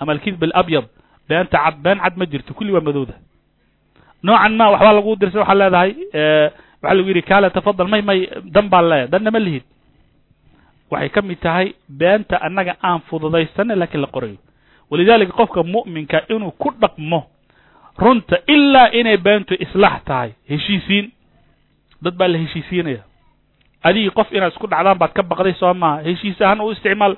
ama 0.00 0.12
alkidb 0.16 0.42
alabyad 0.48 0.86
beenta 1.28 1.58
cad 1.64 1.76
been 1.84 1.98
cad 2.04 2.14
ma 2.20 2.24
jirto 2.32 2.54
kulli 2.58 2.72
waa 2.76 2.84
madowda 2.88 3.14
noocan 4.26 4.52
ma 4.60 4.64
waxbaa 4.74 4.92
lagu 4.98 5.16
dirsa 5.20 5.38
waxaa 5.42 5.58
leedahay 5.60 5.90
waxaa 6.82 6.94
lagu 6.98 7.08
yidhi 7.10 7.22
kaale 7.30 7.50
tafadal 7.56 7.88
may 7.92 8.02
may 8.08 8.20
dan 8.54 8.66
baan 8.72 8.84
leeyahay 8.90 9.08
danna 9.12 9.30
ma 9.34 9.38
lihid 9.46 9.64
waxay 10.92 11.08
ka 11.14 11.20
mid 11.28 11.40
tahay 11.46 11.66
beenta 12.00 12.36
annaga 12.46 12.72
aan 12.88 13.00
fududaysanay 13.08 13.76
laakiin 13.82 14.00
la 14.04 14.10
qorayo 14.14 14.38
walidalika 14.90 15.32
qofka 15.40 15.62
mu'minka 15.74 16.18
inuu 16.34 16.52
ku 16.62 16.68
dhaqmo 16.82 17.20
runta 17.98 18.36
ilaa 18.54 18.88
inay 19.00 19.16
beentu 19.26 19.54
islaax 19.64 20.04
tahay 20.08 20.30
heshiisiin 20.50 21.06
dad 22.02 22.14
baa 22.18 22.28
la 22.28 22.38
heshiisiinaya. 22.38 23.02
Adigii 23.84 24.10
qof 24.10 24.28
inaad 24.32 24.52
isku 24.52 24.66
dhacdaan 24.66 24.98
baad 24.98 25.12
ka 25.12 25.22
baqday 25.22 25.54
soo 25.54 25.74
maha 25.74 26.02
heshiis 26.06 26.40
ahaan 26.42 26.60
u 26.60 26.70
isticmaal. 26.72 27.16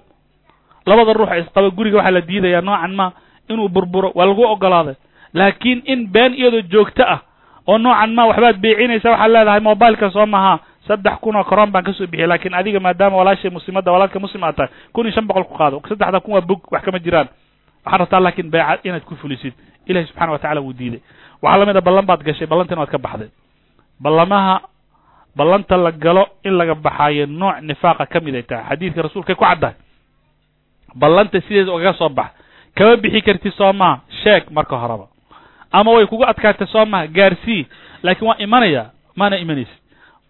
Labada 0.86 1.12
ruux 1.12 1.28
isqaba 1.40 1.70
guriga 1.70 1.96
waxaa 1.98 2.10
la 2.16 2.20
diidayaa 2.20 2.60
noocan 2.62 2.94
ma 2.94 3.12
inuu 3.48 3.68
burburo 3.68 4.12
waa 4.14 4.26
lagu 4.26 4.42
ogolaaday. 4.44 4.94
Laakiin 5.34 5.82
in 5.86 6.08
been 6.12 6.34
iyadoo 6.34 6.62
joogto 6.72 7.02
ah 7.06 7.20
oo 7.66 7.78
noocan 7.78 8.14
ma 8.14 8.26
waxbaad 8.26 8.56
beecinaysa 8.60 9.10
waxaad 9.10 9.30
leedahay 9.32 9.60
mobileka 9.60 10.10
soo 10.10 10.26
maha 10.26 10.58
saddex 10.86 11.16
kun 11.20 11.36
oo 11.36 11.44
koron 11.44 11.70
baan 11.72 11.84
ka 11.84 11.92
soo 11.92 12.06
bixiyay 12.06 12.28
laakiin 12.28 12.54
adiga 12.54 12.80
maadaama 12.80 13.16
walaashay 13.16 13.50
muslimadda 13.50 13.92
walaalka 13.92 14.20
muslim 14.20 14.44
aad 14.44 14.56
tahay 14.56 14.70
kun 14.92 15.06
iyo 15.06 15.12
shan 15.14 15.26
boqol 15.26 15.44
ku 15.44 15.54
qaado. 15.58 15.80
Saddexda 15.88 16.20
kun 16.20 16.34
waa 16.34 16.40
bog 16.40 16.60
wax 16.70 16.82
kama 16.84 16.98
jiraan. 16.98 17.28
Waxaad 17.84 18.00
rabtaa 18.00 18.20
laakin 18.20 18.50
beeca 18.50 18.78
inaad 18.84 19.04
ku 19.04 19.16
fulisid. 19.16 19.52
Ilahi 19.86 20.06
subxana 20.06 20.32
wa 20.32 20.38
tacala 20.38 20.60
wuu 20.60 20.72
diiday. 20.72 21.00
Waxaa 21.42 21.58
la 21.58 21.66
mid 21.66 21.76
a 21.76 21.80
ballan 21.80 22.06
baad 22.06 22.22
gashay 22.24 22.46
ballantina 22.46 22.80
waad 22.80 22.90
ka 22.90 22.98
baxday. 22.98 23.28
Ballamaha 24.00 24.60
ballanta 25.36 25.76
la 25.76 25.90
galo 25.92 26.26
in 26.44 26.52
laga 26.58 26.74
baxaayo 26.74 27.26
nooc 27.26 27.60
nifaaqa 27.62 28.06
ka 28.06 28.20
mid 28.20 28.34
ay 28.34 28.42
tahay. 28.42 28.64
Xadiidka 28.68 29.02
rasuulkay 29.02 29.34
ku 29.34 29.44
caddahay 29.44 29.74
ballanta 30.94 31.40
sideeda 31.40 31.72
ugaga 31.72 31.92
soo 31.98 32.08
bax. 32.08 32.30
Kama 32.74 32.96
bixi 32.96 33.22
kartid 33.22 33.52
soo 33.52 33.72
maha 33.72 34.00
sheeg 34.22 34.44
marka 34.50 34.76
horeba. 34.76 35.06
Ama 35.72 35.90
way 35.92 36.06
kugu 36.06 36.24
adkaatay 36.24 36.66
soo 36.66 36.84
maha 36.86 37.06
gaarsii 37.06 37.66
laakiin 38.02 38.28
waan 38.28 38.40
imanayaa 38.40 38.90
maana 39.16 39.36
imanaysid. 39.38 39.78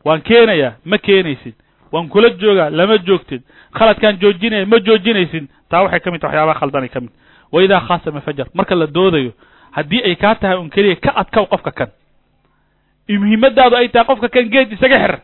Waan 0.05 0.21
keenayaa 0.23 0.73
ma 0.85 0.99
keenaysid. 0.99 1.55
Waan 1.93 2.09
kula 2.09 2.29
joogaa 2.31 2.71
lama 2.71 2.99
joogtid 2.99 3.43
khaladkaan 3.79 4.19
joojinaya 4.21 4.67
ma 4.67 4.79
joojinaysid 4.79 5.45
taa 5.71 5.83
waxay 5.83 6.01
ka 6.01 6.11
mid 6.11 6.21
tahay 6.21 6.37
waxyaabaha 6.37 6.61
khaldanay 6.61 6.89
ka 6.89 7.01
mid. 7.01 7.11
Wa 7.53 7.63
idaa 7.63 7.81
khaasama 7.81 8.21
fajar 8.21 8.47
marka 8.55 8.75
la 8.75 8.87
doodayo 8.87 9.33
haddii 9.71 10.03
ay 10.05 10.17
kaa 10.17 10.35
tahay 10.35 10.57
un 10.59 10.71
keliya 10.71 10.97
ka 10.97 11.13
adkaw 11.17 11.47
qofka 11.47 11.71
kan 11.71 11.89
muhiimadaadu 13.09 13.77
ay 13.77 13.89
tahay 13.89 14.07
qofka 14.07 14.29
kan 14.29 14.49
geed 14.51 14.73
isaga 14.73 14.99
xir 14.99 15.15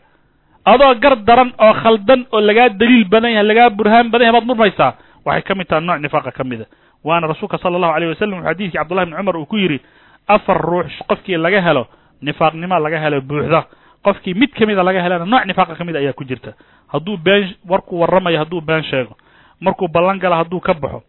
adoo 0.65 0.95
gar 1.01 1.15
daran 1.25 1.51
oo 1.59 1.73
khaldan 1.73 2.25
oo 2.31 2.39
lagaa 2.41 2.69
daliil 2.69 3.05
badan 3.09 3.31
yahay 3.31 3.47
lagaa 3.47 3.69
burhaan 3.69 4.09
badan 4.11 4.25
yahay 4.27 4.39
baad 4.39 4.47
murmaysaa. 4.47 4.93
Waxay 5.25 5.41
ka 5.43 5.55
mid 5.55 5.67
tahay 5.67 5.83
nooc 5.85 5.99
nifaaqa 6.01 6.31
ka 6.31 6.43
mida. 6.43 6.65
Waana 7.03 7.27
rasuulka 7.27 7.57
sala 7.57 7.75
allahu 7.77 7.93
alayh 7.93 8.09
wasalam 8.13 8.37
wuxuu 8.39 8.49
xadiidkii 8.49 8.77
cabdullahi 8.77 9.05
bni 9.09 9.17
cumar 9.17 9.35
uu 9.37 9.45
ku 9.45 9.57
yidhi 9.57 9.79
afar 10.27 10.57
ruux 10.61 10.91
qofkii 11.09 11.37
laga 11.37 11.61
helo 11.61 11.87
nifaaqnima 12.21 12.79
laga 12.79 12.99
helo 12.99 13.21
buuxda. 13.21 13.65
Qofkii 14.03 14.33
mid 14.33 14.49
ka 14.53 14.65
mida 14.65 14.83
laga 14.83 15.01
helana 15.01 15.25
nooc 15.25 15.45
nifaaqa 15.45 15.75
ka 15.75 15.83
mid 15.83 15.95
ayaa 15.95 16.13
ku 16.13 16.23
jirta. 16.23 16.53
Hadduu 16.93 17.17
been 17.17 17.55
warkuu 17.69 17.99
warramayo 17.99 18.37
hadduu 18.39 18.61
been 18.61 18.83
sheego. 18.83 19.17
Markuu 19.61 19.87
ballan 19.87 20.19
gala 20.19 20.35
hadduu 20.37 20.59
ka 20.59 20.73
baxo. 20.73 21.01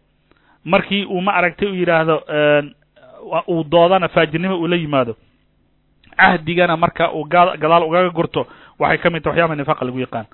Markii 0.65 1.05
uu 1.05 1.21
ma 1.21 1.31
aragtay 1.33 1.67
uu 1.69 1.75
yidhaahdo 1.75 2.21
uu 3.47 3.63
doodana 3.63 4.07
faajirnimo 4.09 4.57
uu 4.57 4.67
la 4.67 4.75
yimaado 4.75 5.15
cahdigana 6.17 6.77
marka 6.77 7.11
uu 7.13 7.23
ga 7.25 7.57
gadaal 7.57 7.83
ugaga 7.83 8.09
gurto 8.09 8.47
waxay 8.79 8.97
ka 8.97 9.09
mid 9.09 9.23
tahay 9.23 9.41
waxyaaba 9.41 9.55
nifaaqa 9.55 9.85
lagu 9.85 9.99
yaqaan. 9.99 10.25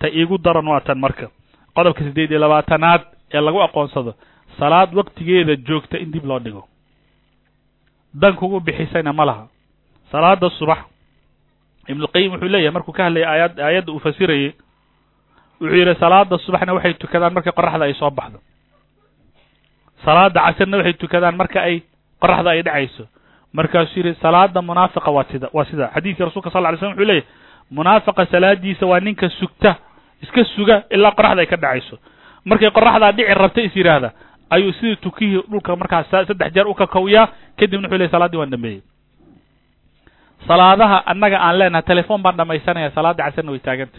Ta 0.00 0.08
iigu 0.08 0.38
daran 0.38 0.66
waa 0.66 0.80
tan 0.80 0.98
marka. 0.98 1.30
Qodobka 1.76 2.00
siddeed 2.04 2.30
iyo 2.30 2.40
labaatanaad 2.40 3.02
ee 3.34 3.40
lagu 3.40 3.60
aqoonsado 3.62 4.14
salaad 4.58 4.94
waktigeeda 4.94 5.56
joogta 5.66 5.98
in 5.98 6.10
dib 6.10 6.24
loo 6.24 6.38
dhigo. 6.38 6.62
Dan 8.14 8.34
kugu 8.36 8.60
bixisayna 8.60 9.12
ma 9.12 9.24
laha. 9.24 9.44
Salaada 10.10 10.50
subax. 10.50 10.78
Ibnuqayim 11.88 12.32
wuxuu 12.32 12.48
leeyahay 12.48 12.70
markuu 12.74 12.92
ka 12.92 13.04
hadlayay 13.04 13.26
aayad 13.28 13.60
aayadda 13.60 13.92
uu 13.92 13.98
fasirayey 13.98 14.54
wuxuu 15.60 15.76
yidhi 15.76 15.94
salaada 16.00 16.38
subaxna 16.38 16.74
waxay 16.74 16.94
tukadaan 16.94 17.32
marka 17.34 17.52
qoraxda 17.52 17.84
ay 17.84 17.94
soo 17.94 18.10
baxdo. 18.10 18.38
Salaada 20.04 20.40
casirna 20.46 20.76
waxay 20.78 20.94
tukadaan 20.94 21.36
marka 21.36 21.60
ay 21.62 21.82
qoraxda 22.22 22.50
ay 22.50 22.62
dhacayso 22.62 23.04
markaasuu 23.58 23.98
yidhi 24.00 24.12
salaada 24.22 24.60
munaafiqa 24.68 25.10
waa 25.16 25.24
sida 25.30 25.48
waa 25.56 25.64
sida. 25.70 25.86
Xadiidkii 25.94 26.24
rasulka 26.28 26.50
sal 26.50 26.62
ly 26.72 26.76
slm 26.78 26.90
wuxuu 26.92 27.04
leeyahy 27.10 27.24
munaafiqa 27.76 28.22
salaadiisa 28.32 28.84
waa 28.90 29.00
ninka 29.06 29.28
sugta 29.38 29.70
iska 30.22 30.44
suga 30.54 30.76
ilaa 30.94 31.10
qoraxda 31.18 31.40
ay 31.42 31.46
ka 31.52 31.56
dhacayso. 31.56 31.96
Markay 32.44 32.70
qoraxdaa 32.76 33.12
dhici 33.16 33.34
rabta 33.42 33.60
is 33.66 33.76
yidhaahda 33.76 34.10
ayuu 34.54 34.72
sidii 34.78 34.96
tukihii 35.04 35.42
dhulka 35.50 35.76
markaas 35.76 36.06
saddex 36.10 36.50
jeer 36.54 36.66
u 36.68 36.74
kakawiyaa 36.74 37.26
kadibna 37.58 37.86
wuxuu 37.88 37.98
leey 38.00 38.08
salaadii 38.14 38.36
waan 38.40 38.50
dhameeyey 38.54 38.80
salaadaha 40.48 40.98
annaga 41.12 41.38
aan 41.46 41.56
leenahay 41.58 41.82
telefon 41.90 42.22
baan 42.22 42.36
dhamaysanaya 42.36 42.90
salaada 42.96 43.24
casirna 43.24 43.50
way 43.54 43.60
taaganta 43.66 43.98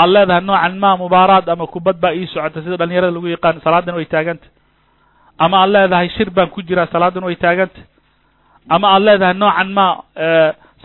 aad 0.00 0.10
leedahay 0.14 0.40
noocan 0.48 0.74
ma 0.82 0.90
mubaaraad 1.02 1.48
ama 1.54 1.66
kubad 1.74 1.96
baa 2.02 2.12
ii 2.18 2.26
socota 2.34 2.60
sida 2.64 2.76
dhalinyarada 2.80 3.12
lagu 3.16 3.28
yaqaan 3.34 3.60
salaadana 3.64 3.96
way 3.98 4.04
taaganta 4.14 4.46
ama 5.44 5.56
aad 5.62 5.70
leedahay 5.76 6.08
shir 6.16 6.30
baan 6.36 6.48
ku 6.54 6.60
jiraa 6.62 6.86
salaadana 6.92 7.26
way 7.26 7.36
taaganta 7.36 7.80
ama 8.68 8.88
aad 8.94 9.02
leedahay 9.02 9.34
noocan 9.34 9.68
ma 9.72 9.86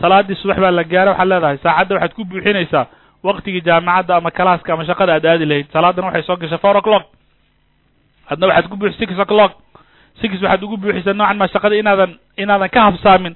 salaadii 0.00 0.34
subax 0.42 0.58
baa 0.60 0.70
la 0.70 0.84
gaara 0.84 1.10
waxaad 1.12 1.28
leedahay 1.28 1.58
saacadda 1.62 1.94
waxaad 1.94 2.12
ku 2.14 2.24
buuxinaysaa 2.24 2.86
waktigii 3.22 3.60
jaamacadda 3.68 4.16
ama 4.16 4.30
kalaaska 4.30 4.72
ama 4.72 4.84
shaqada 4.84 5.12
aad 5.14 5.26
aadi 5.26 5.44
lahayd 5.46 5.66
salaadana 5.72 6.06
waxay 6.08 6.22
soo 6.22 6.36
gashay 6.36 6.58
four 6.58 6.76
o'clock. 6.76 7.04
Hadna 8.30 8.46
waxaad 8.46 8.68
ku 8.70 8.76
buuxi 8.76 8.98
six 8.98 9.18
o'clock. 9.18 9.52
Six 10.20 10.32
waxaad 10.42 10.62
ugu 10.64 10.76
buuxisa 10.76 11.12
noocan 11.14 11.36
ma 11.36 11.46
shaqada 11.48 11.74
inaadan 11.76 12.12
inaadan 12.36 12.68
ka 12.68 12.80
habsaamin? 12.88 13.34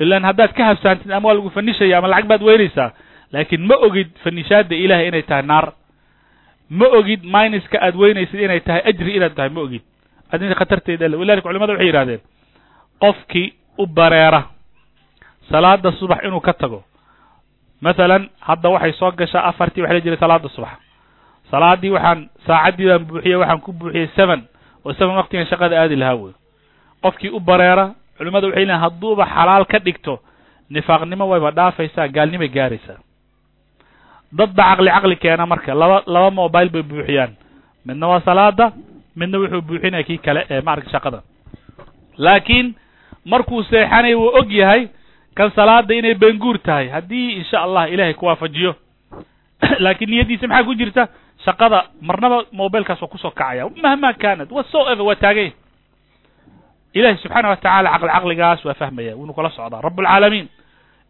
Ilan 0.00 0.24
haddaad 0.24 0.52
ka 0.56 0.64
habsaantid 0.64 1.10
ama 1.12 1.28
waa 1.28 1.34
lagu 1.34 1.50
fanishaya 1.50 1.98
ama 1.98 2.08
lacag 2.08 2.26
baad 2.28 2.42
weynaysaa 2.42 2.90
laakiin 3.32 3.66
ma 3.66 3.76
ogid 3.86 4.08
fanishaada 4.24 4.74
ilahay 4.76 5.08
inay 5.08 5.22
tahay 5.22 5.42
naar. 5.42 5.72
Ma 6.70 6.86
ogid 6.98 7.24
minuska 7.24 7.78
aad 7.80 7.96
weynaysid 7.96 8.40
inay 8.40 8.60
tahay 8.60 8.82
ajri 8.90 9.16
inaad 9.16 9.34
tahay 9.36 9.50
ma 9.50 9.60
ogid. 9.60 9.82
Adina 10.32 10.54
khatarteeda 10.54 11.08
le 11.08 11.16
walidalika 11.16 11.48
culimada 11.48 11.72
waxay 11.72 11.86
yidhahdeen 11.88 12.20
qofkii 13.00 13.52
u 13.78 13.86
bareera 13.86 14.42
salaada 15.50 15.92
subax 15.92 16.24
inuu 16.24 16.40
ka 16.40 16.52
tago. 16.52 16.84
Mathalan 17.80 18.28
hadda 18.40 18.68
waxay 18.70 18.92
soo 18.92 19.10
gashaa 19.12 19.42
afartii 19.50 19.82
waxa 19.82 19.94
la 19.94 20.00
jiray 20.00 20.18
salaada 20.18 20.48
subax. 20.48 20.78
Salaadii 21.50 21.90
waxaan 21.90 22.28
saacaddii 22.46 22.86
baan 22.88 23.04
buuxiyey 23.04 23.36
waxaan 23.36 23.60
ku 23.60 23.72
buuxiyey 23.72 24.08
seven 24.16 24.40
oo 24.84 24.92
seven 24.92 25.16
waktigan 25.16 25.46
shaqada 25.46 25.80
aadi 25.82 25.96
lahaa 25.96 26.14
wey 26.14 26.32
qofkii 27.02 27.30
u 27.36 27.40
bareera 27.40 27.94
culimada 28.18 28.46
waxay 28.46 28.64
leeyiin 28.64 28.80
hadduuba 28.82 29.26
xalaal 29.26 29.64
ka 29.66 29.78
dhigto 29.78 30.20
nifaaqnimo 30.70 31.24
wayba 31.28 31.50
dhaafaysaa 31.50 32.08
gaalnimay 32.08 32.48
gaaraysaa. 32.48 32.98
Dad 34.32 34.50
ba 34.56 34.62
caqli 34.70 34.90
caqli 34.90 35.16
keena 35.16 35.46
marka 35.46 35.74
laba 35.74 36.02
laba 36.06 36.30
mobile 36.30 36.70
bay 36.70 36.82
buuxiyaan. 36.82 37.32
Midna 37.86 38.06
waa 38.08 38.20
salaada 38.24 38.72
midna 39.16 39.38
wuxuu 39.38 39.60
buuxinaya 39.62 40.02
kii 40.04 40.18
kale 40.18 40.46
ee 40.50 40.60
maaragta 40.60 40.90
shaqada 40.90 41.20
laakiin 42.18 42.74
markuu 43.24 43.62
seexanaya 43.62 44.16
wuu 44.18 44.36
og 44.38 44.52
yahay 44.52 44.88
kan 45.34 45.50
salaada 45.56 45.94
inay 45.94 46.14
benguur 46.14 46.58
tahay. 46.58 46.88
Haddii 46.88 47.36
insha 47.40 47.62
allah 47.62 47.88
ilaahay 47.88 48.14
ku 48.14 48.26
waafajiyo. 48.26 48.74
Laakiin 49.84 50.10
niyaddiisa 50.10 50.46
maxaa 50.46 50.64
ku 50.64 50.74
jirta? 50.74 51.08
Shaqada 51.44 51.84
marnaba 52.00 52.44
mobilkaas 52.52 53.00
waa 53.02 53.08
ku 53.08 53.18
soo 53.18 53.30
kacaya. 53.30 53.68
Mahma 53.82 54.12
kaanat 54.14 54.50
whatsoever 54.50 55.02
waa 55.02 55.16
taaganya 55.16 55.52
ilahay 56.94 57.16
subxaana 57.16 57.48
wa 57.48 57.56
tacaala 57.56 57.90
caqli 57.90 58.08
caqligaas 58.12 58.64
waa 58.64 58.74
fahmaya 58.74 59.16
wuunu 59.16 59.32
kula 59.32 59.50
socdaa. 59.50 59.80
Rabbulcaalamiin 59.80 60.48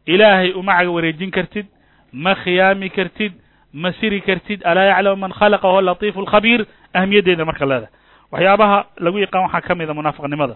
ilaahay 0.07 0.53
uma 0.55 0.79
caga 0.79 0.91
wareejin 0.91 1.31
kartid 1.31 1.67
ma 2.13 2.35
khiyaami 2.35 2.91
kartid 2.91 3.33
ma 3.73 3.93
siri 3.93 4.21
kartid. 4.21 4.63
Alaa 4.65 4.85
yaclamu 4.85 5.17
man 5.17 5.33
khalaqa 5.33 5.67
wahuwa 5.67 5.83
latiifu 5.83 6.21
alkhabiir 6.21 6.67
ahmiyaddeeda 6.95 7.45
marka 7.45 7.67
leedahay. 7.67 7.91
Waxyaabaha 8.33 8.87
lagu 9.01 9.19
yaqaan 9.19 9.45
waxaa 9.51 9.61
ka 9.61 9.75
mida 9.75 9.95
munaafiqnimada 9.95 10.55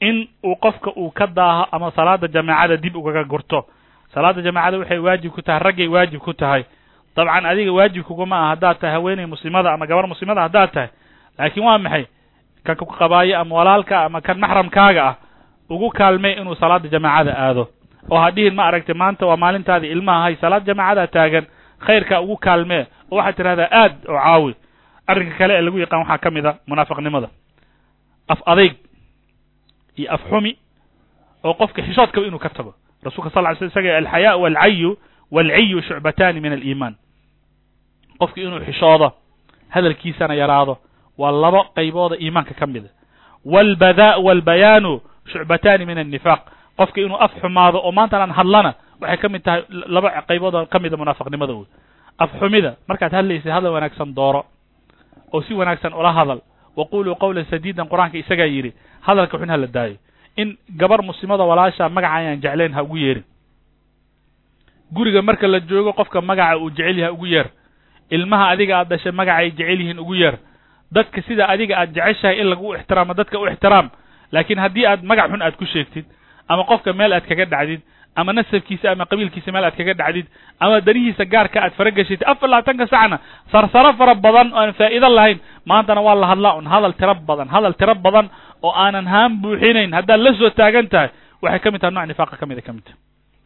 in 0.00 0.28
uu 0.44 0.56
qofka 0.56 0.90
uu 0.96 1.10
ka 1.10 1.26
daaho 1.26 1.66
ama 1.72 1.90
salaada 1.96 2.28
jamaacada 2.28 2.76
dib 2.76 2.96
ugaga 2.96 3.24
gurto. 3.24 3.64
Salaada 4.14 4.42
jamaacada 4.42 4.78
waxay 4.78 4.98
waajib 4.98 5.32
ku 5.32 5.42
tahay 5.42 5.60
raggay 5.60 5.88
waajib 5.88 6.20
ku 6.20 6.32
tahay. 6.32 6.64
Dabcan 7.16 7.46
adiga 7.46 7.72
waajibkuguma 7.72 8.36
ah 8.36 8.48
haddaad 8.54 8.78
tahay 8.80 8.92
haweeney 8.94 9.26
muslimada 9.26 9.72
ama 9.72 9.86
gabar 9.86 10.06
muslimada 10.06 10.40
haddaad 10.46 10.70
tahay. 10.72 10.88
Laakiin 11.38 11.64
waa 11.66 11.78
maxay? 11.78 12.04
Kan 12.64 12.76
ku 12.76 12.84
qabaayo 12.86 13.38
ama 13.40 13.54
walaalka 13.56 14.04
ama 14.04 14.20
kan 14.20 14.38
maxramkaaga 14.38 15.02
ah 15.08 15.14
ugu 15.70 15.90
kaalmey 15.90 16.32
inuu 16.40 16.54
salaada 16.54 16.88
jamaacada 16.88 17.32
aado. 17.38 17.68
Oo 18.10 18.18
ha 18.20 18.30
dhihin 18.30 18.54
ma 18.54 18.64
aragtay 18.68 18.94
maanta 18.94 19.26
waa 19.26 19.36
maalintaadii 19.36 19.90
ilmaha 19.90 20.22
hay 20.22 20.36
salaad 20.36 20.64
jamaacada 20.66 21.06
taagan 21.06 21.46
khayrka 21.86 22.20
ugu 22.20 22.36
kaalmee 22.36 22.86
oo 23.10 23.16
waxaad 23.16 23.36
tidhahdaa 23.36 23.68
aad 23.72 23.92
oo 24.08 24.18
caawi. 24.18 24.52
Arrinka 25.08 25.34
kale 25.38 25.54
ee 25.58 25.62
lagu 25.62 25.78
yaqaan 25.78 26.00
waxaa 26.02 26.18
ka 26.18 26.30
mid 26.30 26.46
a 26.46 26.52
munaafiqnimada 26.66 27.28
af 28.28 28.38
adeyg 28.46 28.74
iyo 29.96 30.12
af 30.12 30.20
xumi 30.30 30.56
oo 31.44 31.54
qofka 31.54 31.82
xishoodkaba 31.82 32.26
inuu 32.26 32.38
ka 32.38 32.48
tago. 32.48 32.74
Rasulka 33.04 33.30
sal 33.30 33.44
ly 33.44 33.54
sl 33.56 33.64
isaga 33.64 33.96
alxayaa 33.98 34.36
walcayu 34.36 34.96
walciyu 35.30 35.82
shucbatani 35.82 36.40
min 36.40 36.52
aliimaan. 36.52 36.94
Qofka 38.20 38.40
inuu 38.40 38.60
xishoodo 38.66 39.12
hadalkiisana 39.74 40.34
yaraado 40.34 40.78
waa 41.18 41.30
laba 41.32 41.60
qaybooda 41.76 42.16
iimaanka 42.20 42.54
ka 42.54 42.66
mida 42.66 42.88
walbada 43.44 44.18
walbayaanu 44.18 45.00
shucbatani 45.32 45.86
min 45.86 45.98
annifaaq. 45.98 46.40
Qofka 46.78 47.00
inuu 47.00 47.16
af 47.20 47.32
xumaado 47.40 47.78
oo 47.78 47.92
maantan 47.92 48.20
aan 48.22 48.30
hadlana 48.38 48.74
waxay 49.00 49.16
ka 49.22 49.28
mid 49.28 49.42
tahay 49.42 49.62
laba 49.68 50.08
qaybood 50.28 50.68
ka 50.68 50.78
mida 50.78 50.96
munaafiqnimada. 50.96 51.52
Wey 51.54 51.66
af 52.18 52.30
xumida 52.40 52.76
markaad 52.88 53.12
hadlaysay 53.12 53.52
hadal 53.52 53.72
wanaagsan 53.72 54.14
dooro. 54.14 54.44
Oo 55.32 55.42
si 55.42 55.54
wanaagsan 55.54 55.92
ula 55.94 56.12
hadal 56.12 56.40
waquluu 56.76 57.14
qawlan 57.22 57.44
sadiidan 57.50 57.88
qur'aanka 57.88 58.18
isagaa 58.18 58.46
yidhi 58.46 58.72
hadalka 59.06 59.38
xun 59.38 59.48
ha 59.50 59.56
la 59.56 59.66
daayo. 59.66 59.96
In 60.36 60.56
gabar 60.76 61.02
muslimada 61.02 61.44
walaasha 61.44 61.88
magaca 61.88 62.14
ayaan 62.14 62.40
jeclayn 62.40 62.72
ha 62.74 62.82
ugu 62.82 62.96
yeerin. 62.98 63.24
Guriga 64.92 65.22
marka 65.22 65.46
la 65.48 65.60
joogo 65.60 65.92
qofka 65.92 66.20
magaca 66.20 66.58
uu 66.58 66.70
jecel 66.70 66.98
yahay 66.98 67.12
ugu 67.14 67.26
yeer. 67.26 67.46
Ilmaha 68.10 68.48
adiga 68.52 68.78
aad 68.78 68.88
dhashay 68.88 69.12
magacay 69.12 69.50
jecel 69.50 69.80
yihiin 69.80 69.98
ugu 69.98 70.14
yeer. 70.14 70.38
Dadka 70.92 71.22
sida 71.22 71.48
adiga 71.48 71.78
aad 71.78 71.94
jeceshahay 71.94 72.40
in 72.40 72.46
lagu 72.50 72.74
ixtiraamo 72.76 73.14
dadka 73.14 73.38
u 73.40 73.46
ixtiraam. 73.48 73.90
Laakiin 74.32 74.58
haddii 74.58 74.86
aad 74.86 75.02
magac 75.02 75.30
xun 75.30 75.42
aad 75.42 75.56
ku 75.56 75.64
sheegtid 75.66 76.04
ama 76.48 76.64
qofka 76.64 76.92
meel 76.92 77.12
aad 77.12 77.26
kaga 77.26 77.44
dhacdid 77.46 77.80
ama 78.20 78.32
nasabkiisa 78.38 78.86
ama 78.94 79.04
qabiilkiisa 79.10 79.52
meel 79.54 79.64
aad 79.68 79.76
kaga 79.80 79.94
dhacdid 80.00 80.26
ama 80.64 80.80
danihiisa 80.86 81.24
gaarka 81.34 81.58
aad 81.64 81.72
faragashid 81.78 82.20
afar 82.32 82.48
labaatanka 82.52 82.84
sacna 82.92 83.16
sarsaro 83.52 83.90
fara 84.00 84.14
badan 84.24 84.48
oo 84.54 84.60
aan 84.62 84.72
faa'iido 84.80 85.08
lahayn 85.18 85.38
maantana 85.70 86.00
waa 86.06 86.14
la 86.22 86.26
hadlaa 86.32 86.54
un 86.60 86.66
hadal 86.74 86.94
tiro 87.00 87.14
badan 87.28 87.48
hadal 87.54 87.74
tiro 87.80 87.94
badan 88.06 88.26
oo 88.66 88.72
aanan 88.84 89.06
haan 89.14 89.30
buuxinayn 89.42 89.92
haddaad 89.98 90.20
la 90.26 90.30
soo 90.40 90.50
taagan 90.60 90.86
tahay 90.92 91.08
waxay 91.44 91.60
ka 91.64 91.68
mid 91.74 91.80
tahay 91.82 91.94
nooc 91.96 92.06
nifaaqa 92.12 92.36
ka 92.40 92.46
mida 92.50 92.62
ka 92.66 92.72
mid. 92.76 92.84
Tahay 92.86 92.98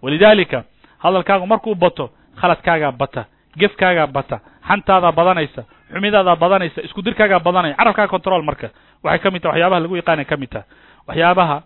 walidaalika 0.04 0.58
hadalkaagu 1.04 1.46
markuu 1.52 1.74
bato 1.84 2.04
khaladkaagaa 2.40 2.92
bata 3.02 3.22
gefkaagaa 3.60 4.06
bata 4.16 4.36
xantaadaa 4.68 5.12
badanaysa 5.18 5.62
xumidaadaa 5.92 6.36
badanaysa 6.42 6.78
isku 6.86 7.00
dirkaagaa 7.06 7.40
badanaya 7.46 7.74
carabkaaga 7.80 8.08
control 8.14 8.42
marka 8.48 8.68
waxay 9.04 9.18
ka 9.24 9.28
mid 9.34 9.42
tahay 9.42 9.60
waxyaabaha 9.60 9.80
lagu 9.84 9.96
yaqaanay 10.00 10.24
ka 10.30 10.36
mid 10.42 10.50
tahay. 10.54 10.66
Waxyaabaha 11.08 11.56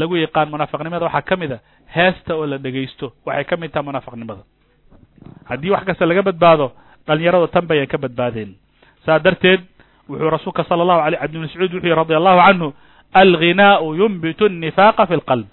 lagu 0.00 0.14
yaqaan 0.24 0.48
munaafiqnimada 0.52 1.04
waxaa 1.08 1.22
ka 1.28 1.34
mid 1.42 1.52
a 1.52 1.58
heesta 1.94 2.34
oo 2.36 2.46
la 2.46 2.58
dhegaysto 2.58 3.12
waxay 3.26 3.44
ka 3.44 3.56
mid 3.56 3.70
tahay 3.72 3.86
munaafiqnimada 3.86 4.42
haddii 5.48 5.70
wax 5.70 5.84
kasta 5.84 6.06
laga 6.06 6.22
badbaado 6.22 6.72
dhalinyarada 7.06 7.48
tan 7.48 7.66
bay 7.66 7.78
ay 7.80 7.86
ka 7.86 7.98
badbaadeen. 7.98 8.54
Saa 9.06 9.18
darteed 9.18 9.60
wuxuu 10.08 10.30
rasuulka 10.30 10.64
sala 10.64 10.82
allahu 10.82 11.00
alay 11.06 11.18
cabdi 11.20 11.38
mascuud 11.38 11.62
wuxuu 11.74 11.86
yihi 11.86 11.94
radi 11.94 12.14
allahu 12.14 12.40
canhu 12.46 12.68
alghinaau 13.14 13.94
yunbitu 13.94 14.44
annifaaqa 14.46 15.06
fi 15.06 15.14
lqalb 15.16 15.46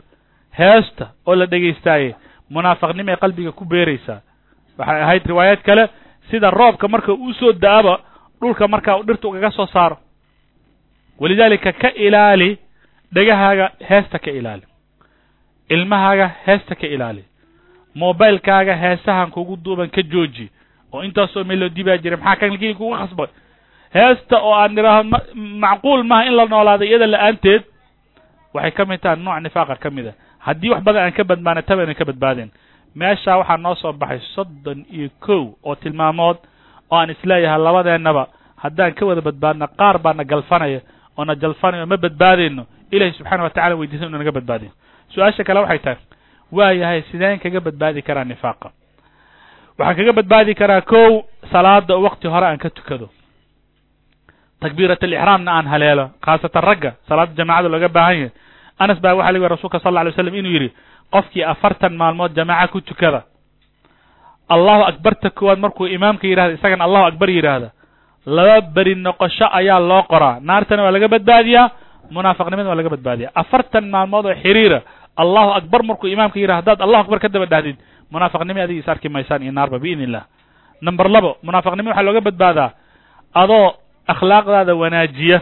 heesta 0.60 1.06
oo 1.26 1.36
la 1.36 1.46
dhegaystaaye 1.46 2.16
munaafiqnimay 2.50 3.16
qalbiga 3.24 3.52
ku 3.52 3.66
beeraysaa 3.66 4.20
waxay 4.78 5.02
ahayd 5.02 5.24
riwaayaad 5.32 5.62
kale 5.62 5.84
sida 6.32 6.50
roobka 6.52 6.88
marka 6.88 7.14
uu 7.14 7.34
soo 7.34 7.54
da'aba 7.54 8.00
dhulka 8.42 8.68
markaa 8.68 8.98
u 8.98 9.04
dhirta 9.04 9.28
ugaga 9.28 9.52
soo 9.52 9.66
saaro. 9.68 9.98
Walidaalika 11.20 11.72
ka 11.74 11.90
ilaali 11.94 12.58
dhegahaaga 13.14 13.72
heesta 13.90 14.20
ka 14.20 14.32
ilaali 14.32 14.64
ilmahaaga 15.70 16.28
heesta 16.46 16.76
ka 16.76 16.88
ilaali. 16.88 17.24
Mobilekaaga 17.96 18.76
heesahan 18.76 19.32
kugu 19.32 19.58
duuban 19.64 19.90
ka 19.90 20.02
jooji. 20.02 20.50
Oo 20.94 21.04
intaasoo 21.04 21.44
melodi 21.44 21.84
baa 21.84 21.98
jira 21.98 22.18
maxaa 22.18 22.36
kanlkii 22.42 22.74
kugu 22.74 22.96
khasbay 22.98 23.28
heesta 23.94 24.38
oo 24.42 24.54
aan 24.56 24.72
nidhaaho 24.76 25.04
ma 25.04 25.20
macquul 25.64 26.04
maaha 26.04 26.26
in 26.28 26.36
la 26.36 26.46
noolaado 26.46 26.86
iyada 26.86 27.08
la'aanteed 27.08 27.64
waxay 28.54 28.72
ka 28.72 28.86
mid 28.86 29.02
tahay 29.02 29.18
nooc 29.18 29.40
nifaaqa 29.44 29.76
ka 29.76 29.90
mid 29.90 30.08
a. 30.08 30.14
Haddii 30.46 30.70
wax 30.70 30.82
badan 30.84 31.04
aan 31.06 31.12
ka 31.18 31.24
badbaana 31.24 31.62
tabaynan 31.62 31.96
ka 31.96 32.06
badbaadeen 32.06 32.50
meeshaa 32.96 33.38
waxaa 33.38 33.58
noo 33.58 33.76
soo 33.76 33.94
baxay 33.94 34.20
soddon 34.36 34.86
iyo 34.92 35.10
kow 35.20 35.54
oo 35.64 35.76
tilmaamood 35.76 36.38
oo 36.92 36.98
aan 36.98 37.10
is 37.10 37.22
leeyahay 37.26 37.60
labadeennaba 37.62 38.28
haddaan 38.64 38.94
ka 38.94 39.06
wada 39.06 39.22
badbaadno 39.22 39.68
qaar 39.80 39.98
baa 39.98 40.14
na 40.14 40.24
galfanaya 40.24 40.80
oo 41.18 41.26
na 41.26 41.36
jalfanaya 41.36 41.84
oo 41.84 41.90
ma 41.90 41.98
badbaadayno 41.98 42.66
ilahi 42.92 43.12
subxaana 43.18 43.44
watacala 43.44 43.76
weydiisan 43.76 44.08
inu 44.10 44.18
naga 44.18 44.32
badbaadiyo 44.32 44.72
su'aasha 45.14 45.44
kale 45.48 45.60
waxay 45.64 45.80
tahay 45.80 45.98
waa 46.52 46.72
yahay 46.82 47.02
sideen 47.12 47.40
kaga 47.40 47.60
badbaadi 47.68 48.02
karaa 48.08 48.24
nifaaqa. 48.32 48.70
Waxaan 49.80 49.96
kaga 50.00 50.14
badbaadi 50.20 50.54
karaa 50.62 50.82
kow 50.82 51.24
salaada 51.52 51.94
oo 51.96 52.02
wakti 52.08 52.28
hore 52.28 52.46
aan 52.48 52.58
ka 52.64 52.70
tukado. 52.70 53.10
Takbiirat 54.62 55.04
alixraamna 55.04 55.52
aan 55.58 55.68
haleelo 55.68 56.06
khaasatan 56.26 56.64
ragga 56.64 56.92
salaada 57.10 57.34
jamaacada 57.38 57.70
looga 57.74 57.90
baahan 57.98 58.16
yahay. 58.18 58.32
Anas 58.80 59.00
baa 59.04 59.14
waxa 59.20 59.32
lagi 59.34 59.48
rasulka 59.54 59.80
sal 59.84 59.94
lla 59.94 60.04
lay 60.06 60.14
slam 60.14 60.36
inuu 60.40 60.52
yidhi 60.56 60.70
qofkii 61.14 61.44
afartan 61.54 61.94
maalmood 62.02 62.32
jamaaca 62.38 62.72
ku 62.72 62.82
tukada. 62.82 63.22
Allahu 64.50 64.84
akbarta 64.92 65.30
koowaad 65.30 65.60
markuu 65.60 65.88
imaamka 65.88 66.28
yidhahda 66.28 66.54
isagana 66.58 66.84
allahu 66.88 67.06
akbar 67.12 67.30
yidhaahda. 67.30 67.70
Laba 68.26 68.62
beri 68.76 68.96
noqosho 68.96 69.48
ayaa 69.60 69.80
loo 69.90 70.04
qoraa. 70.12 70.40
Naartana 70.48 70.84
waa 70.84 70.92
laga 70.96 71.08
badbaadiyaa 71.08 71.70
munaafiqnimada 72.16 72.70
waa 72.70 72.76
laga 72.80 72.90
badbaadiya 72.96 73.30
afartan 73.42 73.86
maalmood 73.94 74.26
oo 74.26 74.36
xiriira 74.44 74.80
allahu 75.18 75.52
akbar 75.60 75.82
markuu 75.84 76.08
imaamka 76.08 76.40
yidhahda 76.40 76.60
haddaad 76.62 76.82
allahu 76.82 77.02
akbar 77.06 77.20
ka 77.20 77.30
daba 77.30 77.46
dhahdid 77.46 77.78
munaafiqnimo 78.12 78.60
adiga 78.62 78.80
is 78.82 78.88
arki 78.90 79.10
maysaan 79.10 79.44
iyo 79.44 79.52
naarba 79.52 79.80
biidn 79.80 80.02
illah 80.08 80.24
number 80.82 81.08
labo 81.10 81.38
munaafiqnimo 81.44 81.90
waxaa 81.90 82.04
looga 82.08 82.22
badbaadaa 82.22 82.70
adoo 83.34 83.74
akhlaaqdaada 84.08 84.74
wanaajiya 84.76 85.40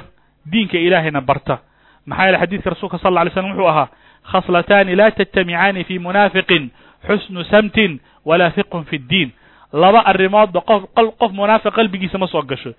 diinka 0.52 0.78
ilaahayna 0.78 1.22
barta. 1.22 1.60
Maxaa 2.06 2.26
yeele 2.26 2.38
xadiidka 2.42 2.70
rasuulka 2.74 2.98
sal 2.98 3.14
lla 3.14 3.22
alay 3.22 3.34
slam 3.34 3.50
wuxuu 3.54 3.68
ahaa 3.70 3.88
khaslataani 4.32 4.96
laa 4.96 5.12
tajtamicaani 5.12 5.84
fi 5.84 6.00
munaafiqin 6.00 6.70
xusnu 7.08 7.44
samtin 7.52 8.00
walaa 8.26 8.50
fiqhun 8.58 8.84
fi 8.90 8.98
ddiin. 9.00 9.30
Laba 9.74 10.00
arrimoodba 10.12 10.62
qof 10.62 10.82
qof 11.20 11.32
munaafiq 11.32 11.74
qalbigiisa 11.74 12.18
ma 12.18 12.28
soo 12.28 12.42
gasho. 12.42 12.74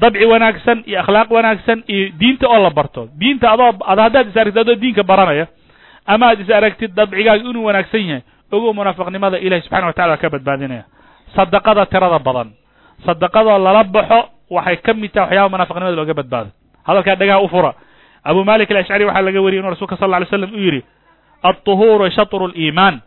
Dabci 0.00 0.24
wanaagsan 0.24 0.82
iyo 0.88 1.00
akhlaaq 1.00 1.28
wanaagsan 1.30 1.84
iyo 1.88 2.12
diinta 2.20 2.48
oo 2.48 2.58
la 2.62 2.70
barto. 2.70 3.08
Diinta 3.20 3.52
adoo 3.52 3.76
ad 3.92 3.98
haddaad 3.98 4.28
is 4.28 4.36
aragtid 4.36 4.60
adoo 4.64 4.74
diinka 4.76 5.02
baranaya 5.04 5.46
ama 6.06 6.26
aad 6.30 6.40
is 6.40 6.50
aragtid 6.50 6.94
dabcigaaga 6.94 7.44
inuu 7.50 7.64
wanaagsan 7.64 8.00
yahay 8.06 8.22
ogow 8.52 8.72
munaafiqnimada 8.74 9.38
ilahi 9.38 9.62
subxana 9.62 9.86
wa 9.86 9.92
tacala 9.92 10.16
ka 10.16 10.28
badbaadinaya. 10.30 10.84
Sadaqada 11.36 11.86
tirada 11.86 12.18
badan. 12.18 12.52
Sadaqadoo 13.06 13.58
lala 13.58 13.84
baxo 13.84 14.28
waxay 14.50 14.76
ka 14.84 14.92
mid 14.94 15.12
tahay 15.12 15.26
waxyaaba 15.28 15.48
munaafiqnimada 15.54 15.96
looga 15.96 16.14
badbaado. 16.14 16.50
Hadalkaa 16.86 17.16
dhagaha 17.16 17.40
u 17.40 17.48
fura. 17.48 17.72
Abu 18.24 18.44
malik 18.44 18.70
alashcari 18.70 19.04
waxaa 19.04 19.22
laga 19.22 19.40
wariyay 19.42 19.62
inu 19.62 19.70
rasulka 19.70 19.96
sal 19.96 20.12
alay 20.14 20.28
slam 20.28 20.52
uu 20.52 20.58
yidhi 20.66 20.82
alطuhuuru 21.42 22.10
shatru 22.10 22.48
liimaan 22.54 23.00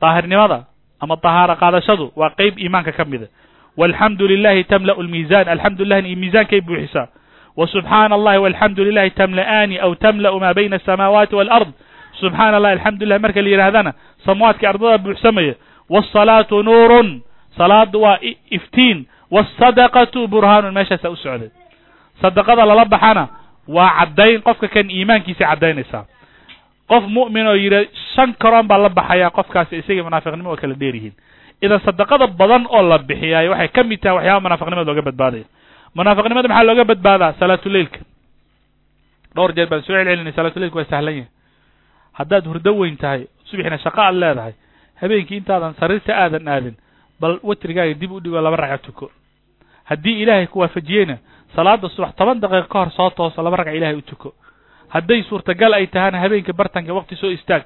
daahirnimada 0.00 0.64
ama 1.00 1.16
tahaaro 1.16 1.54
qaadashadu 1.56 2.12
waa 2.16 2.30
qeyb 2.38 2.58
iimaanka 2.58 2.92
ka 2.92 3.04
mida 3.04 3.26
walxamdu 3.76 4.26
lilahi 4.28 4.64
tamla'u 4.64 5.02
lmiizan 5.02 5.48
alxamdu 5.48 5.84
lilahna 5.84 6.08
iyo 6.08 6.16
miisankay 6.18 6.60
buuxisaa. 6.60 7.06
Wa 7.56 7.66
subxaana 7.66 8.14
allahi 8.14 8.38
walxamdu 8.38 8.84
lilahi 8.84 9.10
tamla'aani 9.10 9.78
aw 9.80 9.94
tamla'u 9.94 10.40
maa 10.40 10.54
bayna 10.54 10.76
asamaawaati 10.76 11.34
walard 11.34 11.68
subxaana 12.20 12.56
allahi 12.58 12.74
alxamdu 12.78 13.04
lilah 13.06 13.20
marka 13.24 13.40
la 13.42 13.48
yidhahdana 13.54 13.90
samaawaadka 14.26 14.64
ardada 14.70 14.98
buuxsamaya 15.04 15.54
waasalaatu 15.94 16.62
nuurun 16.68 17.08
salaadu 17.58 17.98
waa 18.04 18.18
iftiin 18.58 18.98
waasadaqatu 19.34 20.20
burhaanun 20.32 20.74
meeshaasaa 20.78 21.10
u 21.10 21.16
socday. 21.16 21.50
Sadaqada 22.22 22.64
lala 22.70 22.84
baxana 22.94 23.24
waa 23.76 23.90
caddayn 23.98 24.40
qofka 24.46 24.68
kan 24.74 24.86
iimaankiisa 24.90 25.44
caddaynaysaa 25.50 26.04
qof 26.90 27.04
mu'min 27.16 27.46
oo 27.46 27.54
yidhi 27.64 27.80
shan 28.14 28.30
karoon 28.42 28.66
baa 28.70 28.78
la 28.84 28.88
baxaya 28.98 29.30
qofkaasi 29.38 29.74
isagii 29.82 30.02
munaafiqnimo 30.06 30.50
oo 30.50 30.56
kala 30.62 30.74
dheer 30.80 30.94
yihiin. 30.98 31.14
Idan 31.64 31.80
sadaqada 31.86 32.26
badan 32.40 32.64
oo 32.76 32.82
la 32.90 32.98
bixiyaayo 33.08 33.50
waxay 33.52 33.68
ka 33.76 33.82
mid 33.90 34.00
tahay 34.02 34.16
waxyaaba 34.16 34.40
munaafiqnimada 34.46 34.88
looga 34.90 35.02
badbaadayo 35.08 35.44
munaafiqnimada 35.96 36.48
maxaa 36.48 36.64
looga 36.68 36.84
badbaadaa? 36.90 37.32
Salaatuleilka 37.40 38.00
dhowr 39.36 39.52
jeer 39.56 39.68
baan 39.70 39.82
soo 39.86 39.94
celcelinay 39.96 40.32
salaatuleilka 40.38 40.76
waa 40.80 40.90
sahlan 40.92 41.14
yahay 41.18 41.28
haddaad 42.18 42.44
hurdo 42.46 42.72
weyn 42.80 42.96
tahay 42.96 43.26
subaxina 43.50 43.78
shaqo 43.78 44.00
aad 44.00 44.14
leedahay 44.14 44.52
habeenkii 45.00 45.36
intaadan 45.36 45.74
sariirta 45.80 46.12
aadan 46.16 46.48
aadin 46.48 46.74
bal 47.20 47.38
watrigaaga 47.42 47.94
dib 47.94 48.12
u 48.12 48.20
dhigo 48.20 48.40
laba 48.40 48.56
ragca 48.56 48.78
tuko. 48.78 49.10
Haddii 49.84 50.22
ilaahay 50.22 50.46
ku 50.46 50.58
waafajiyeyna 50.60 51.16
salaada 51.56 51.88
subax 51.88 52.14
toban 52.16 52.40
daqiiqo 52.40 52.68
ka 52.68 52.78
hor 52.78 52.90
soo 52.90 53.10
tooso 53.10 53.42
laba 53.42 53.56
ragca 53.56 53.72
ilaahay 53.72 53.96
u 53.96 54.02
tuko. 54.02 54.34
Hadday 54.88 55.22
suurtagal 55.22 55.72
ay 55.74 55.86
tahana 55.86 56.18
habeenka 56.20 56.52
bartanka 56.52 56.94
waqti 56.94 57.16
soo 57.16 57.30
istaag 57.30 57.62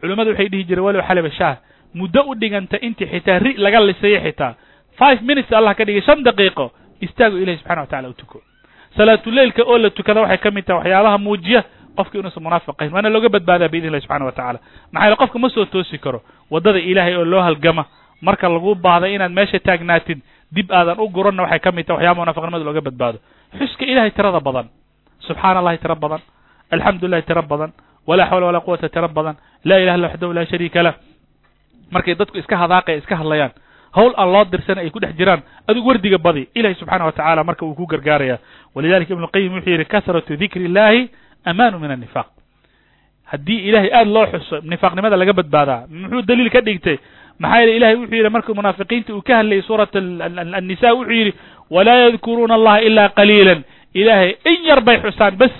culimmadu 0.00 0.30
waxay 0.30 0.48
dhihi 0.48 0.64
jireen 0.64 0.84
walow 0.84 1.02
xaliba 1.08 1.30
shaah 1.30 1.56
muddo 1.94 2.22
u 2.30 2.34
dhiganta 2.34 2.76
intii 2.80 3.06
xitaa 3.06 3.38
ri 3.38 3.54
laga 3.56 3.80
lisayo 3.80 4.20
xitaa. 4.20 4.54
Five 4.98 5.22
minutes 5.22 5.52
allah 5.52 5.74
ka 5.76 5.84
dhigay 5.84 6.02
shan 6.02 6.22
daqiiqo 6.24 6.70
istaago 7.00 7.36
ilahi 7.38 7.56
subxana 7.58 7.80
wa 7.80 7.86
tacala 7.86 8.08
u 8.08 8.12
tuko. 8.12 8.42
Salaatuleilka 8.96 9.62
oo 9.64 9.78
la 9.78 9.90
tukada 9.90 10.20
waxay 10.20 10.38
ka 10.38 10.50
mid 10.50 10.64
tahay 10.64 10.78
waxyaabaha 10.80 11.18
muujiya 11.18 11.64
qofka 12.00 12.14
inuusan 12.20 12.42
munaafiq 12.46 12.74
ahayn 12.80 12.92
waana 12.96 13.08
looga 13.14 13.28
badbaadaa 13.36 13.68
biidn 13.72 13.86
illahi 13.88 14.02
subxana 14.06 14.24
wa 14.28 14.32
tacala 14.38 14.58
maxaa 14.92 15.06
yaele 15.06 15.16
qofka 15.22 15.38
ma 15.44 15.48
soo 15.54 15.64
toosi 15.74 15.98
karo 16.04 16.18
waddada 16.54 16.78
ilaahay 16.90 17.14
oo 17.20 17.24
loo 17.32 17.42
halgama 17.48 17.82
marka 18.26 18.46
lagu 18.54 18.74
baahday 18.86 19.10
inaad 19.16 19.32
meesha 19.38 19.58
taagnaatid 19.68 20.18
dib 20.56 20.68
aadan 20.78 20.98
u 21.00 21.06
guranna 21.16 21.42
waxay 21.44 21.60
ka 21.66 21.70
mid 21.76 21.86
tahay 21.86 21.96
waxyaaba 22.06 22.20
munaafiqnimada 22.20 22.64
looga 22.68 22.80
badbaado. 22.88 23.18
Xuska 23.58 23.84
ilahay 23.92 24.10
tirada 24.16 24.40
badan 24.48 24.66
subxaana 25.26 25.58
allahi 25.62 25.78
tiro 25.82 25.94
badan 26.04 26.20
alxamdu 26.74 27.04
lilahi 27.06 27.22
tiro 27.28 27.42
badan 27.52 27.70
walaa 28.08 28.26
xawla 28.30 28.46
walaa 28.50 28.64
quwata 28.66 28.88
tiro 28.94 29.08
badan 29.18 29.34
laa 29.68 29.78
ilaha 29.82 29.96
illa 29.98 30.06
waxdahu 30.10 30.32
laa 30.36 30.46
shariika 30.52 30.80
lah 30.86 30.94
markay 31.94 32.14
dadku 32.20 32.36
iska 32.42 32.56
hadaaqaya 32.62 32.98
iska 33.02 33.14
hadlayaan 33.20 33.52
hawl 33.96 34.12
aan 34.16 34.28
loo 34.34 34.44
dirsana 34.52 34.80
ay 34.84 34.90
ku 34.94 34.98
dhex 35.02 35.12
jiraan 35.18 35.40
adigu 35.68 35.86
wardiga 35.90 36.18
badi 36.26 36.42
ilahi 36.54 36.74
subxaana 36.80 37.04
wa 37.08 37.12
tacaala 37.12 37.44
marka 37.48 37.62
uu 37.66 37.74
ku 37.74 37.86
gargaaraya 37.92 38.36
walidalika 38.74 39.12
ibnu 39.14 39.26
qayim 39.34 39.52
wuxuu 39.56 39.70
yidhi 39.74 39.84
kasratu 39.94 40.36
dikri 40.42 40.64
illahi 40.70 41.00
amaanu 41.44 41.78
min 41.78 41.90
annifaq 41.90 42.26
haddii 43.32 43.58
ilahay 43.68 43.90
aada 43.92 44.10
loo 44.10 44.26
xuso 44.32 44.60
nifaaqnimada 44.70 45.16
laga 45.16 45.32
badbaadaa 45.32 45.86
muxuu 45.90 46.22
daliil 46.22 46.50
ka 46.50 46.60
dhigtay? 46.60 46.96
Maxaa 47.38 47.60
yeele 47.60 47.76
ilahay 47.76 47.96
wuxuu 47.96 48.14
yidhi 48.16 48.30
markuu 48.30 48.54
munaafiqiinta 48.54 49.14
uu 49.14 49.22
ka 49.22 49.36
hadlayay 49.38 49.62
suurat 49.62 49.90
annisa 50.58 50.88
wuxuu 50.94 51.12
yidhi 51.20 51.32
walaa 51.70 51.98
yadkuruuna 52.10 52.54
allaha 52.54 52.80
ilaa 52.88 53.08
qaliilan. 53.18 53.60
Ilaahay 53.94 54.30
in 54.44 54.64
yar 54.68 54.80
bay 54.80 54.98
xusaan 55.02 55.36
bes 55.38 55.52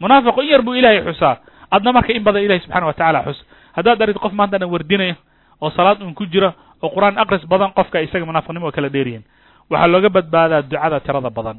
munaafiqu 0.00 0.40
in 0.42 0.48
yar 0.48 0.62
buu 0.62 0.74
ilahay 0.74 1.02
xusaa. 1.04 1.36
Adna 1.70 1.92
marka 1.92 2.12
in 2.12 2.22
badan 2.24 2.42
ilahi 2.42 2.60
subxana 2.64 2.86
wa 2.86 2.92
tacala 2.94 3.22
xus. 3.26 3.38
Haddaad 3.76 4.02
arid 4.02 4.16
qof 4.18 4.32
maanta 4.32 4.58
dhan 4.58 4.70
wardinayo 4.70 5.14
oo 5.60 5.70
salaad 5.70 6.02
un 6.02 6.14
ku 6.14 6.24
jira 6.26 6.54
oo 6.82 6.88
qur'aan 6.94 7.18
aqris 7.18 7.44
badan 7.50 7.72
qofka 7.76 8.00
isaga 8.02 8.24
munaafiqnimo 8.26 8.66
oo 8.66 8.72
kala 8.72 8.88
dheeryihin 8.88 9.22
waxaa 9.70 9.86
looga 9.92 10.08
badbaadaa 10.08 10.62
ducada 10.62 11.00
tirada 11.00 11.30
badan. 11.30 11.58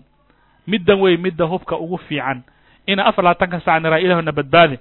Middan 0.67 0.99
wey 1.01 1.17
midda 1.17 1.45
hubka 1.45 1.75
ugu 1.77 1.97
fiican 2.07 2.43
ina 2.91 3.05
afar 3.09 3.23
labaatanka 3.25 3.59
sac 3.65 3.81
niraa 3.83 3.99
ilahuna 4.05 4.31
badbaadi. 4.31 4.77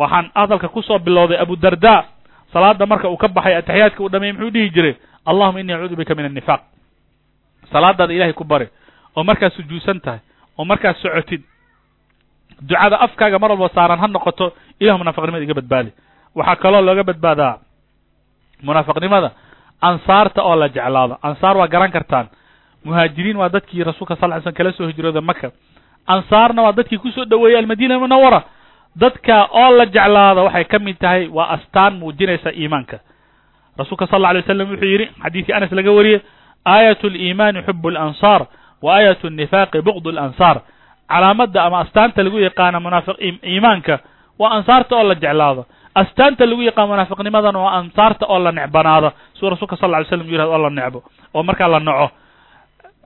Waxaan 0.00 0.30
hadalka 0.34 0.68
ku 0.68 0.82
soo 0.82 0.98
bilowday 0.98 1.38
abudarda 1.42 2.04
salaada 2.52 2.86
marka 2.86 3.08
uu 3.08 3.16
ka 3.16 3.28
baxay 3.28 3.54
ataxiyaadka 3.60 4.00
uu 4.02 4.08
dhameeyey 4.12 4.32
muxuu 4.36 4.50
dhihi 4.54 4.70
jiray 4.74 4.94
allahuma 5.26 5.60
ini 5.60 5.72
acuudu 5.72 5.96
bika 5.96 6.14
min 6.14 6.24
annifaaq 6.26 6.60
salaadaada 7.72 8.12
ilahay 8.14 8.32
ku 8.32 8.44
bari 8.44 8.66
oo 9.16 9.22
markaad 9.24 9.52
sujuudsan 9.52 10.00
tahay 10.00 10.20
oo 10.58 10.64
markaad 10.64 10.96
socotid. 11.02 11.42
Ducada 12.60 12.96
afkaaga 13.00 13.38
mar 13.38 13.50
walba 13.50 13.68
saaran 13.74 13.98
ha 14.02 14.06
noqoto 14.08 14.52
ilahu 14.80 14.98
munaafiqnimada 14.98 15.44
iga 15.44 15.54
badbaadi. 15.60 15.90
Waxaa 16.34 16.56
kaloo 16.62 16.82
looga 16.82 17.04
badbaadaa 17.10 17.54
munaafiqnimada 18.62 19.30
ansaarta 19.80 20.42
oo 20.42 20.56
la 20.56 20.68
jeclaado. 20.68 21.14
Ansaar 21.22 21.56
waa 21.56 21.68
garan 21.68 21.90
kartaan. 21.92 22.26
Muhaajiriin 22.84 23.36
waa 23.36 23.48
dadkii 23.48 23.84
rasuulka 23.84 24.16
sal 24.16 24.30
ly 24.30 24.40
slm 24.42 24.52
kala 24.58 24.72
soo 24.72 24.86
hijrooda 24.88 25.20
maka 25.20 25.50
ansaarna 26.14 26.62
waa 26.66 26.72
dadkii 26.78 26.98
ku 27.04 27.10
soo 27.16 27.24
dhoweeyey 27.30 27.58
almadina 27.60 27.98
munawara 27.98 28.40
dadka 29.02 29.36
oo 29.60 29.70
la 29.78 29.86
jeclaado 29.86 30.40
waxay 30.46 30.64
ka 30.72 30.78
mid 30.78 30.96
tahay 31.02 31.28
waa 31.36 31.48
astaan 31.56 31.92
muujinaysa 32.00 32.50
iimaanka. 32.52 32.96
Rasuulka 33.78 34.06
sal 34.06 34.16
alla 34.18 34.28
alay 34.28 34.42
waslam 34.42 34.68
wuxuu 34.72 34.86
yidhi 34.92 35.06
xadiidkii 35.22 35.52
anas 35.56 35.72
laga 35.78 35.90
wariyey 35.98 36.20
aayat 36.74 37.02
liimaani 37.14 37.62
xub 37.66 37.84
alansaar 37.86 38.42
wa 38.84 38.90
aayat 38.96 39.22
nifaaqi 39.40 39.78
buqd 39.86 40.06
alansaar 40.12 40.56
calaamadda 41.10 41.60
ama 41.66 41.78
astaanta 41.84 42.22
lagu 42.26 42.38
yaqaana 42.48 42.78
munaafiq 42.84 43.16
iimaanka 43.52 43.94
waa 44.40 44.50
ansaarta 44.56 44.92
oo 44.98 45.04
la 45.10 45.14
jeclaado. 45.14 45.62
Astaanta 46.02 46.46
lagu 46.50 46.62
yaqaan 46.68 46.88
munaafiqnimadana 46.92 47.58
waa 47.64 47.74
ansaarta 47.80 48.24
oo 48.32 48.38
la 48.44 48.52
necbanaado. 48.58 49.08
Suu 49.38 49.50
rasuulka 49.52 49.76
sal 49.80 49.90
ly 49.94 50.04
slam 50.08 50.28
yiraahdo 50.32 50.52
oo 50.56 50.58
la 50.64 50.70
necbo 50.78 50.98
oo 51.34 51.42
markaa 51.48 51.68
la 51.74 51.80
naco. 51.88 52.06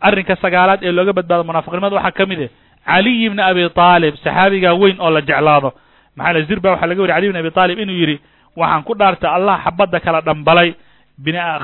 Arrinka 0.06 0.34
sagaalaad 0.42 0.80
ee 0.86 0.92
looga 0.98 1.12
badbaado 1.18 1.44
munaafiqnimada 1.48 1.96
waxaa 1.98 2.12
ka 2.18 2.24
mid 2.30 2.40
ah 2.42 2.50
caliy 2.86 3.28
bni 3.30 3.42
abi 3.42 3.62
aalib 3.76 4.14
saxaabigaa 4.24 4.74
weyn 4.80 4.96
oo 5.00 5.10
la 5.10 5.20
jeclaado. 5.20 5.72
Maxaa 6.16 6.42
zirba 6.48 6.70
waxaa 6.70 6.86
laga 6.90 7.00
wariy 7.02 7.14
caliy 7.14 7.30
bni 7.32 7.38
abi 7.42 7.50
aalib 7.56 7.78
inuu 7.78 7.96
yidhi 8.00 8.16
waxaan 8.56 8.82
ku 8.84 8.94
dhaartay 8.94 9.30
allah 9.36 9.56
xabadda 9.64 10.00
kala 10.00 10.20
dhambalay 10.20 10.74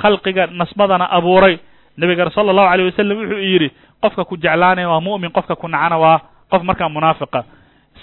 khalqiga 0.02 0.46
nasmadana 0.60 1.06
abuuray. 1.10 1.58
Nebiga 1.98 2.30
sala 2.30 2.50
allahu 2.50 2.68
alayh 2.72 2.84
wasalam 2.90 3.18
wuxuu 3.18 3.38
yidhi 3.52 3.68
qofka 4.02 4.24
ku 4.24 4.36
jeclaanaya 4.36 4.88
waa 4.88 5.00
mu'min 5.00 5.30
qofka 5.30 5.54
ku 5.56 5.68
nacana 5.68 5.98
waa 5.98 6.18
qof 6.50 6.62
markaa 6.62 6.88
munaafiqa. 6.88 7.44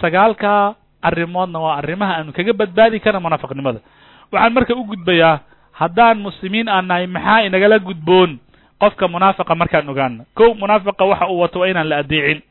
Sagaalkaa 0.01 0.75
arrimoodna 1.01 1.59
waa 1.59 1.77
arrimaha 1.81 2.13
aanu 2.19 2.31
kaga 2.33 2.53
badbaadi 2.53 2.99
karna 2.99 3.19
munaafiqnimada. 3.19 3.79
Waxaan 4.31 4.53
marka 4.53 4.75
u 4.75 4.83
gudbayaa 4.85 5.39
haddaan 5.79 6.17
muslimiin 6.21 6.67
aan 6.69 6.85
nahay 6.87 7.07
maxaa 7.07 7.41
inagala 7.47 7.79
gudboon? 7.79 8.37
Qofka 8.81 9.07
munaafiqa 9.07 9.55
markaan 9.55 9.89
ogaana 9.89 10.23
kow 10.37 10.53
munaafiqa 10.53 11.03
waxa 11.05 11.25
uu 11.31 11.39
wato 11.41 11.59
waa 11.59 11.67
inaan 11.71 11.89
la 11.89 11.97
adeecin 12.03 12.41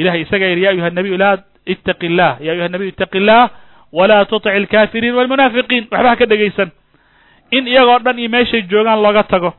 ilahay 0.00 0.20
isaga 0.24 0.46
yidhi 0.50 0.62
ya 0.66 0.70
ayuha 0.74 0.90
nabiyu 0.98 1.16
laa 1.22 1.36
ittaqi 1.72 2.06
illah 2.10 2.30
ya 2.46 2.50
ayuha 2.54 2.68
nabiyu 2.74 2.90
ittaqi 2.94 3.18
illah 3.20 3.42
walaa 3.98 4.24
tutic 4.30 4.52
alkaafiriin 4.60 5.14
walmunaafiqiin 5.18 5.84
waxba 5.92 6.08
ha 6.10 6.16
ka 6.20 6.26
dhegaysan 6.32 6.70
in 7.56 7.64
iyagoo 7.72 7.98
dhan 8.06 8.18
iyo 8.22 8.28
meeshay 8.34 8.62
joogaan 8.70 9.00
looga 9.06 9.22
tago 9.32 9.50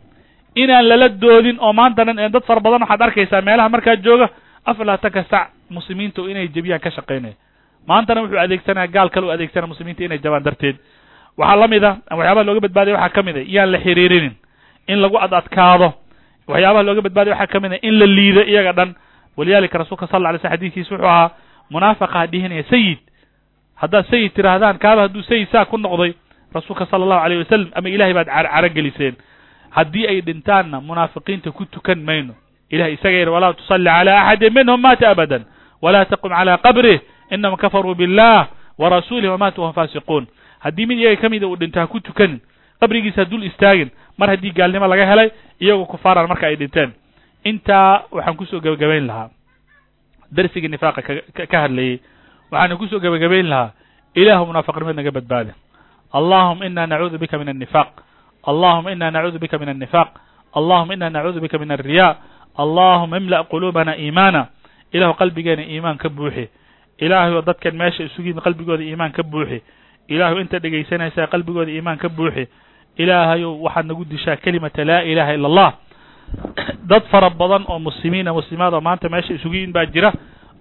inaan 0.55 0.85
lala 0.89 1.07
doodin 1.23 1.57
oo 1.65 1.73
maanta 1.79 2.01
dhan 2.07 2.17
dad 2.33 2.43
fara 2.47 2.59
badan 2.65 2.81
waxaad 2.85 3.01
arkaysaa 3.07 3.41
meelaha 3.47 3.69
markaa 3.75 3.95
jooga 4.05 4.27
afar 4.69 4.85
labaatanka 4.89 5.21
sac 5.31 5.45
muslimiinta 5.75 6.21
inay 6.31 6.47
jebiyaan 6.55 6.81
ka 6.85 6.89
shaqaynaya 6.97 7.35
maantana 7.89 8.21
wuxuu 8.23 8.39
adeegsanaya 8.45 8.87
gaal 8.95 9.09
kale 9.13 9.25
u 9.27 9.31
adeegsanaya 9.35 9.69
muslimiinta 9.73 10.01
inay 10.07 10.19
jabaan 10.25 10.43
darteed 10.47 10.75
waxaa 11.39 11.57
la 11.61 11.67
mid 11.73 11.83
a 11.83 11.91
waxyaabaha 12.19 12.45
looga 12.49 12.61
badbaadaya 12.65 12.95
waxaa 12.97 13.15
ka 13.15 13.21
mid 13.27 13.35
a 13.37 13.41
iyaan 13.51 13.69
la 13.73 13.79
xiriirinin 13.85 14.33
in 14.91 14.97
lagu 15.03 15.17
ad 15.25 15.33
adkaado 15.41 15.89
waxyaabaha 16.51 16.83
looga 16.89 17.01
badbaadaya 17.07 17.33
waxaa 17.37 17.51
ka 17.53 17.59
mid 17.65 17.73
a 17.73 17.77
in 17.87 17.95
la 18.01 18.05
liido 18.17 18.41
iyaga 18.53 18.73
dhan 18.79 18.89
walidalika 19.39 19.77
rasuulka 19.81 20.07
sal 20.11 20.25
alay 20.25 20.39
sl 20.43 20.47
xadidkiisa 20.51 20.91
wuxuu 20.95 21.07
ahaa 21.07 21.29
munaafiqa 21.71 22.27
dhihinaya 22.31 22.63
sayid 22.69 22.99
haddaad 23.81 24.05
sayid 24.11 24.31
tidhaahdaan 24.35 24.77
kaaba 24.83 25.01
hadduu 25.07 25.23
sayid 25.23 25.47
saa 25.51 25.65
ku 25.65 25.77
noqday 25.77 26.11
rasuulka 26.55 26.85
sala 26.91 27.03
allahu 27.07 27.21
alayh 27.25 27.37
wasalam 27.43 27.69
ama 27.77 27.89
ilahay 27.89 28.13
baad 28.13 28.27
caro 28.27 28.69
geliseen. 28.69 29.15
Haddii 29.69 30.07
ay 30.07 30.21
dhintaanna 30.21 30.81
munaafiqiinta 30.81 31.51
ku 31.51 31.65
tukan 31.65 31.99
mayno 32.01 32.33
ilahay 32.73 32.93
isaga 32.97 33.17
yidhi 33.21 33.31
walaa 33.31 33.53
tusalli 33.53 33.85
cala 33.85 34.13
axadin 34.25 34.53
minhum 34.53 34.81
mata 34.81 35.09
abadan. 35.09 35.43
Walaa 35.81 36.05
taqum 36.05 36.31
cala 36.33 36.57
qabrih 36.57 36.99
inahum 37.31 37.57
kafaruu 37.57 37.95
billah 37.95 38.47
warasuulih 38.81 39.29
wamaatuu 39.31 39.63
hum 39.65 39.73
faasiquun. 39.73 40.25
Haddii 40.59 40.85
mid 40.85 40.97
iyaga 40.99 41.21
ka 41.21 41.29
mida 41.29 41.47
uu 41.47 41.55
dhinto 41.55 41.79
ha 41.79 41.87
ku 41.87 41.99
tukanin 42.01 42.41
qabrigiisa 42.81 43.25
dul 43.29 43.43
istaagin 43.43 43.89
mar 44.17 44.29
haddii 44.29 44.51
gaalnimo 44.51 44.87
laga 44.87 45.05
helay 45.05 45.29
iyagoo 45.61 45.85
kufaaraan 45.85 46.27
marka 46.27 46.47
ay 46.47 46.55
dhinteen 46.55 46.91
intaa 47.43 48.03
waxaan 48.11 48.35
ku 48.37 48.45
soo 48.45 48.59
gebagabayn 48.61 49.07
lahaa. 49.07 49.29
Darsigii 50.31 50.69
nifaaqa 50.69 51.01
ka 51.51 51.57
hadlayey 51.61 51.99
waxaana 52.51 52.77
ku 52.77 52.87
soo 52.87 52.99
gebagabayn 52.99 53.49
lahaa 53.49 53.71
ilaahu 54.15 54.45
munaafiqnimad 54.49 54.95
naga 54.95 55.11
badbaada 55.11 55.53
allahuma 56.13 56.65
ina 56.65 56.87
nacuudu 56.87 57.17
bika 57.17 57.37
min 57.37 57.49
annifaq 57.49 57.89
allahuma 58.43 58.91
ina 58.91 59.11
nacuudu 59.11 59.39
bika 59.39 59.57
min 59.59 59.69
annifaq 59.69 60.09
allahuma 60.53 60.93
ina 60.93 61.09
nacuudu 61.09 61.39
bika 61.41 61.57
min 61.59 61.71
alriya 61.71 62.17
allahuma 62.57 63.17
imla' 63.17 63.45
quluubana 63.49 63.95
iimaana. 63.97 64.47
Ilahu 64.91 65.13
qalbigeena 65.13 65.63
iimaan 65.63 65.97
ka 66.01 66.09
buuxi. 66.09 66.49
Ilaahayo 66.97 67.41
dadkan 67.45 67.77
meesha 67.77 68.03
isugu 68.03 68.33
yimid 68.33 68.41
qalbigooda 68.43 68.83
iimaan 68.83 69.11
ka 69.13 69.23
buuxi. 69.23 69.61
Ilaahu 70.09 70.41
inta 70.41 70.59
dhegaysanaysaa 70.59 71.27
qalbigooda 71.29 71.69
iimaan 71.71 71.97
ka 72.01 72.09
buuxi. 72.09 72.47
Ilaahayow 72.97 73.53
waxaad 73.63 73.85
nagu 73.85 74.03
dishaa 74.05 74.35
kelimata 74.41 74.81
laa 74.85 75.05
ilaha 75.05 75.33
ila 75.37 75.47
allah 75.47 75.71
dad 76.89 77.03
fara 77.11 77.29
badan 77.29 77.65
oo 77.67 77.79
muslimiina 77.79 78.33
muslimaad 78.33 78.73
oo 78.73 78.81
maanta 78.81 79.09
meesha 79.09 79.33
isugu 79.33 79.55
yimid 79.55 79.73
baa 79.73 79.85
jira 79.85 80.13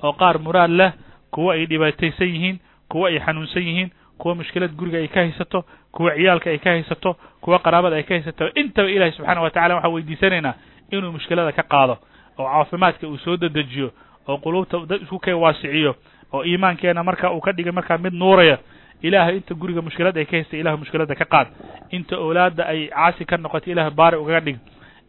oo 0.03 0.13
qaar 0.13 0.39
muraad 0.39 0.71
leh 0.71 0.93
kuwo 1.31 1.51
ay 1.51 1.67
dhibaataysan 1.67 2.29
yihiin 2.29 2.59
kuwo 2.89 3.07
ay 3.07 3.19
xanuunsan 3.21 3.63
yihiin 3.63 3.91
kuwo 4.19 4.35
mushkilad 4.35 4.73
guriga 4.77 4.99
ay 4.99 5.09
ka 5.09 5.21
haysato 5.21 5.65
kuwo 5.93 6.11
ciyaalka 6.11 6.51
ay 6.51 6.59
ka 6.59 6.71
haysato 6.71 7.17
kuwo 7.41 7.59
qaraabada 7.59 7.97
ay 7.97 8.03
ka 8.03 8.15
haysato. 8.15 8.49
Intaba 8.55 8.91
ilahi 8.91 9.13
subxaana 9.13 9.41
wa 9.41 9.51
tacala 9.51 9.75
waxaan 9.75 9.93
weydiisanaynaa 9.95 10.55
inuu 10.91 11.13
mushkilada 11.13 11.53
ka 11.53 11.63
qaado 11.63 11.99
oo 12.39 12.47
caafimaadka 12.49 13.07
uu 13.09 13.19
soo 13.19 13.37
dedejiyo 13.37 13.91
oo 14.29 14.37
quluubta 14.39 14.79
dad 14.89 15.03
isku 15.03 15.19
kay 15.19 15.35
waasiciyo 15.35 15.95
oo 16.33 16.45
iimaankeena 16.45 17.05
marka 17.05 17.31
uu 17.33 17.41
ka 17.41 17.53
dhigay 17.53 17.73
markaa 17.73 17.99
mid 17.99 18.13
nuuraya 18.15 18.59
ilaahay 19.03 19.37
inta 19.37 19.55
guriga 19.55 19.83
mushkilad 19.83 20.17
ay 20.19 20.25
ka 20.25 20.37
haystay 20.37 20.61
ilahu 20.61 20.79
mushkiladda 20.79 21.15
ka 21.15 21.25
qaad. 21.25 21.47
Inta 21.91 22.17
oolaadda 22.19 22.67
ay 22.67 22.89
caasi 22.89 23.25
ka 23.25 23.37
noqotay 23.37 23.73
ilahu 23.73 23.91
baari 23.95 24.17
ugaga 24.17 24.41
dhig 24.41 24.59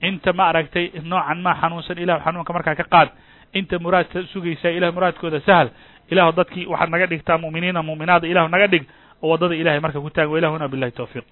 inta 0.02 0.34
ma 0.34 0.50
aragtay 0.50 0.92
noocan 1.04 1.42
maa 1.42 1.56
xanuunsan 1.62 1.98
ilahu 1.98 2.20
xanuunka 2.26 2.54
markaa 2.54 2.76
ka 2.76 2.84
qaad. 2.84 3.10
Inta 3.54 3.80
muraadka 3.80 4.24
sugaysaa 4.34 4.70
ilahu 4.78 4.94
muraadkooda 4.94 5.40
sahal. 5.46 5.70
Ilahu 6.12 6.32
dadkii 6.38 6.66
waxaad 6.66 6.90
naga 6.90 7.06
dhigtaa 7.08 7.38
mu'miniina 7.38 7.82
mu'minaada 7.84 8.28
ilahu 8.28 8.48
naga 8.50 8.68
dhig. 8.68 8.84
Oo 9.22 9.30
waddada 9.32 9.56
ilahay 9.56 9.80
marka 9.80 10.00
ku 10.00 10.10
taagan 10.10 10.32
wa 10.32 10.38
ilahuna 10.40 10.68
billahi 10.68 10.92
tawfiiq 10.92 11.26